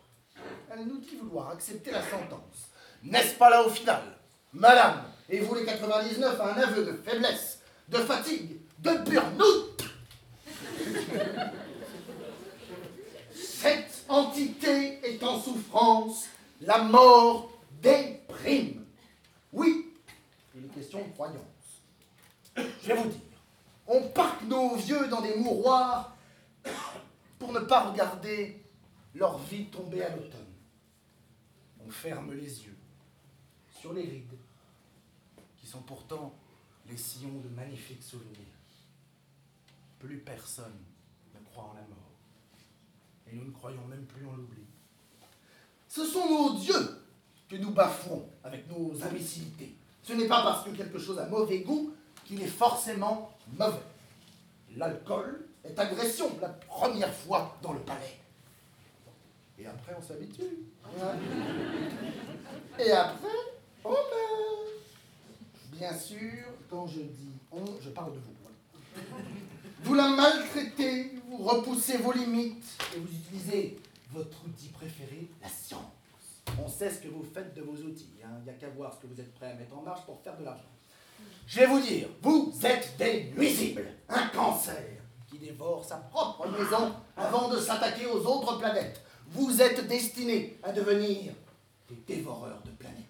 Elle 0.72 0.86
nous 0.88 1.00
dit 1.00 1.18
vouloir 1.22 1.50
accepter 1.50 1.92
la 1.92 2.02
sentence. 2.02 2.70
N'est-ce 3.04 3.36
pas 3.36 3.50
là 3.50 3.64
au 3.64 3.70
final 3.70 4.02
Madame, 4.54 5.04
et 5.30 5.40
vous 5.42 5.54
les 5.56 5.66
99 5.66 6.42
un 6.42 6.58
aveu 6.58 6.86
de 6.86 6.94
faiblesse, 6.94 7.60
de 7.88 7.98
fatigue, 7.98 8.58
de 8.80 8.92
burn-out 8.98 9.84
Cette 13.34 14.06
entité 14.08 15.00
est 15.04 15.22
en 15.24 15.40
souffrance, 15.40 16.26
la 16.62 16.80
mort 16.80 17.52
déprime. 17.82 18.86
Oui, 19.54 19.94
est 20.58 20.74
question 20.74 21.06
de 21.06 21.12
croyance. 21.12 21.44
Je 22.56 22.88
vais 22.88 22.96
vous 22.96 23.10
dire, 23.10 23.22
on 23.86 24.02
parque 24.10 24.42
nos 24.44 24.76
vieux 24.76 25.08
dans 25.08 25.22
des 25.22 25.36
mouroirs 25.36 26.16
pour 27.38 27.54
ne 27.54 27.60
pas 27.60 27.90
regarder 27.92 28.64
leur 29.14 29.38
vie 29.38 29.66
tomber 29.66 30.04
à 30.04 30.10
l'automne. 30.10 30.40
On 31.86 31.90
ferme 31.90 32.34
les 32.34 32.64
yeux 32.64 32.79
sur 33.80 33.94
les 33.94 34.04
rides, 34.04 34.38
qui 35.58 35.68
sont 35.68 35.82
pourtant 35.82 36.34
les 36.88 36.98
sillons 36.98 37.40
de 37.40 37.50
magnifiques 37.50 38.04
souvenirs. 38.04 38.36
Plus 40.00 40.18
personne 40.18 40.78
ne 41.34 41.40
croit 41.46 41.66
en 41.66 41.74
la 41.74 41.82
mort. 41.82 42.12
Et 43.28 43.36
nous 43.36 43.46
ne 43.46 43.52
croyons 43.52 43.86
même 43.86 44.06
plus 44.06 44.26
en 44.26 44.34
l'oubli. 44.34 44.64
Ce 45.88 46.06
sont 46.06 46.28
nos 46.28 46.60
dieux 46.60 47.04
que 47.48 47.56
nous 47.56 47.72
bafouons 47.72 48.28
avec 48.44 48.70
nos 48.70 49.02
imbécilités. 49.04 49.76
Ce 50.04 50.14
n'est 50.14 50.28
pas 50.28 50.44
parce 50.44 50.66
que 50.66 50.72
quelque 50.72 51.00
chose 51.00 51.20
a 51.20 51.28
mauvais 51.28 51.60
goût 51.60 51.94
qu'il 52.26 52.42
est 52.42 52.48
forcément 52.48 53.32
mauvais. 53.54 53.78
L'alcool 54.76 55.48
est 55.64 55.78
agression 55.78 56.38
la 56.42 56.50
première 56.50 57.14
fois 57.14 57.58
dans 57.62 57.74
le 57.74 57.80
palais. 57.80 58.20
Et 59.58 59.66
après, 59.66 59.94
on 59.98 60.02
s'habitue. 60.02 60.66
Et 62.80 62.92
après, 62.92 63.28
on. 63.86 63.96
Bien 65.74 65.98
sûr, 65.98 66.44
quand 66.70 66.88
je 66.88 67.02
dis 67.02 67.30
on, 67.52 67.64
je 67.82 67.90
parle 67.90 68.14
de 68.14 68.20
vous. 68.20 68.34
Vous 69.84 69.94
la 69.94 70.10
maltraitez, 70.10 71.12
vous 71.30 71.38
repoussez 71.38 71.98
vos 71.98 72.12
limites 72.12 72.66
et 72.96 73.00
vous 73.00 73.08
utilisez 73.08 73.78
votre 74.12 74.44
outil 74.46 74.68
préféré, 74.70 75.30
la 75.42 75.48
science. 75.48 75.84
On 76.64 76.68
sait 76.68 76.92
ce 76.92 77.00
que 77.02 77.08
vous 77.08 77.24
faites 77.34 77.54
de 77.56 77.62
vos 77.62 77.74
outils. 77.74 78.10
hein. 78.24 78.30
Il 78.40 78.44
n'y 78.46 78.50
a 78.50 78.54
qu'à 78.54 78.70
voir 78.70 78.94
ce 78.94 79.00
que 79.00 79.08
vous 79.08 79.20
êtes 79.22 79.34
prêt 79.36 79.52
à 79.52 79.54
mettre 79.54 79.78
en 79.78 79.82
marche 79.82 80.04
pour 80.06 80.20
faire 80.22 80.38
de 80.38 80.44
l'argent. 80.44 80.64
Je 81.48 81.60
vais 81.60 81.68
vous 81.68 81.80
dire, 81.80 82.08
vous 82.22 82.52
êtes 82.64 82.98
des 82.98 83.32
nuisibles, 83.38 83.88
un 84.10 84.28
cancer 84.28 84.84
qui 85.30 85.38
dévore 85.40 85.86
sa 85.86 85.98
propre 85.98 86.48
maison 86.50 86.94
avant 87.16 87.50
de 87.50 87.58
s'attaquer 87.60 88.06
aux 88.08 88.26
autres 88.26 88.58
planètes. 88.58 89.02
Vous 89.32 89.62
êtes 89.62 89.88
destinés 89.88 90.58
à 90.64 90.72
devenir 90.72 91.34
des 91.88 91.96
dévoreurs 92.16 92.62
de 92.66 92.72
planètes. 92.72 93.06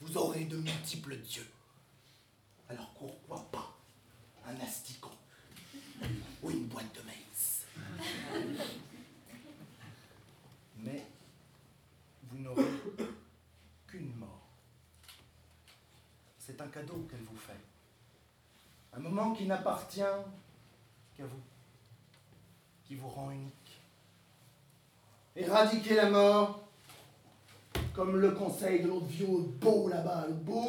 Vous 0.00 0.16
aurez 0.16 0.44
de 0.44 0.56
multiples 0.56 1.16
dieux. 1.18 1.46
Alors 2.68 2.88
pourquoi 2.98 3.44
pas 3.50 3.76
un 4.46 4.58
asticot 4.60 5.10
ou 6.42 6.50
une 6.50 6.66
boîte 6.66 6.94
de 6.94 7.02
maïs 7.02 7.66
Mais 10.78 11.04
vous 12.30 12.38
n'aurez 12.38 12.64
qu'une 13.86 14.14
mort. 14.14 14.48
C'est 16.38 16.60
un 16.60 16.68
cadeau 16.68 17.06
qu'elle 17.10 17.22
vous 17.22 17.36
fait. 17.36 17.60
Un 18.92 19.00
moment 19.00 19.34
qui 19.34 19.46
n'appartient 19.46 20.00
qu'à 21.16 21.24
vous, 21.24 21.42
qui 22.84 22.96
vous 22.96 23.08
rend 23.08 23.30
unique. 23.30 23.80
Éradiquer 25.36 25.94
la 25.94 26.08
mort, 26.10 26.69
comme 27.94 28.16
le 28.16 28.30
conseil 28.32 28.82
de 28.82 28.88
l'autre 28.88 29.06
vieux 29.06 29.26
beau 29.26 29.88
là-bas, 29.88 30.26
le 30.28 30.34
beau. 30.34 30.68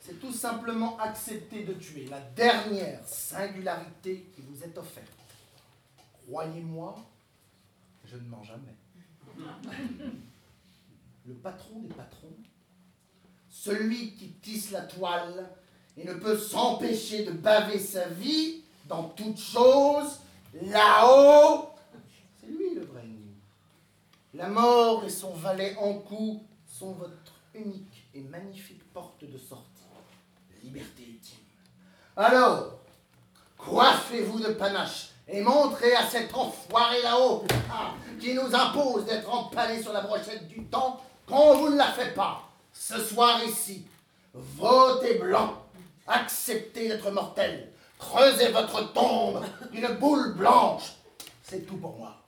C'est 0.00 0.18
tout 0.18 0.32
simplement 0.32 0.98
accepter 0.98 1.64
de 1.64 1.74
tuer 1.74 2.06
la 2.06 2.20
dernière 2.20 3.00
singularité 3.06 4.26
qui 4.34 4.42
vous 4.42 4.62
est 4.64 4.76
offerte. 4.76 5.06
Croyez-moi, 6.26 6.96
je 8.04 8.16
ne 8.16 8.28
mens 8.28 8.42
jamais. 8.42 8.74
Le 11.26 11.34
patron 11.34 11.80
des 11.80 11.94
patrons, 11.94 12.34
celui 13.48 14.14
qui 14.14 14.30
tisse 14.42 14.70
la 14.70 14.82
toile 14.82 15.50
et 15.96 16.04
ne 16.04 16.14
peut 16.14 16.36
s'empêcher 16.36 17.24
de 17.24 17.32
baver 17.32 17.78
sa 17.78 18.08
vie 18.08 18.62
dans 18.86 19.04
toute 19.10 19.38
chose, 19.38 20.20
là-haut, 20.62 21.70
c'est 22.40 22.48
lui 22.48 22.74
le 22.74 22.84
vrai 22.84 23.02
ennemi. 23.02 23.34
La 24.34 24.48
mort 24.48 25.04
et 25.04 25.10
son 25.10 25.32
valet 25.32 25.76
en 25.80 25.94
cou 25.94 26.40
sont 26.64 26.92
votre 26.92 27.32
unique 27.52 28.06
et 28.14 28.20
magnifique 28.20 28.92
porte 28.92 29.24
de 29.24 29.36
sortie. 29.36 29.66
Liberté 30.62 31.02
ultime. 31.02 31.38
Alors, 32.16 32.78
coiffez-vous 33.56 34.38
de 34.38 34.52
panache 34.52 35.08
et 35.26 35.40
montrez 35.40 35.94
à 35.94 36.06
cet 36.08 36.32
enfoiré 36.34 37.02
là-haut 37.02 37.44
ah, 37.72 37.94
qui 38.20 38.34
nous 38.34 38.54
impose 38.54 39.06
d'être 39.06 39.32
empalé 39.32 39.82
sur 39.82 39.92
la 39.92 40.02
brochette 40.02 40.46
du 40.46 40.64
temps 40.66 41.00
qu'on 41.26 41.56
vous 41.56 41.70
ne 41.70 41.76
la 41.76 41.90
fait 41.90 42.14
pas. 42.14 42.48
Ce 42.72 42.98
soir 42.98 43.42
ici, 43.44 43.86
votez 44.32 45.14
blanc, 45.14 45.60
acceptez 46.06 46.88
d'être 46.88 47.10
mortel, 47.10 47.72
creusez 47.98 48.52
votre 48.52 48.92
tombe 48.92 49.44
d'une 49.72 49.88
boule 49.96 50.34
blanche. 50.34 50.92
C'est 51.42 51.66
tout 51.66 51.78
pour 51.78 51.96
moi. 51.96 52.19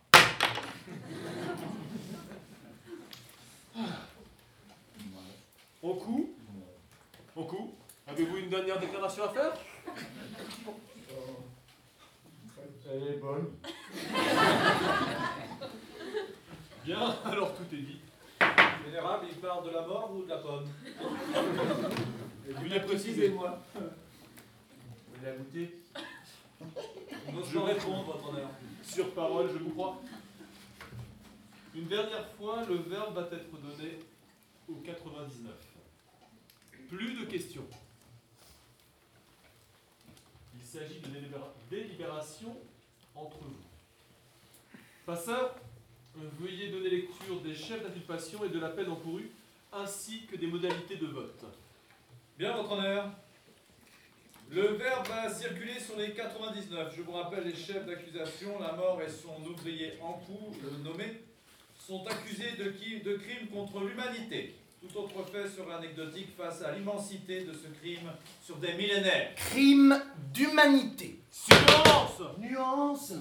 En 5.83 5.95
coup 5.95 6.35
coup 7.35 7.75
Avez-vous 8.07 8.37
une 8.37 8.51
dernière 8.51 8.79
déclaration 8.79 9.25
à 9.25 9.29
faire? 9.31 9.53
Elle 12.91 13.09
est 13.09 13.19
bonne. 13.19 13.51
Bien, 16.85 17.17
alors 17.25 17.55
tout 17.55 17.63
est 17.73 17.79
dit. 17.79 18.01
Général, 18.85 19.21
il 19.31 19.37
parle 19.39 19.65
de 19.65 19.71
la 19.71 19.83
mort 19.87 20.11
ou 20.15 20.25
de 20.25 20.29
la 20.29 20.39
pomme 20.39 20.69
Vous 22.49 22.65
l'avez 22.69 22.81
précisé. 22.81 23.29
moi. 23.31 23.59
Vous 23.75 25.25
l'avez 25.25 25.39
goûté 25.39 25.83
pas 27.55 27.65
répondre, 27.65 28.05
votre 28.05 28.29
honneur. 28.29 28.49
Sur 28.83 29.11
parole, 29.15 29.49
je 29.53 29.59
vous 29.59 29.71
crois. 29.71 30.01
Une 31.75 31.87
dernière 31.89 32.29
fois, 32.35 32.65
le 32.69 32.77
verbe 32.77 33.15
va 33.15 33.23
être 33.37 33.51
donné 33.61 33.99
au 34.69 34.75
99. 34.77 35.53
Plus 36.89 37.15
de 37.15 37.25
questions. 37.25 37.67
Il 40.55 40.63
s'agit 40.63 41.01
de 41.01 41.07
délibéra- 41.09 41.53
délibération 41.71 42.57
entre 43.15 43.39
vous. 43.39 43.57
Passeur, 45.07 45.55
veuillez 46.15 46.71
donner 46.71 46.91
lecture 46.91 47.41
des 47.41 47.55
chefs 47.55 47.83
d'inculpation 47.83 48.45
et 48.45 48.49
de 48.51 48.59
la 48.59 48.69
peine 48.69 48.91
encourue, 48.91 49.31
ainsi 49.73 50.27
que 50.27 50.37
des 50.37 50.47
modalités 50.47 50.97
de 50.97 51.07
vote. 51.07 51.45
Bien, 52.39 52.55
votre 52.57 52.73
honneur. 52.73 53.11
Le 54.51 54.63
verbe 54.75 55.07
va 55.09 55.33
circuler 55.33 55.81
sur 55.81 55.97
les 55.97 56.13
99. 56.13 56.95
Je 56.95 57.01
vous 57.03 57.13
rappelle 57.13 57.45
les 57.45 57.57
chefs 57.57 57.87
d'accusation, 57.87 58.59
la 58.61 58.73
mort 58.75 59.01
et 59.01 59.09
son 59.09 59.43
ouvrier 59.47 59.99
en 60.03 60.13
coup, 60.15 60.55
le 60.63 60.71
nommé, 60.85 61.23
sont 61.87 62.07
accusés 62.07 62.53
de, 62.59 62.71
crimes 63.17 63.49
contre 63.53 63.81
l'humanité. 63.81 64.55
Tout 64.81 64.99
autre 64.99 65.25
fait 65.31 65.49
serait 65.49 65.75
anecdotique 65.75 66.29
face 66.37 66.63
à 66.63 66.73
l'immensité 66.73 67.45
de 67.45 67.53
ce 67.53 67.69
crime 67.81 68.11
sur 68.43 68.57
des 68.57 68.73
millénaires. 68.75 69.35
Crime 69.37 70.01
d'humanité. 70.33 71.19
Silence 71.31 72.23
Nuance 72.39 73.15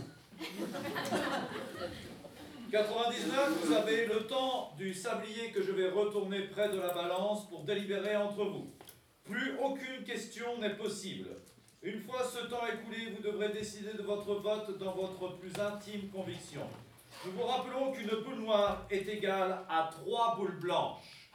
99, 2.71 3.65
vous 3.65 3.73
avez 3.73 4.05
le 4.05 4.27
temps 4.27 4.73
du 4.77 4.93
sablier 4.93 5.51
que 5.51 5.61
je 5.61 5.71
vais 5.71 5.89
retourner 5.89 6.41
près 6.43 6.69
de 6.69 6.79
la 6.79 6.93
balance 6.93 7.47
pour 7.49 7.63
délibérer 7.63 8.15
entre 8.15 8.45
vous. 8.45 8.67
Plus 9.25 9.57
aucune 9.61 10.03
question 10.05 10.57
n'est 10.59 10.75
possible. 10.75 11.29
Une 11.83 12.01
fois 12.01 12.23
ce 12.23 12.47
temps 12.47 12.61
écoulé, 12.67 13.11
vous 13.15 13.23
devrez 13.23 13.49
décider 13.49 13.93
de 13.93 14.03
votre 14.03 14.35
vote 14.35 14.77
dans 14.77 14.93
votre 14.93 15.37
plus 15.37 15.51
intime 15.59 16.09
conviction. 16.09 16.61
Nous 17.23 17.33
vous 17.33 17.43
rappelons 17.43 17.91
qu'une 17.91 18.09
boule 18.23 18.39
noire 18.39 18.87
est 18.89 19.07
égale 19.07 19.59
à 19.69 19.91
trois 19.91 20.35
boules 20.35 20.57
blanches. 20.59 21.29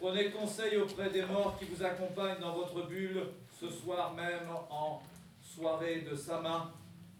Prenez 0.00 0.30
conseil 0.30 0.78
auprès 0.78 1.10
des 1.10 1.26
morts 1.26 1.58
qui 1.58 1.66
vous 1.66 1.84
accompagnent 1.84 2.40
dans 2.40 2.54
votre 2.54 2.86
bulle 2.86 3.22
ce 3.60 3.68
soir 3.68 4.14
même 4.14 4.48
en 4.70 5.02
soirée 5.42 6.00
de 6.10 6.16
sa 6.16 6.40
main. 6.40 6.72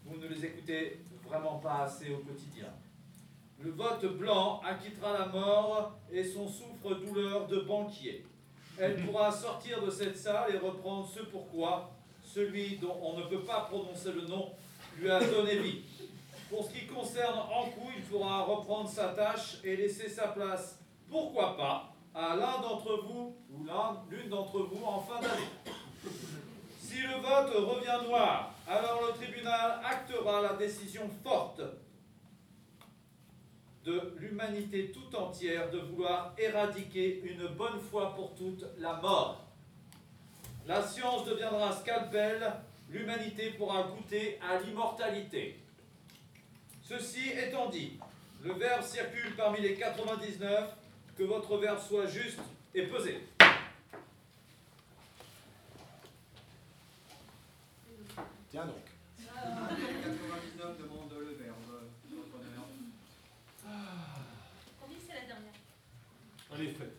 Vous 0.03 0.17
ne 0.17 0.27
les 0.27 0.43
écoutez 0.43 1.05
vraiment 1.23 1.59
pas 1.59 1.83
assez 1.83 2.11
au 2.11 2.17
quotidien. 2.17 2.73
Le 3.59 3.69
vote 3.69 4.17
blanc 4.17 4.59
acquittera 4.65 5.13
la 5.13 5.27
mort 5.27 5.99
et 6.11 6.23
son 6.23 6.47
souffre-douleur 6.47 7.45
de 7.45 7.59
banquier. 7.59 8.25
Elle 8.79 9.05
pourra 9.05 9.31
sortir 9.31 9.85
de 9.85 9.91
cette 9.91 10.17
salle 10.17 10.55
et 10.55 10.57
reprendre 10.57 11.07
ce 11.07 11.19
pourquoi 11.19 11.91
celui 12.23 12.77
dont 12.77 12.97
on 13.03 13.15
ne 13.19 13.25
peut 13.25 13.43
pas 13.43 13.61
prononcer 13.69 14.11
le 14.11 14.21
nom 14.21 14.51
lui 14.97 15.11
a 15.11 15.19
donné 15.23 15.57
vie. 15.57 15.83
Pour 16.53 16.65
ce 16.65 16.69
qui 16.71 16.85
concerne 16.85 17.39
Ankou, 17.51 17.89
il 17.97 18.03
faudra 18.03 18.43
reprendre 18.43 18.87
sa 18.87 19.07
tâche 19.07 19.57
et 19.63 19.75
laisser 19.75 20.07
sa 20.07 20.27
place, 20.27 20.79
pourquoi 21.09 21.57
pas, 21.57 21.91
à 22.13 22.35
l'un 22.35 22.61
d'entre 22.61 23.01
vous 23.07 23.35
ou 23.49 23.65
l'une 24.11 24.29
d'entre 24.29 24.59
vous 24.59 24.85
en 24.85 24.99
fin 24.99 25.19
d'année. 25.19 25.49
Si 26.79 27.01
le 27.01 27.15
vote 27.15 27.55
revient 27.55 28.07
noir, 28.07 28.53
alors 28.67 29.01
le 29.01 29.13
tribunal 29.13 29.79
actera 29.83 30.43
la 30.43 30.53
décision 30.53 31.09
forte 31.23 31.63
de 33.83 34.13
l'humanité 34.19 34.91
tout 34.91 35.15
entière 35.15 35.71
de 35.71 35.79
vouloir 35.79 36.35
éradiquer 36.37 37.23
une 37.23 37.47
bonne 37.47 37.79
fois 37.79 38.13
pour 38.13 38.35
toutes 38.35 38.65
la 38.77 38.93
mort. 38.97 39.41
La 40.67 40.83
science 40.83 41.25
deviendra 41.25 41.71
scalpel, 41.71 42.53
l'humanité 42.89 43.49
pourra 43.57 43.81
goûter 43.85 44.39
à 44.39 44.59
l'immortalité. 44.59 45.62
Ceci 46.83 47.29
étant 47.29 47.69
dit, 47.69 47.97
le 48.43 48.53
verbe 48.53 48.83
circule 48.83 49.35
parmi 49.35 49.61
les 49.61 49.75
99, 49.75 50.75
que 51.17 51.23
votre 51.23 51.57
verbe 51.57 51.79
soit 51.79 52.07
juste 52.07 52.39
et 52.73 52.87
pesé. 52.87 53.25
Tiens 58.49 58.65
donc. 58.65 58.83
99 60.03 60.77
demande 60.77 61.13
le 61.19 61.33
verbe. 61.33 61.55
Votre 62.11 62.35
honneur. 62.35 62.67
Promis, 64.77 64.99
c'est 65.07 65.13
la 65.13 65.25
dernière? 65.25 65.53
En 66.51 66.59
effet. 66.59 66.91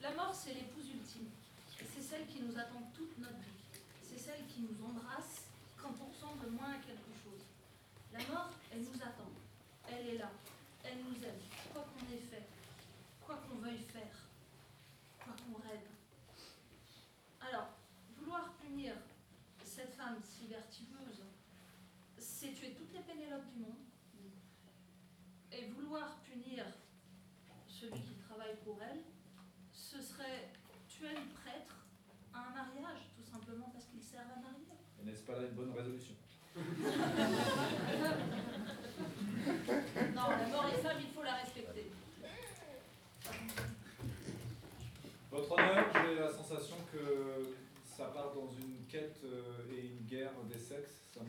La 0.00 0.10
mort, 0.12 0.34
c'est 0.34 0.54
l'épouse 0.54 0.88
ultime. 0.88 1.28
C'est 1.76 2.02
celle 2.02 2.26
qui 2.26 2.40
nous 2.40 2.58
attend 2.58 2.90
toute 2.94 3.18
notre 3.18 3.38
vie. 3.38 3.80
C'est 4.02 4.18
celle 4.18 4.46
qui 4.46 4.62
nous 4.62 4.84
embrasse 4.84 5.44
quand 5.76 5.94
on 6.00 6.06
ressemble 6.10 6.50
moins 6.50 6.72
à 6.72 6.78
quelque 6.78 7.12
chose. 7.22 7.42
La 8.12 8.18
mort, 8.32 8.50
elle 8.72 8.82
nous 8.82 9.00
attend. 9.00 9.30
Elle 9.88 10.14
est 10.14 10.18
là. 10.18 10.30
Elle 10.84 10.98
nous 10.98 11.24
aime. 11.24 11.40
Quoi 11.72 11.84
qu'on 11.84 12.12
ait 12.12 12.18
fait. 12.18 12.46
Quoi 13.24 13.36
qu'on 13.36 13.56
veuille 13.58 13.78
faire. 13.78 14.28
Quoi 15.24 15.34
qu'on 15.34 15.58
rêve. 15.68 15.86
Alors, 17.40 17.68
vouloir 18.16 18.52
punir 18.54 18.94
cette 19.64 19.94
femme 19.94 20.18
si 20.22 20.46
vertigeuse, 20.48 21.24
c'est 22.18 22.52
tuer 22.52 22.74
toutes 22.76 22.92
les 22.92 23.00
Pénélopes 23.00 23.48
du 23.54 23.60
monde. 23.60 23.82
Et 25.50 25.66
vouloir 25.68 26.16
punir 26.18 26.64
celui 27.66 28.00
qui 28.00 28.14
travaille 28.14 28.56
pour 28.64 28.78
elle, 28.82 29.02
ce 29.72 30.00
serait 30.00 30.50
tuer 30.88 31.10
le 31.10 31.26
prêtre 31.34 31.76
à 32.32 32.38
un 32.48 32.50
mariage, 32.50 33.00
tout 33.16 33.24
simplement 33.24 33.70
parce 33.70 33.86
qu'il 33.86 34.02
sert 34.02 34.20
à 34.22 34.40
marier. 34.40 34.76
Et 34.91 34.91
N'est-ce 35.04 35.22
pas 35.22 35.32
là 35.34 35.42
une 35.48 35.54
bonne 35.54 35.72
résolution? 35.76 36.14
Non, 40.14 40.28
la 40.30 40.46
mort 40.48 40.66
des 40.70 40.78
femmes, 40.82 40.98
il 41.00 41.08
faut 41.14 41.22
la 41.22 41.34
respecter. 41.34 41.90
Votre 45.30 45.52
honneur, 45.52 45.84
j'ai 45.94 46.14
la 46.20 46.30
sensation 46.32 46.76
que 46.92 47.54
ça 47.96 48.04
part 48.06 48.32
dans 48.34 48.48
une 48.50 48.84
quête 48.88 49.18
euh, 49.24 49.72
et 49.74 49.86
une 49.86 50.06
guerre 50.06 50.32
des 50.50 50.58
sexes. 50.58 51.00
Me- 51.16 51.22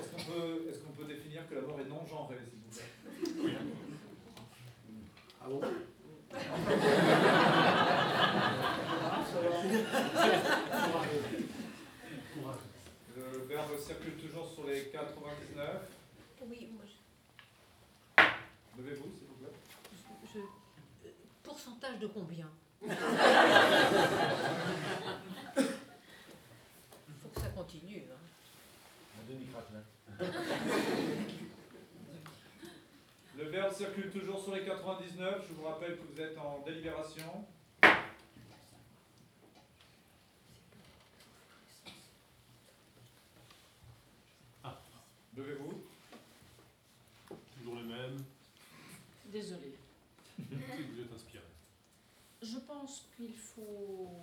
Est-ce 0.00 0.08
qu'on 0.10 0.22
peut, 0.32 0.68
est-ce 0.68 0.78
qu'on 0.80 0.92
peut 0.92 1.04
définir 1.06 1.48
que 1.48 1.54
la 1.54 1.62
mort 1.62 1.80
est 1.80 1.88
non 1.88 2.04
genrée, 2.06 2.36
s'il 2.44 2.58
vous 2.60 2.70
plaît? 3.46 3.56
Ah 5.42 5.48
bon? 5.48 5.60
verbe 13.50 13.76
circule 13.78 14.14
toujours 14.16 14.48
sur 14.48 14.64
les 14.64 14.84
99. 14.90 15.80
Oui, 16.48 16.70
moi, 16.72 16.82
je- 16.86 16.92
Levez-vous, 18.80 19.10
s'il 19.18 19.26
vous 19.26 19.34
plaît. 19.34 19.52
je- 20.32 20.38
euh, 20.38 21.12
pourcentage 21.42 21.98
de 21.98 22.06
combien? 22.06 22.48
Faut 27.22 27.28
que 27.34 27.40
ça 27.40 27.48
continue. 27.48 28.04
hein. 28.10 28.16
Un 29.18 29.24
demi-craquelin. 29.32 29.84
Le 33.36 33.44
verbe 33.48 33.74
circule 33.74 34.10
toujours 34.12 34.40
sur 34.42 34.54
les 34.54 34.64
99. 34.64 35.44
Je 35.48 35.54
vous 35.54 35.64
rappelle 35.64 35.96
que 35.98 36.02
vous 36.12 36.20
êtes 36.20 36.38
en 36.38 36.60
délibération. 36.64 37.44
Levez-vous. 45.40 45.72
Toujours 47.56 47.76
le 47.76 47.84
même. 47.84 48.22
Désolée. 49.26 49.74
Vous 50.38 51.00
êtes 51.00 51.12
inspiré. 51.14 51.44
Je 52.42 52.58
pense 52.58 53.06
qu'il 53.16 53.32
faut 53.32 54.22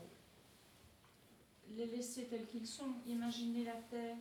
les 1.70 1.88
laisser 1.88 2.26
tels 2.26 2.46
qu'ils 2.46 2.68
sont. 2.68 2.94
Imaginez 3.08 3.64
la 3.64 3.78
Terre, 3.90 4.18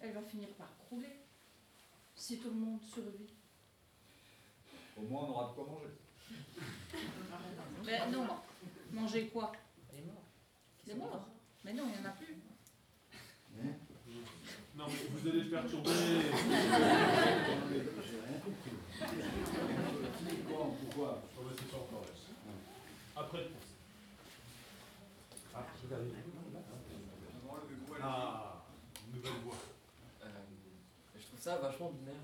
elle 0.00 0.14
va 0.14 0.22
finir 0.22 0.48
par 0.58 0.76
crouler 0.78 1.20
si 2.16 2.38
tout 2.38 2.50
le 2.50 2.56
monde 2.56 2.82
survit. 2.82 3.34
Au 4.96 5.02
moins, 5.02 5.22
on 5.22 5.30
aura 5.30 5.50
de 5.50 5.54
quoi 5.54 5.66
manger. 5.66 5.94
Mais 7.84 8.10
non, 8.10 8.26
manger 8.90 9.28
quoi? 9.28 9.52
Elle 9.92 10.00
est 10.00 10.06
morte. 10.06 10.26
Des 10.86 10.94
morts. 10.94 11.28
Mais 11.64 11.72
non, 11.72 11.84
il 11.86 12.00
n'y 12.00 12.04
en 12.04 12.10
a 12.10 12.14
plus. 12.14 12.41
Non, 14.76 14.84
mais 14.88 14.94
vous 15.10 15.28
allez 15.28 15.44
perturber. 15.50 15.90
Pourquoi 20.80 21.22
On 21.38 21.42
va 21.42 21.50
c'est 21.56 21.76
encore 21.76 22.02
là. 22.02 22.08
Après 23.16 23.38
le 23.38 23.44
procès. 23.44 23.66
Ah, 25.54 25.66
c'est 25.76 25.94
arrivé. 25.94 26.12
Ah, 28.02 28.64
nouvelle 29.12 29.32
voix. 29.44 29.54
Euh, 30.22 30.26
je 31.16 31.26
trouve 31.26 31.40
ça 31.40 31.56
vachement 31.56 31.90
binaire. 31.90 32.14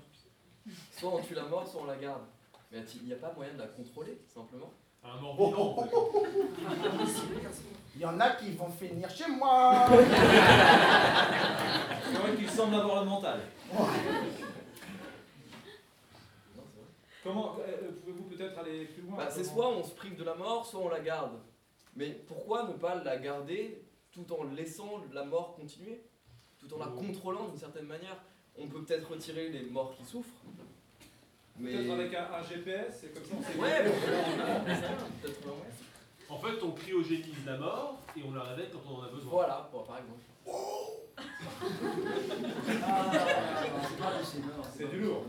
Soit 0.91 1.13
on 1.13 1.21
tue 1.21 1.35
la 1.35 1.43
mort, 1.43 1.67
soit 1.67 1.81
on 1.81 1.85
la 1.85 1.97
garde. 1.97 2.23
Mais 2.71 2.83
il 2.95 3.05
n'y 3.05 3.13
a 3.13 3.17
pas 3.17 3.33
moyen 3.33 3.53
de 3.53 3.59
la 3.59 3.67
contrôler, 3.67 4.19
simplement. 4.33 4.73
Un 5.03 5.19
mort 5.21 5.35
Oh, 5.39 5.53
oh, 5.57 5.73
oh, 5.77 5.85
oh, 5.93 6.11
oh. 6.15 6.25
Il 7.95 8.01
y 8.01 8.05
en 8.05 8.19
a 8.19 8.29
qui 8.31 8.51
vont 8.51 8.69
finir 8.71 9.09
chez 9.09 9.27
moi. 9.27 9.85
C'est 9.89 9.95
vrai 12.17 12.35
qu'il 12.37 12.49
semble 12.49 12.75
avoir 12.75 13.03
le 13.03 13.09
mental. 13.09 13.39
Comment 17.23 17.57
euh, 17.59 17.91
pouvez-vous 18.01 18.23
peut-être 18.23 18.57
aller 18.59 18.85
plus 18.85 19.01
loin 19.03 19.17
Bah, 19.17 19.27
c'est 19.29 19.41
Comment- 19.43 19.53
soit 19.55 19.69
on 19.69 19.83
se 19.83 19.91
prive 19.93 20.15
de 20.15 20.23
la 20.23 20.33
mort, 20.35 20.65
soit 20.65 20.79
on 20.79 20.87
la 20.89 21.01
garde. 21.01 21.33
Mais 21.95 22.11
pourquoi 22.11 22.63
ne 22.67 22.73
pas 22.73 22.95
la 23.03 23.17
garder 23.17 23.83
tout 24.11 24.31
en 24.33 24.43
laissant 24.45 25.01
la 25.11 25.25
mort 25.25 25.55
continuer? 25.55 26.01
Tout 26.57 26.73
en 26.73 26.77
la 26.79 26.87
contrôlant 26.87 27.47
d'une 27.49 27.57
certaine 27.57 27.85
manière 27.85 28.17
On 28.57 28.67
peut 28.67 28.81
peut-être 28.83 29.09
retirer 29.11 29.49
les 29.49 29.63
morts 29.63 29.93
qui 29.97 30.05
souffrent. 30.05 30.29
Mais... 31.59 31.71
Peut-être 31.73 31.91
avec 31.91 32.13
un, 32.13 32.27
un 32.33 32.43
GPS, 32.43 32.99
c'est 33.01 33.13
comme 33.13 33.23
ça 33.23 33.35
on 33.37 33.43
sait. 33.43 33.59
Ouais, 33.59 33.83
bon, 33.83 33.91
peut-être 35.21 35.45
ouais. 35.45 35.69
En 36.29 36.37
fait, 36.37 36.63
on 36.63 36.71
cryogénise 36.71 37.45
la 37.45 37.57
mort 37.57 37.99
et 38.15 38.21
on 38.25 38.33
la 38.33 38.43
réveille 38.43 38.69
quand 38.71 38.81
on 38.89 38.99
en 38.99 39.03
a 39.03 39.09
besoin. 39.09 39.31
Voilà, 39.31 39.69
bon, 39.71 39.83
par 39.83 39.97
exemple. 39.97 40.21
C'est 44.75 44.89
du 44.89 44.99
lourd. 44.99 45.25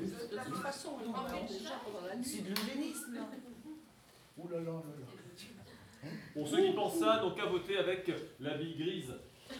De 0.00 0.50
toute 0.50 0.62
façon, 0.62 0.90
on 1.04 1.10
en 1.10 1.26
fait 1.26 1.46
déjà 1.52 1.70
pendant 1.84 2.06
la 2.06 2.16
nuit. 2.16 2.24
C'est 2.24 2.42
de 2.42 2.50
l'eugénisme. 2.50 3.18
Ouh 4.36 4.48
là 4.48 4.58
là 4.58 4.64
là 4.64 4.72
là. 4.72 6.10
Pour 6.34 6.46
ceux 6.46 6.62
qui 6.64 6.72
pensent 6.72 6.98
ça, 6.98 7.18
donc 7.18 7.38
à 7.40 7.46
voter 7.46 7.76
avec 7.78 8.10
la 8.40 8.54
bille 8.56 8.76
grise 8.76 9.14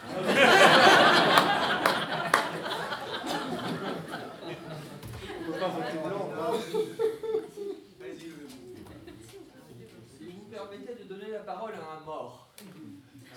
Si 10.16 10.24
vous 10.24 10.44
me 10.44 10.50
permettez 10.50 10.94
de 11.04 11.14
la 11.32 11.40
parole 11.40 11.74
à 11.74 11.98
un 11.98 12.04
mort, 12.04 12.48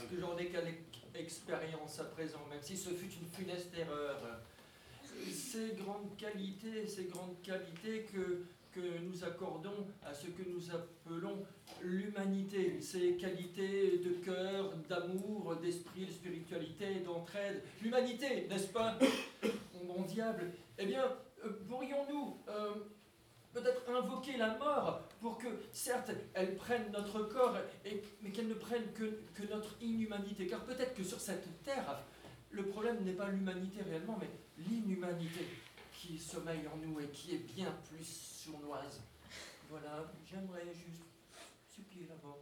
que 0.09 0.19
j'en 0.19 0.37
ai 0.37 0.47
qu'à 0.47 0.61
l'expérience 1.13 1.99
à 1.99 2.05
présent, 2.05 2.45
même 2.49 2.61
si 2.61 2.77
ce 2.77 2.89
fut 2.89 3.11
une 3.21 3.27
funeste 3.27 3.73
erreur. 3.77 4.17
Ces 5.31 5.73
grandes 5.75 6.15
qualités, 6.17 6.87
ces 6.87 7.05
grandes 7.05 7.41
qualités 7.41 8.07
que, 8.11 8.45
que 8.71 8.99
nous 9.01 9.23
accordons 9.23 9.87
à 10.03 10.13
ce 10.13 10.27
que 10.27 10.49
nous 10.49 10.71
appelons 10.71 11.45
l'humanité, 11.81 12.79
ces 12.81 13.15
qualités 13.17 13.97
de 13.97 14.23
cœur, 14.23 14.73
d'amour, 14.89 15.55
d'esprit, 15.61 16.05
de 16.05 16.11
spiritualité, 16.11 17.01
d'entraide, 17.05 17.61
l'humanité, 17.81 18.47
n'est-ce 18.49 18.67
pas? 18.67 18.97
Mon 19.85 20.03
diable, 20.03 20.51
eh 20.77 20.85
bien, 20.85 21.03
euh, 21.43 21.49
pourrions-nous 21.67 22.37
euh, 22.47 22.73
peut-être 23.53 23.89
invoquer 23.89 24.37
la 24.37 24.57
mort 24.57 25.01
pour 25.19 25.37
que, 25.37 25.47
certes, 25.71 26.11
elle 26.33 26.55
prenne 26.55 26.91
notre 26.91 27.23
corps, 27.23 27.57
et, 27.85 28.01
mais 28.21 28.31
qu'elle 28.31 28.47
ne 28.47 28.53
prenne 28.53 28.91
que, 28.93 29.21
que 29.33 29.43
notre 29.49 29.75
inhumanité. 29.81 30.47
Car 30.47 30.63
peut-être 30.65 30.93
que 30.93 31.03
sur 31.03 31.19
cette 31.19 31.63
terre, 31.63 32.03
le 32.49 32.65
problème 32.65 33.03
n'est 33.03 33.13
pas 33.13 33.29
l'humanité 33.29 33.81
réellement, 33.81 34.17
mais 34.19 34.29
l'inhumanité 34.57 35.47
qui 35.93 36.17
sommeille 36.17 36.67
en 36.67 36.77
nous 36.77 36.99
et 36.99 37.09
qui 37.09 37.35
est 37.35 37.45
bien 37.55 37.73
plus 37.89 38.03
sournoise. 38.03 39.01
Voilà, 39.69 40.11
j'aimerais 40.25 40.73
juste 40.73 41.03
supplier 41.69 42.07
la 42.09 42.15
mort. 42.27 42.39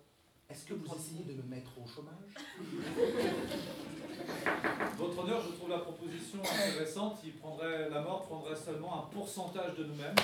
Est-ce 0.49 0.66
que 0.66 0.74
vous 0.74 0.88
essayez 0.95 1.26
de 1.26 1.34
me 1.34 1.43
mettre 1.43 1.70
au 1.78 1.86
chômage? 1.88 2.34
Votre 4.97 5.20
honneur, 5.20 5.43
je 5.43 5.49
trouve 5.55 5.70
la 5.70 5.78
proposition 5.78 6.39
intéressante. 6.41 7.20
Il 7.24 7.34
prendrait, 7.34 7.88
la 7.89 8.01
mort 8.01 8.24
prendrait 8.24 8.55
seulement 8.55 9.03
un 9.03 9.05
pourcentage 9.14 9.76
de 9.76 9.84
nous-mêmes. 9.84 10.16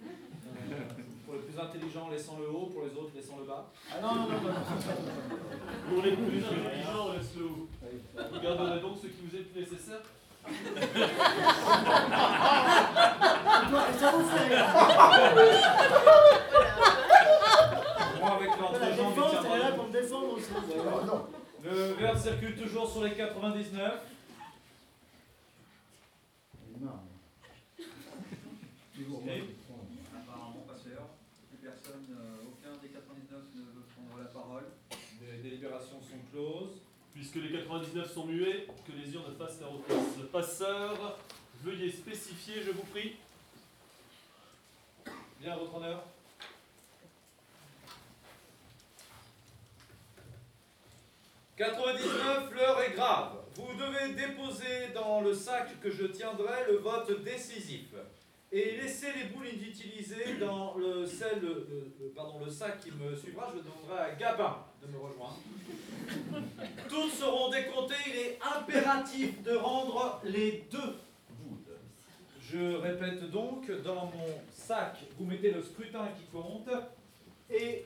Pour 1.26 1.34
les 1.34 1.40
plus 1.40 1.58
intelligents, 1.58 2.08
laissant 2.10 2.38
le 2.38 2.48
haut, 2.48 2.66
pour 2.66 2.82
les 2.84 2.94
autres, 2.96 3.10
laissant 3.14 3.38
le 3.38 3.44
bas. 3.46 3.66
Ah 3.90 3.96
non, 4.00 4.14
non, 4.14 4.28
non, 4.28 4.40
non. 4.42 4.50
Pour 5.88 6.02
les 6.04 6.12
plus 6.12 6.44
intelligents, 6.44 7.06
on 7.08 7.12
laisse 7.12 7.34
le 7.36 7.44
haut. 7.44 7.68
Vous 8.32 8.40
garderez 8.40 8.80
donc 8.80 8.96
ce 9.02 9.06
qui 9.08 9.20
vous 9.24 9.34
est 9.36 9.40
plus 9.40 9.60
nécessaire 9.62 10.02
Ça 13.98 14.10
vous 14.12 14.24
fait 14.28 14.48
Moi, 18.20 18.30
avec 18.36 18.50
l'entre-jambe, 18.60 19.14
tiendra 19.14 19.58
là 19.58 19.70
le 19.70 19.74
pour 19.76 19.86
me 19.88 19.92
défendre 19.92 20.32
aussi. 20.34 20.50
Le 21.64 21.74
verbe 21.94 22.18
circule 22.18 22.54
toujours 22.54 22.88
sur 22.88 23.02
les 23.02 23.14
99. 23.14 23.92
Apparemment 30.14 30.64
pas 30.66 30.76
sûr. 30.76 31.02
Plus 31.50 31.58
personne, 31.58 32.06
euh, 32.10 32.46
aucun 32.46 32.76
des 32.80 32.88
99 32.88 33.40
ne 33.54 33.60
veut 33.62 33.86
prendre 33.94 34.18
la 34.18 34.26
parole. 34.30 34.64
Les 35.20 35.38
délibérations 35.42 36.00
sont 36.00 36.20
closes. 36.32 36.80
Puisque 37.36 37.52
les 37.52 37.58
99 37.58 38.12
sont 38.14 38.24
muets, 38.24 38.66
que 38.86 38.92
les 38.92 39.12
urnes 39.12 39.34
fassent 39.38 39.60
leur 39.60 39.74
office. 39.74 40.24
Passeur, 40.32 41.18
veuillez 41.62 41.90
spécifier, 41.90 42.62
je 42.62 42.70
vous 42.70 42.84
prie. 42.84 43.16
Bien, 45.40 45.56
votre 45.56 45.74
honneur. 45.74 46.02
«99, 51.56 52.54
l'heure 52.54 52.80
est 52.82 52.92
grave. 52.92 53.32
Vous 53.56 53.74
devez 53.74 54.14
déposer 54.14 54.88
dans 54.94 55.20
le 55.20 55.34
sac 55.34 55.78
que 55.80 55.90
je 55.90 56.06
tiendrai 56.06 56.64
le 56.70 56.78
vote 56.78 57.22
décisif 57.22 57.88
et 58.52 58.76
laisser 58.76 59.08
les 59.16 59.24
boules 59.24 59.48
inutilisées 59.48 60.34
dans 60.40 60.74
le, 60.76 61.04
sel- 61.06 61.40
le- 61.42 61.66
le- 62.00 62.08
pardon, 62.14 62.44
le 62.44 62.50
sac 62.50 62.80
qui 62.80 62.90
me 62.92 63.14
suivra. 63.16 63.52
Je 63.54 63.58
demanderai 63.62 64.10
à 64.10 64.14
Gabin 64.14 64.58
de 64.82 64.86
me 64.92 64.98
rejoindre. 64.98 65.38
Toutes 66.88 67.12
seront 67.12 67.50
décomptées. 67.50 67.94
Il 68.06 68.16
est 68.16 68.38
impératif 68.56 69.42
de 69.42 69.56
rendre 69.56 70.20
les 70.24 70.64
deux 70.70 70.78
boules. 70.78 71.58
Je 72.40 72.76
répète 72.76 73.28
donc, 73.30 73.68
dans 73.82 74.06
mon 74.06 74.40
sac, 74.52 74.98
vous 75.18 75.26
mettez 75.26 75.50
le 75.50 75.62
scrutin 75.62 76.08
qui 76.16 76.24
compte 76.26 76.68
et 77.50 77.84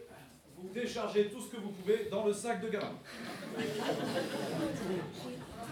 vous 0.59 0.69
déchargez 0.75 1.31
tout 1.31 1.41
ce 1.41 1.49
que 1.49 1.57
vous 1.57 1.71
pouvez 1.71 2.09
dans 2.11 2.27
le 2.27 2.35
sac 2.35 2.61
de 2.61 2.69
Gabin. 2.69 2.93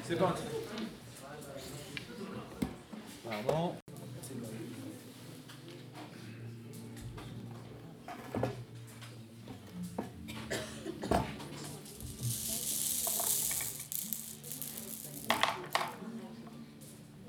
C'est 0.04 0.16
parti. 0.18 0.42
Pardon. 3.28 3.74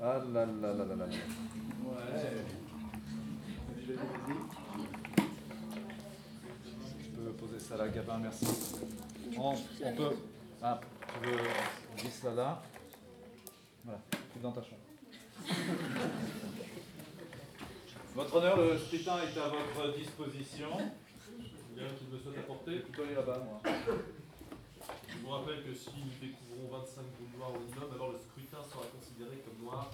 Ah 0.02 0.19
là 0.32 0.46
là 0.46 0.72
là 0.72 0.84
là 0.84 0.94
là. 0.96 1.06
Ouais. 1.06 2.44
Je 7.02 7.08
peux 7.16 7.32
poser 7.32 7.58
ça 7.58 7.76
là, 7.76 7.88
Gabin, 7.88 8.18
merci. 8.18 8.46
On, 9.36 9.54
on 9.84 9.94
peut. 9.94 10.16
Ah, 10.62 10.80
tu 11.22 11.28
veux. 11.28 11.36
On 11.92 11.96
glisse 12.00 12.22
là 12.24 12.34
là. 12.34 12.62
Voilà, 13.84 14.00
c'est 14.32 14.42
dans 14.42 14.52
ta 14.52 14.62
chambre. 14.62 14.76
Votre 18.14 18.36
honneur, 18.36 18.56
le 18.56 18.78
scrutin 18.78 19.18
est 19.18 19.38
à 19.38 19.48
votre 19.48 19.96
disposition. 19.96 20.68
Bien 21.74 21.86
qu'il 21.96 22.08
me 22.08 22.18
soit 22.18 22.38
apporté. 22.38 22.80
Plutôt 22.80 23.02
aller 23.02 23.14
là-bas, 23.14 23.38
moi. 23.38 23.60
Je 25.08 25.16
vous 25.24 25.30
rappelle 25.30 25.64
que 25.64 25.74
si 25.74 25.90
nous 25.96 26.10
découvrons 26.20 26.78
25 26.78 27.02
boules 27.18 27.38
noires 27.38 27.52
au 27.54 27.58
minimum, 27.60 27.90
alors 27.94 28.12
le 28.12 28.18
scrutin 28.18 28.58
sera 28.68 28.82
considéré 28.94 29.42
comme 29.44 29.64
noir 29.64 29.90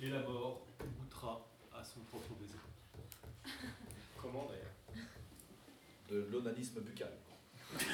et 0.00 0.08
la 0.08 0.20
mort 0.20 0.66
goûtera 1.00 1.46
à 1.72 1.82
son 1.84 2.00
propre 2.00 2.34
baiser. 2.40 2.58
Comment 4.20 4.46
d'ailleurs? 4.46 4.74
De 6.08 6.28
l'onanisme 6.30 6.80
buccal. 6.80 7.12
C'est 7.78 7.84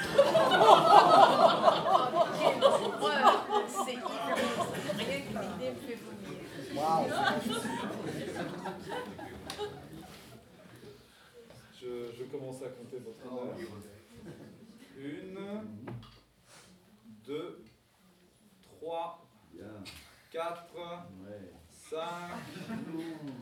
rien 5.56 5.72
me 5.72 5.80
fait 5.80 5.96
vomir. 5.96 6.38
Je, 11.80 12.12
je 12.16 12.24
commence 12.24 12.62
à 12.62 12.68
compter 12.68 12.98
votre 12.98 13.26
honneur. 13.26 13.56
Une, 14.96 15.38
deux, 17.26 17.64
trois, 18.62 19.26
quatre, 20.30 20.74
cinq, 21.94 22.30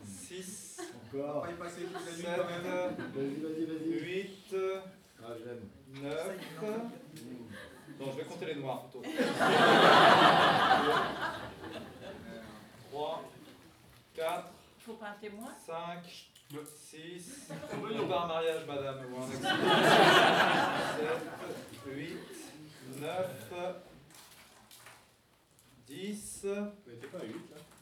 six, 0.04 0.80
On 1.14 1.40
va 1.40 1.50
y 1.50 1.54
passer 1.54 1.82
toute 1.84 1.94
la 1.94 2.00
nuit 2.12 2.22
sept, 2.22 2.36
quand 2.36 2.48
même. 2.48 2.62
Vas-y, 3.14 3.40
vas-y, 3.40 3.64
vas-y. 3.64 3.88
huit, 4.04 4.54
Ah, 5.22 5.26
j'aime. 5.38 6.02
neuf. 6.02 6.28
Non, 8.00 8.06
je 8.12 8.16
vais 8.16 8.24
compter 8.24 8.46
les 8.46 8.54
noirs 8.56 8.82
plutôt. 8.88 9.02
Trois, 12.90 13.22
quatre, 14.14 14.48
Il 14.78 14.82
faut 14.84 14.94
pas 14.94 15.08
un 15.08 15.14
témoin 15.20 15.54
5, 15.66 16.28
6, 16.90 17.48
Voyons. 17.80 18.08
pas 18.08 18.20
un 18.22 18.26
mariage, 18.26 18.66
madame, 18.66 18.98
ou 19.10 19.16
un 19.16 19.24
accident. 19.24 19.48
7, 21.86 21.94
8, 21.94 22.18
9, 23.00 23.74
10, 25.86 26.46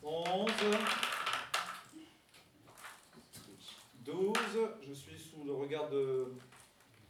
11, 0.02 0.46
12. 4.04 4.32
Je 4.88 4.92
suis 4.92 5.18
sous 5.18 5.44
le 5.44 5.52
regard 5.52 5.88
de 5.90 6.32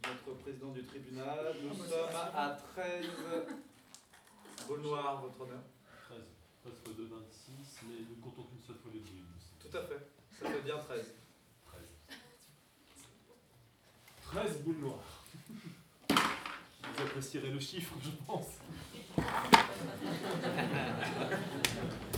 notre 0.05 0.37
président 0.39 0.71
du 0.71 0.83
tribunal. 0.83 1.55
Nous 1.63 1.73
sommes 1.73 2.15
à 2.35 2.57
13 2.75 3.05
boules 4.67 4.81
noires, 4.81 5.21
votre 5.21 5.41
honneur. 5.41 5.61
13. 6.09 6.17
13 6.63 6.73
fois 6.83 6.93
2, 6.97 7.03
26, 7.03 7.79
mais 7.87 7.95
nous 8.09 8.15
ne 8.17 8.21
comptons 8.21 8.43
qu'une 8.43 8.61
seule 8.65 8.75
fois 8.77 8.91
les 8.93 8.99
boules. 8.99 9.25
Tout 9.59 9.77
à 9.77 9.81
fait. 9.83 10.07
Ça 10.39 10.49
fait 10.49 10.61
bien 10.61 10.77
13. 10.77 11.15
13 14.31 14.61
boules 14.61 14.77
noires. 14.77 15.25
Vous 16.09 17.03
apprécierez 17.03 17.49
le 17.49 17.59
chiffre, 17.59 17.93
je 18.01 18.11
pense. 18.25 18.47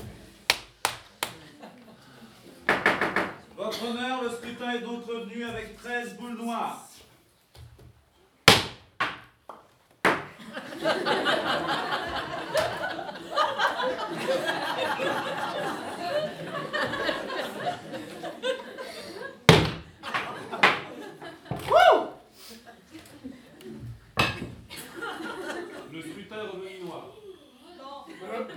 Votre 3.56 3.84
honneur, 3.88 4.24
le 4.24 4.30
scrutin 4.32 4.72
est 4.72 4.80
donc 4.82 5.06
revenu 5.06 5.46
avec 5.46 5.78
13 5.78 6.16
boules 6.16 6.38
noires. 6.38 6.88
Le 25.92 26.02
scrutin 26.02 26.36
est 26.36 26.48
revenu 26.48 26.86
noir. 26.86 27.06
Non. 27.78 28.06
Hein 28.10 28.48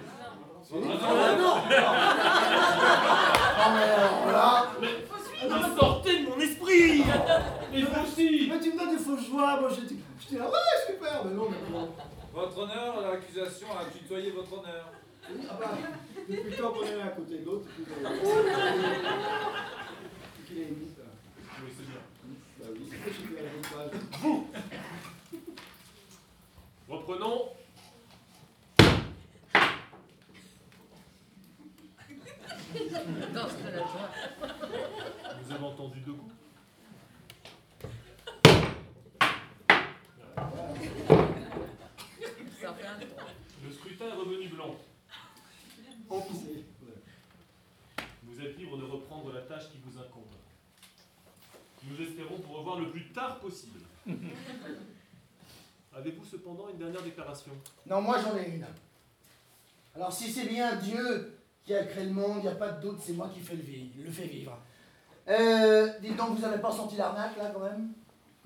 ah 0.73 1.37
non. 1.37 1.55
Ah 3.59 3.71
non. 3.71 4.23
Ah 4.23 4.26
esprit 6.77 7.05
Mais 7.73 7.83
vous 7.83 8.03
aussi 8.03 8.49
Mais 8.51 8.61
tu 8.61 8.73
me 8.73 8.79
donnes 8.79 8.97
des 8.97 9.03
fausses 9.03 9.27
joies, 9.29 9.61
moi 9.61 9.71
j'étais 9.71 9.97
j'étais 10.21 10.39
là, 10.39 10.49
ouais 10.49 10.59
super, 10.87 11.25
mais 11.25 11.35
non, 11.35 11.49
mais 11.51 11.79
non. 11.79 11.95
Votre 12.33 12.59
honneur, 12.59 13.01
l'accusation 13.01 13.69
a 13.71 13.85
tutoyé 13.91 14.31
votre 14.31 14.53
honneur. 14.59 14.93
Ah 15.49 15.59
bah, 15.59 15.71
depuis 16.29 16.55
quand 16.57 16.71
qu'on 16.71 16.85
est 16.85 16.97
l'un 16.97 17.07
à 17.07 17.09
côté 17.09 17.39
de 17.39 17.45
l'autre, 17.45 17.67
qu'on 17.77 17.83
qu'il 20.47 20.59
est 20.59 20.71
mis 20.71 20.89
ça. 20.95 21.03
Oui, 21.65 21.73
c'est 21.77 21.87
bien. 21.91 22.01
Bah 22.61 22.67
oui, 22.73 22.89
c'est 22.91 23.13
je 23.13 23.19
à 23.37 23.43
la 23.43 23.51
bonne 23.51 23.91
page. 23.91 24.01
Vous 24.23 24.49
Reprenons. 26.89 27.49
Danse 33.35 33.57
de 33.65 33.71
la 33.71 33.79
joie. 33.79 34.11
Vous 35.43 35.53
avez 35.53 35.65
entendu 35.65 36.01
deux 36.01 36.13
coups 36.13 36.33
Ça 40.11 40.33
fait 40.35 41.13
un 41.13 41.27
tour. 41.57 41.67
Le 43.65 43.73
scrutin 43.73 44.07
est 44.07 44.13
revenu 44.13 44.49
blanc. 44.49 44.75
En 46.11 46.21
tout. 46.21 46.43
Vous 48.25 48.41
êtes 48.41 48.59
libre 48.59 48.77
de 48.77 48.85
reprendre 48.85 49.33
la 49.33 49.43
tâche 49.43 49.71
qui 49.71 49.79
vous 49.85 49.99
incombe. 49.99 50.25
Nous 51.85 52.01
espérons 52.05 52.37
vous 52.37 52.53
revoir 52.55 52.81
le 52.81 52.91
plus 52.91 53.09
tard 53.13 53.39
possible. 53.39 53.81
Avez-vous 55.97 56.25
cependant 56.25 56.69
une 56.69 56.79
dernière 56.79 57.03
déclaration? 57.03 57.53
Non, 57.87 58.03
moi 58.03 58.19
j'en 58.21 58.37
ai 58.37 58.49
une. 58.49 58.67
Alors 59.95 60.13
si 60.13 60.31
c'est 60.31 60.47
bien 60.47 60.77
Dieu 60.77 61.39
qui 61.65 61.75
a 61.75 61.85
créé 61.85 62.05
le 62.05 62.13
monde, 62.13 62.39
il 62.39 62.43
n'y 62.43 62.49
a 62.49 62.55
pas 62.55 62.71
de 62.73 62.83
doute, 62.83 63.01
c'est 63.01 63.15
moi 63.15 63.31
qui 63.33 63.41
fais 63.41 63.55
le, 63.55 63.63
le 64.05 64.11
fais 64.11 64.27
vivre. 64.27 64.59
Euh, 65.29 65.99
dites 66.01 66.17
donc, 66.17 66.37
vous 66.37 66.43
n'avez 66.43 66.61
pas 66.61 66.71
senti 66.71 66.97
l'arnaque 66.97 67.37
là 67.37 67.51
quand 67.51 67.61
même? 67.61 67.93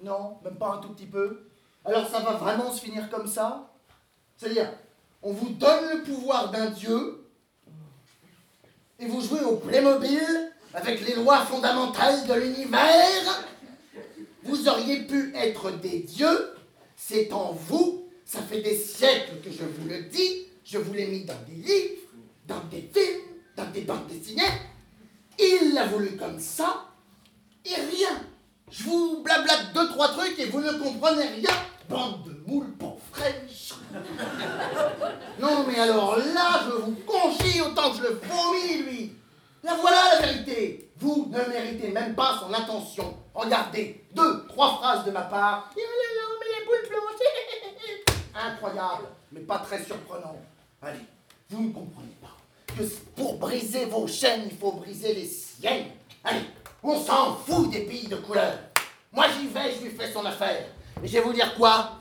Non 0.02 0.38
Même 0.44 0.56
pas 0.56 0.74
un 0.74 0.78
tout 0.78 0.90
petit 0.90 1.06
peu? 1.06 1.48
Alors 1.84 2.06
ça 2.06 2.20
va 2.20 2.32
vraiment 2.34 2.70
se 2.70 2.82
finir 2.82 3.10
comme 3.10 3.26
ça? 3.26 3.70
C'est-à-dire, 4.40 4.72
on 5.22 5.32
vous 5.32 5.50
donne 5.50 5.98
le 5.98 6.02
pouvoir 6.02 6.50
d'un 6.50 6.70
Dieu 6.70 7.26
et 8.98 9.06
vous 9.06 9.20
jouez 9.20 9.42
au 9.42 9.56
Playmobil 9.56 10.52
avec 10.72 11.06
les 11.06 11.14
lois 11.14 11.44
fondamentales 11.44 12.26
de 12.26 12.32
l'univers 12.32 13.44
Vous 14.44 14.66
auriez 14.66 15.02
pu 15.02 15.34
être 15.36 15.72
des 15.80 15.98
dieux, 16.00 16.54
c'est 16.96 17.30
en 17.34 17.52
vous, 17.52 18.08
ça 18.24 18.40
fait 18.40 18.62
des 18.62 18.76
siècles 18.76 19.42
que 19.44 19.50
je 19.50 19.64
vous 19.64 19.86
le 19.86 20.04
dis, 20.04 20.46
je 20.64 20.78
vous 20.78 20.94
l'ai 20.94 21.08
mis 21.08 21.24
dans 21.24 21.42
des 21.46 21.56
livres, 21.56 22.00
dans 22.46 22.64
des 22.70 22.90
films, 22.94 23.20
dans 23.56 23.70
des 23.70 23.82
bandes 23.82 24.06
dessinées. 24.06 24.42
Il 25.38 25.74
l'a 25.74 25.86
voulu 25.86 26.16
comme 26.16 26.40
ça, 26.40 26.86
et 27.66 27.74
rien. 27.74 28.22
Je 28.70 28.84
vous 28.84 29.22
blablate 29.22 29.74
deux, 29.74 29.88
trois 29.88 30.08
trucs 30.08 30.38
et 30.38 30.46
vous 30.46 30.60
ne 30.60 30.72
comprenez 30.72 31.26
rien. 31.26 31.50
Bande 31.90 32.22
de 32.24 32.50
moules 32.50 32.72
pour. 32.78 33.00
Non, 35.40 35.64
mais 35.66 35.78
alors 35.78 36.16
là, 36.16 36.60
je 36.66 36.70
vous 36.82 36.96
conchis 37.06 37.60
autant 37.60 37.90
que 37.90 37.96
je 37.96 38.02
le 38.02 38.20
vomis, 38.22 38.82
lui. 38.82 39.12
Là, 39.62 39.76
voilà 39.80 40.14
la 40.14 40.26
vérité. 40.26 40.90
Vous 40.98 41.30
ne 41.30 41.38
méritez 41.48 41.88
même 41.88 42.14
pas 42.14 42.38
son 42.40 42.52
attention. 42.52 43.16
Regardez, 43.34 44.04
deux, 44.14 44.46
trois 44.48 44.76
phrases 44.76 45.04
de 45.04 45.10
ma 45.10 45.22
part. 45.22 45.70
Mais 45.74 45.82
les 45.82 46.66
boules 46.66 46.88
blanches. 46.88 48.14
Incroyable, 48.34 49.08
mais 49.32 49.40
pas 49.40 49.58
très 49.58 49.82
surprenant. 49.82 50.36
Allez, 50.82 51.00
vous 51.48 51.62
ne 51.62 51.72
comprenez 51.72 52.16
pas 52.20 52.36
que 52.76 52.82
pour 53.16 53.38
briser 53.38 53.86
vos 53.86 54.06
chaînes, 54.06 54.42
il 54.50 54.56
faut 54.56 54.72
briser 54.72 55.14
les 55.14 55.26
siennes. 55.26 55.86
Allez, 56.24 56.44
on 56.82 56.98
s'en 56.98 57.34
fout 57.36 57.70
des 57.70 57.80
pays 57.80 58.06
de 58.06 58.16
couleur. 58.16 58.58
Moi, 59.12 59.26
j'y 59.38 59.48
vais, 59.48 59.74
je 59.74 59.84
lui 59.84 59.90
fais 59.90 60.12
son 60.12 60.24
affaire. 60.24 60.66
Et 61.02 61.08
je 61.08 61.12
vais 61.14 61.20
vous 61.20 61.32
dire 61.32 61.54
quoi? 61.54 61.99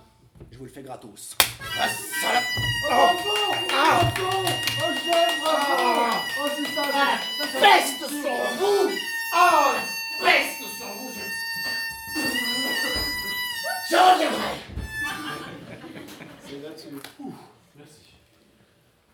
Je 0.51 0.57
vous 0.57 0.65
le 0.65 0.69
fais 0.71 0.81
gratos. 0.83 1.35
Ah, 1.79 1.87
salope. 1.87 2.43
Oh, 2.85 2.89
bravo 2.89 3.55
Ah. 3.71 4.11
Bravo 4.15 4.47
Oh, 4.47 4.93
j'aime, 5.05 5.39
bravo 5.41 5.65
Ah. 5.69 6.21
Oh, 6.41 6.47
c'est 6.55 6.65
ça, 6.75 6.83
Ah, 6.93 7.17
ça, 7.37 7.45
ça, 7.47 7.59
peste 7.59 7.99
sur 8.09 8.37
vous 8.57 8.89
Oh, 9.35 9.73
la 9.73 10.25
peste 10.25 10.63
sur 10.77 10.87
vous 10.87 11.11
Je, 12.15 12.21
je 13.89 13.95
reviendrai 13.95 14.55
C'est 16.45 16.59
là-dessus. 16.61 16.87
Merci. 17.75 18.01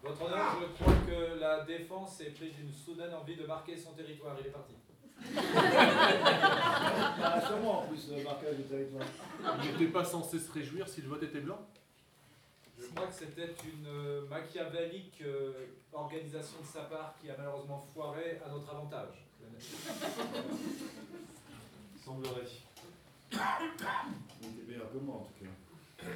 Votre 0.04 0.22
honneur, 0.24 0.58
je 0.62 0.84
crois 0.84 0.94
que 1.08 1.40
la 1.40 1.64
défense 1.66 2.22
est 2.22 2.32
prise 2.32 2.54
d'une 2.54 2.72
soudaine 2.74 3.14
envie 3.14 3.36
de 3.36 3.46
marquer 3.46 3.76
son 3.78 3.92
territoire. 3.92 4.36
Il 4.40 4.48
est 4.48 4.52
parti. 4.52 4.74
Bah, 7.20 7.42
sûrement 7.48 7.82
en 7.84 7.88
plus, 7.88 8.10
le 8.16 8.24
marquage 8.24 8.56
du 8.58 8.64
territoire. 8.64 9.06
Il 9.64 9.72
n'était 9.72 9.92
pas 9.92 10.04
censé 10.04 10.40
se 10.40 10.52
réjouir 10.52 10.88
si 10.88 11.02
le 11.02 11.08
vote 11.10 11.24
était 11.24 11.42
blanc? 11.42 11.60
Je 12.78 12.86
crois 12.94 13.08
que 13.08 13.14
c'était 13.14 13.56
une 13.64 13.88
euh, 13.88 14.28
machiavélique 14.28 15.22
euh, 15.22 15.54
organisation 15.94 16.58
de 16.62 16.68
sa 16.68 16.82
part 16.84 17.16
qui 17.22 17.30
a 17.30 17.38
malheureusement 17.38 17.80
foiré 17.94 18.42
à 18.46 18.50
notre 18.50 18.70
avantage. 18.70 19.26
Semblerait. 22.04 22.42
Il 23.32 23.38
était 24.50 24.68
meilleur 24.68 24.92
que 24.92 24.98
moi 24.98 25.16
en 25.16 25.24
tout 25.24 25.46
cas. 25.46 26.08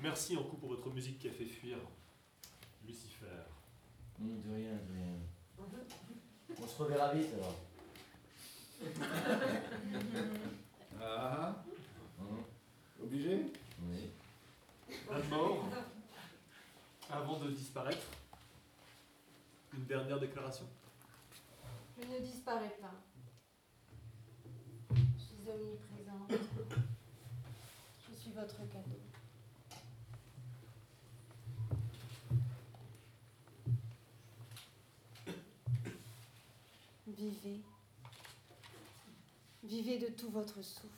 Merci 0.00 0.36
en 0.36 0.42
coup 0.42 0.56
pour 0.56 0.70
votre 0.70 0.90
musique 0.90 1.18
qui 1.18 1.28
a 1.28 1.32
fait 1.32 1.44
fuir 1.44 1.76
Lucifer. 2.86 3.26
Hum, 4.20 4.40
de 4.40 4.54
rien, 4.54 4.72
de 4.72 4.94
rien. 4.94 5.18
On 6.60 6.66
se 6.66 6.82
reverra 6.82 7.12
vite 7.14 7.28
alors. 7.34 7.54
Ah 11.00 11.54
Hum, 12.20 12.42
Obligé 13.02 13.52
Oui. 13.82 14.10
Un 15.10 15.18
mort, 15.28 15.64
avant 17.10 17.38
de 17.40 17.50
disparaître, 17.50 18.06
une 19.74 19.84
dernière 19.84 20.20
déclaration. 20.20 20.66
Je 21.98 22.06
ne 22.06 22.18
disparais 22.20 22.76
pas. 22.80 22.94
Je 24.94 25.20
suis 25.22 25.50
omniprésente. 25.50 26.32
Je 28.08 28.14
suis 28.14 28.30
votre 28.32 28.56
cadeau. 28.56 29.01
Vivez. 37.22 37.60
Vivez 39.62 39.98
de 40.00 40.06
tout 40.08 40.28
votre 40.30 40.60
souffle. 40.60 40.88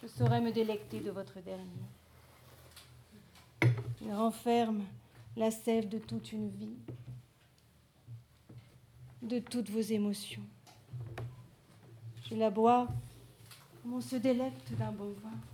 Je 0.00 0.06
saurai 0.06 0.40
me 0.40 0.52
délecter 0.52 1.00
de 1.00 1.10
votre 1.10 1.40
dernier. 1.40 1.66
Il 4.02 4.14
renferme 4.14 4.84
la 5.36 5.50
sève 5.50 5.88
de 5.88 5.98
toute 5.98 6.30
une 6.30 6.48
vie, 6.48 6.76
de 9.22 9.40
toutes 9.40 9.70
vos 9.70 9.80
émotions. 9.80 10.46
Je 12.30 12.36
la 12.36 12.50
bois 12.50 12.86
comme 13.82 13.94
on 13.94 14.00
se 14.00 14.14
délecte 14.14 14.72
d'un 14.74 14.92
bon 14.92 15.12
vin. 15.24 15.53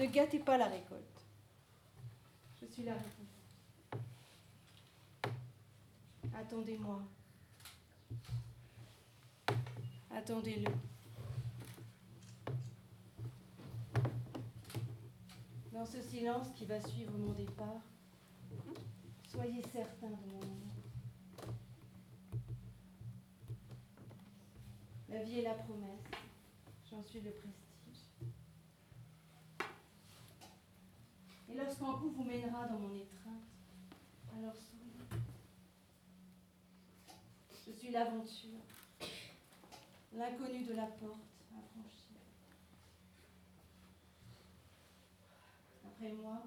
Ne 0.00 0.06
gâtez 0.06 0.38
pas 0.38 0.56
la 0.56 0.64
récolte. 0.64 1.26
Je 2.58 2.64
suis 2.64 2.84
la 2.84 2.94
récolte. 2.94 3.18
Attendez-moi. 6.34 7.02
Attendez-le. 10.10 10.72
Dans 15.70 15.84
ce 15.84 16.00
silence 16.00 16.48
qui 16.56 16.64
va 16.64 16.80
suivre 16.80 17.12
mon 17.18 17.32
départ, 17.32 17.82
soyez 19.28 19.62
certain 19.70 20.08
de 20.08 20.32
mon 20.32 20.40
amour. 20.40 21.54
La 25.10 25.22
vie 25.24 25.40
est 25.40 25.42
la 25.42 25.52
promesse, 25.52 26.08
j'en 26.90 27.02
suis 27.02 27.20
le 27.20 27.32
prestige. 27.32 27.59
lorsqu'un 31.60 31.92
coup 31.92 32.10
vous 32.10 32.24
mènera 32.24 32.66
dans 32.66 32.78
mon 32.78 32.94
étreinte, 32.94 33.44
alors 34.36 34.54
souris. 34.54 35.20
Je 37.66 37.72
suis 37.72 37.90
l'aventure, 37.90 38.60
l'inconnu 40.12 40.64
de 40.64 40.74
la 40.74 40.86
porte 40.86 41.20
à 41.52 41.60
franchir. 41.60 42.16
Après 45.86 46.12
moi, 46.12 46.42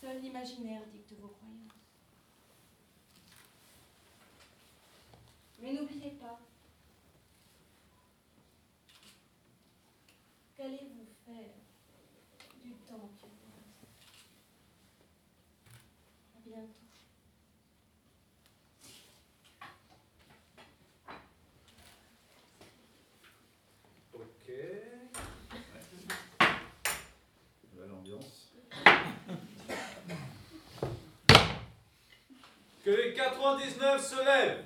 seul 0.00 0.20
l'imaginaire 0.20 0.82
dicte 0.92 1.12
vos 1.20 1.28
croyances. 1.28 1.56
Mais 5.60 5.74
n'oubliez 5.74 6.12
pas 6.12 6.40
qu'allez-vous 10.56 11.06
faire? 11.26 11.59
Que 32.90 32.96
les 32.96 33.14
99 33.14 34.04
se 34.04 34.16
lèvent. 34.16 34.64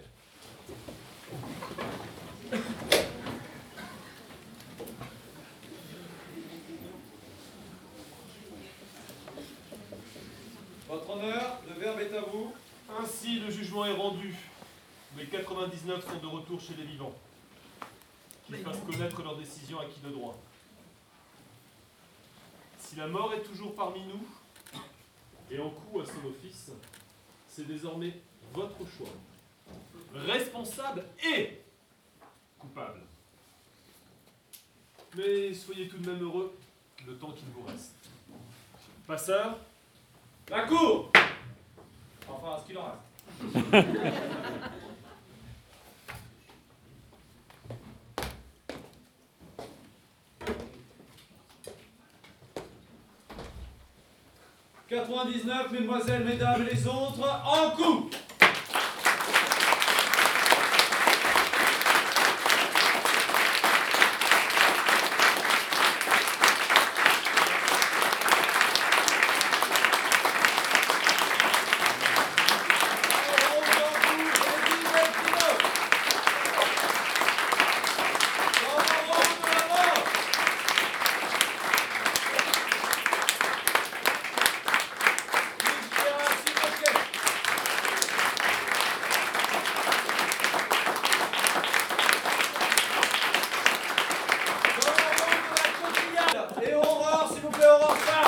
Votre 10.89 11.11
honneur, 11.11 11.61
le 11.68 11.75
verbe 11.75 12.01
est 12.01 12.16
à 12.16 12.22
vous. 12.22 12.55
Ainsi, 12.99 13.41
le 13.41 13.51
jugement 13.51 13.85
est 13.85 13.93
rendu. 13.93 14.35
Les 15.18 15.27
99 15.27 16.03
sont 16.03 16.16
de 16.16 16.27
retour 16.27 16.59
chez 16.59 16.72
les 16.79 16.85
vivants. 16.85 17.12
Qu'ils 18.47 18.57
fassent 18.57 18.81
connaître 18.87 19.22
leur 19.22 19.37
décision 19.37 19.81
à 19.81 19.85
qui 19.85 20.01
de 20.01 20.09
droit. 20.09 20.39
Si 22.79 22.97
la 22.97 23.07
mort 23.07 23.35
est 23.35 23.43
toujours 23.43 23.75
parmi 23.75 24.01
nous, 24.05 24.27
et 25.51 25.61
en 25.61 25.68
coup 25.68 26.01
à 26.01 26.07
son 26.07 26.27
office, 26.27 26.70
c'est 27.55 27.66
désormais 27.68 28.12
votre 28.52 28.78
choix. 28.96 29.07
Responsable 30.14 31.05
et 31.24 31.61
coupable. 32.59 33.00
Mais 35.16 35.55
soyez 35.55 35.86
tout 35.88 35.98
de 35.98 36.11
même 36.11 36.22
heureux 36.22 36.57
le 37.07 37.14
temps 37.14 37.30
qu'il 37.30 37.46
vous 37.55 37.62
reste. 37.64 37.94
Passeur, 39.07 39.59
La 40.50 40.66
cour 40.66 41.12
Enfin, 42.28 42.61
ce 42.61 42.66
qu'il 42.66 42.78
en 42.78 42.86
reste. 42.86 43.84
«99, 54.95 55.72
mesdemoiselles, 55.72 56.24
mesdames 56.24 56.62
et 56.62 56.74
les 56.74 56.86
autres, 56.86 57.18
en 57.45 57.70
coup 57.70 58.11
Et 96.62 96.74
Aurore, 96.74 97.30
s'il 97.32 97.42
vous 97.42 97.51
plaît, 97.51 97.66
Aurore, 97.66 97.97
ça 98.07 98.24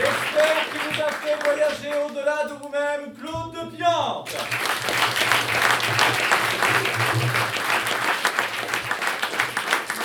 J'espère 0.00 0.70
qu'il 0.70 0.80
vous 0.80 1.02
a 1.02 1.10
fait 1.12 1.36
voyager 1.44 1.90
au-delà 2.06 2.44
de 2.44 2.54
vous-même, 2.54 3.14
Claude 3.14 3.52
de 3.52 3.76
Piante. 3.76 4.30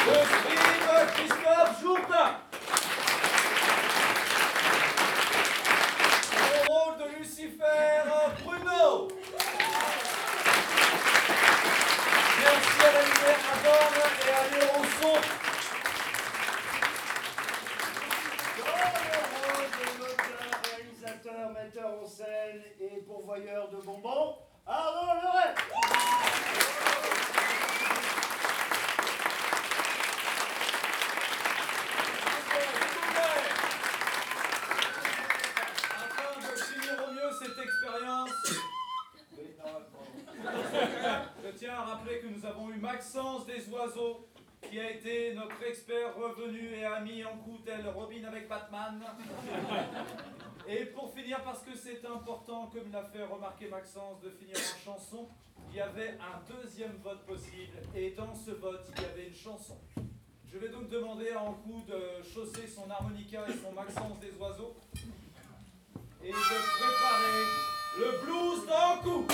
Le 0.06 0.14
scribe 0.26 0.90
Christophe 1.15 1.82
Jourdain. 1.82 2.32
Au 6.44 6.74
rôle 6.74 6.98
de 6.98 7.18
Lucifer 7.18 8.03
Bruno. 8.44 9.07
Merci 12.41 12.80
à 12.82 12.91
la 12.91 13.02
lumière 13.02 13.41
Adam 13.53 13.86
et 14.26 14.32
à 14.32 14.60
Léon 14.60 14.82
Son. 15.02 15.45
réalisateur, 20.76 21.52
metteur 21.52 21.91
en 22.02 22.06
scène 22.06 22.61
et 22.80 23.02
pourvoyeur 23.16 23.70
de 23.70 23.78
bonbons, 23.78 24.36
Arnaud 24.68 25.14
Leray. 25.22 25.54
Afin 35.96 36.40
de 36.42 36.56
finir 36.58 37.08
au 37.08 37.12
mieux 37.14 37.32
cette 37.40 37.58
expérience, 37.58 38.30
je 41.42 41.50
tiens 41.58 41.74
à 41.74 41.82
rappeler 41.84 42.20
que 42.20 42.28
nous 42.28 42.46
avons 42.46 42.70
eu 42.70 42.76
Maxence 42.76 43.46
des 43.46 43.70
Oiseaux, 43.70 44.28
qui 44.62 44.78
a 44.78 44.92
été 44.92 45.34
notre 45.36 45.64
expert 45.66 46.18
revenu 46.18 46.74
et 46.76 46.84
ami 46.84 47.24
en 47.24 47.38
coup 47.38 47.60
Robin 47.96 48.26
avec 48.26 48.50
Batman. 48.50 49.02
Et 50.68 50.86
pour 50.86 51.14
finir, 51.14 51.44
parce 51.44 51.62
que 51.62 51.76
c'est 51.76 52.04
important, 52.06 52.72
comme 52.74 52.92
l'a 52.92 53.04
fait 53.04 53.24
remarquer 53.24 53.68
Maxence, 53.68 54.20
de 54.22 54.32
finir 54.32 54.56
en 54.58 54.94
chanson, 54.94 55.30
il 55.70 55.76
y 55.76 55.80
avait 55.80 56.18
un 56.20 56.42
deuxième 56.52 56.98
vote 57.04 57.24
possible, 57.26 57.78
et 57.96 58.12
dans 58.12 58.34
ce 58.34 58.52
vote, 58.52 58.84
il 58.96 59.04
y 59.04 59.06
avait 59.06 59.28
une 59.28 59.36
chanson. 59.36 59.78
Je 60.52 60.58
vais 60.58 60.70
donc 60.70 60.90
demander 60.90 61.30
à 61.32 61.44
Ankou 61.44 61.84
de 61.88 62.24
chausser 62.24 62.68
son 62.68 62.90
harmonica 62.90 63.46
et 63.48 63.54
son 63.54 63.74
Maxence 63.74 64.20
des 64.20 64.32
Oiseaux, 64.40 64.76
et 66.24 66.30
de 66.30 66.34
préparer 66.34 67.44
le 68.00 68.26
blues 68.26 68.66
d'Ankou. 68.66 69.28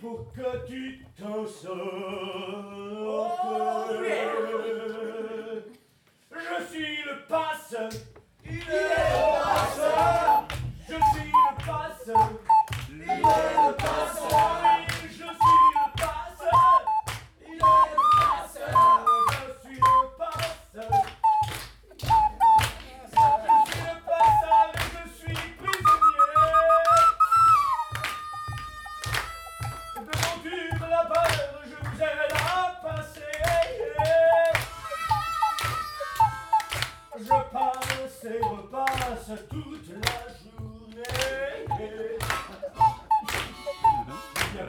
Pour 0.00 0.32
que 0.32 0.66
tu 0.66 1.04
t'en 1.18 1.46
sortes. 1.46 1.76
Je 6.30 6.64
suis 6.70 7.02
le 7.04 7.26
passeur. 7.28 7.90
Il 8.44 8.52
est 8.52 8.60
le 8.60 9.42
passeur. 9.42 10.25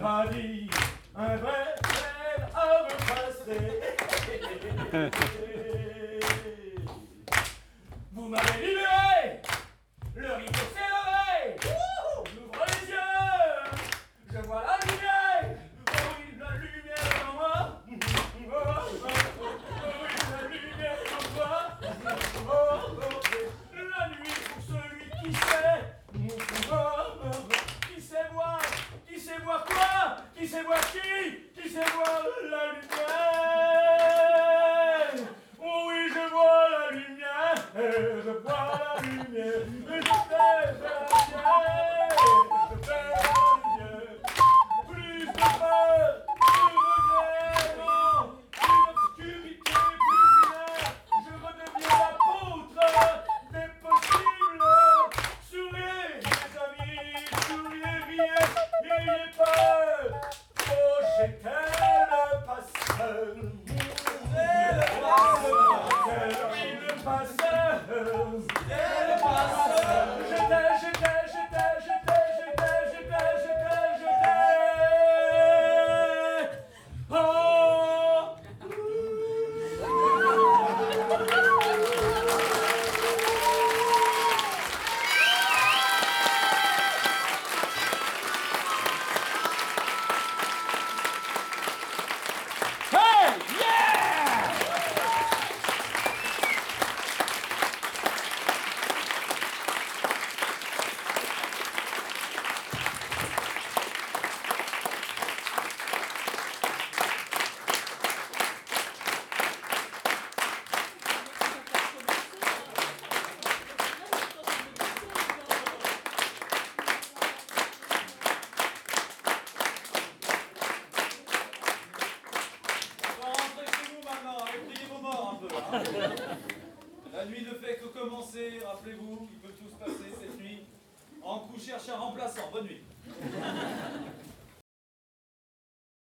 Marie, 0.08 0.70
un 1.18 1.36
verre, 1.36 1.76
un 2.56 2.84
repas 4.94 5.47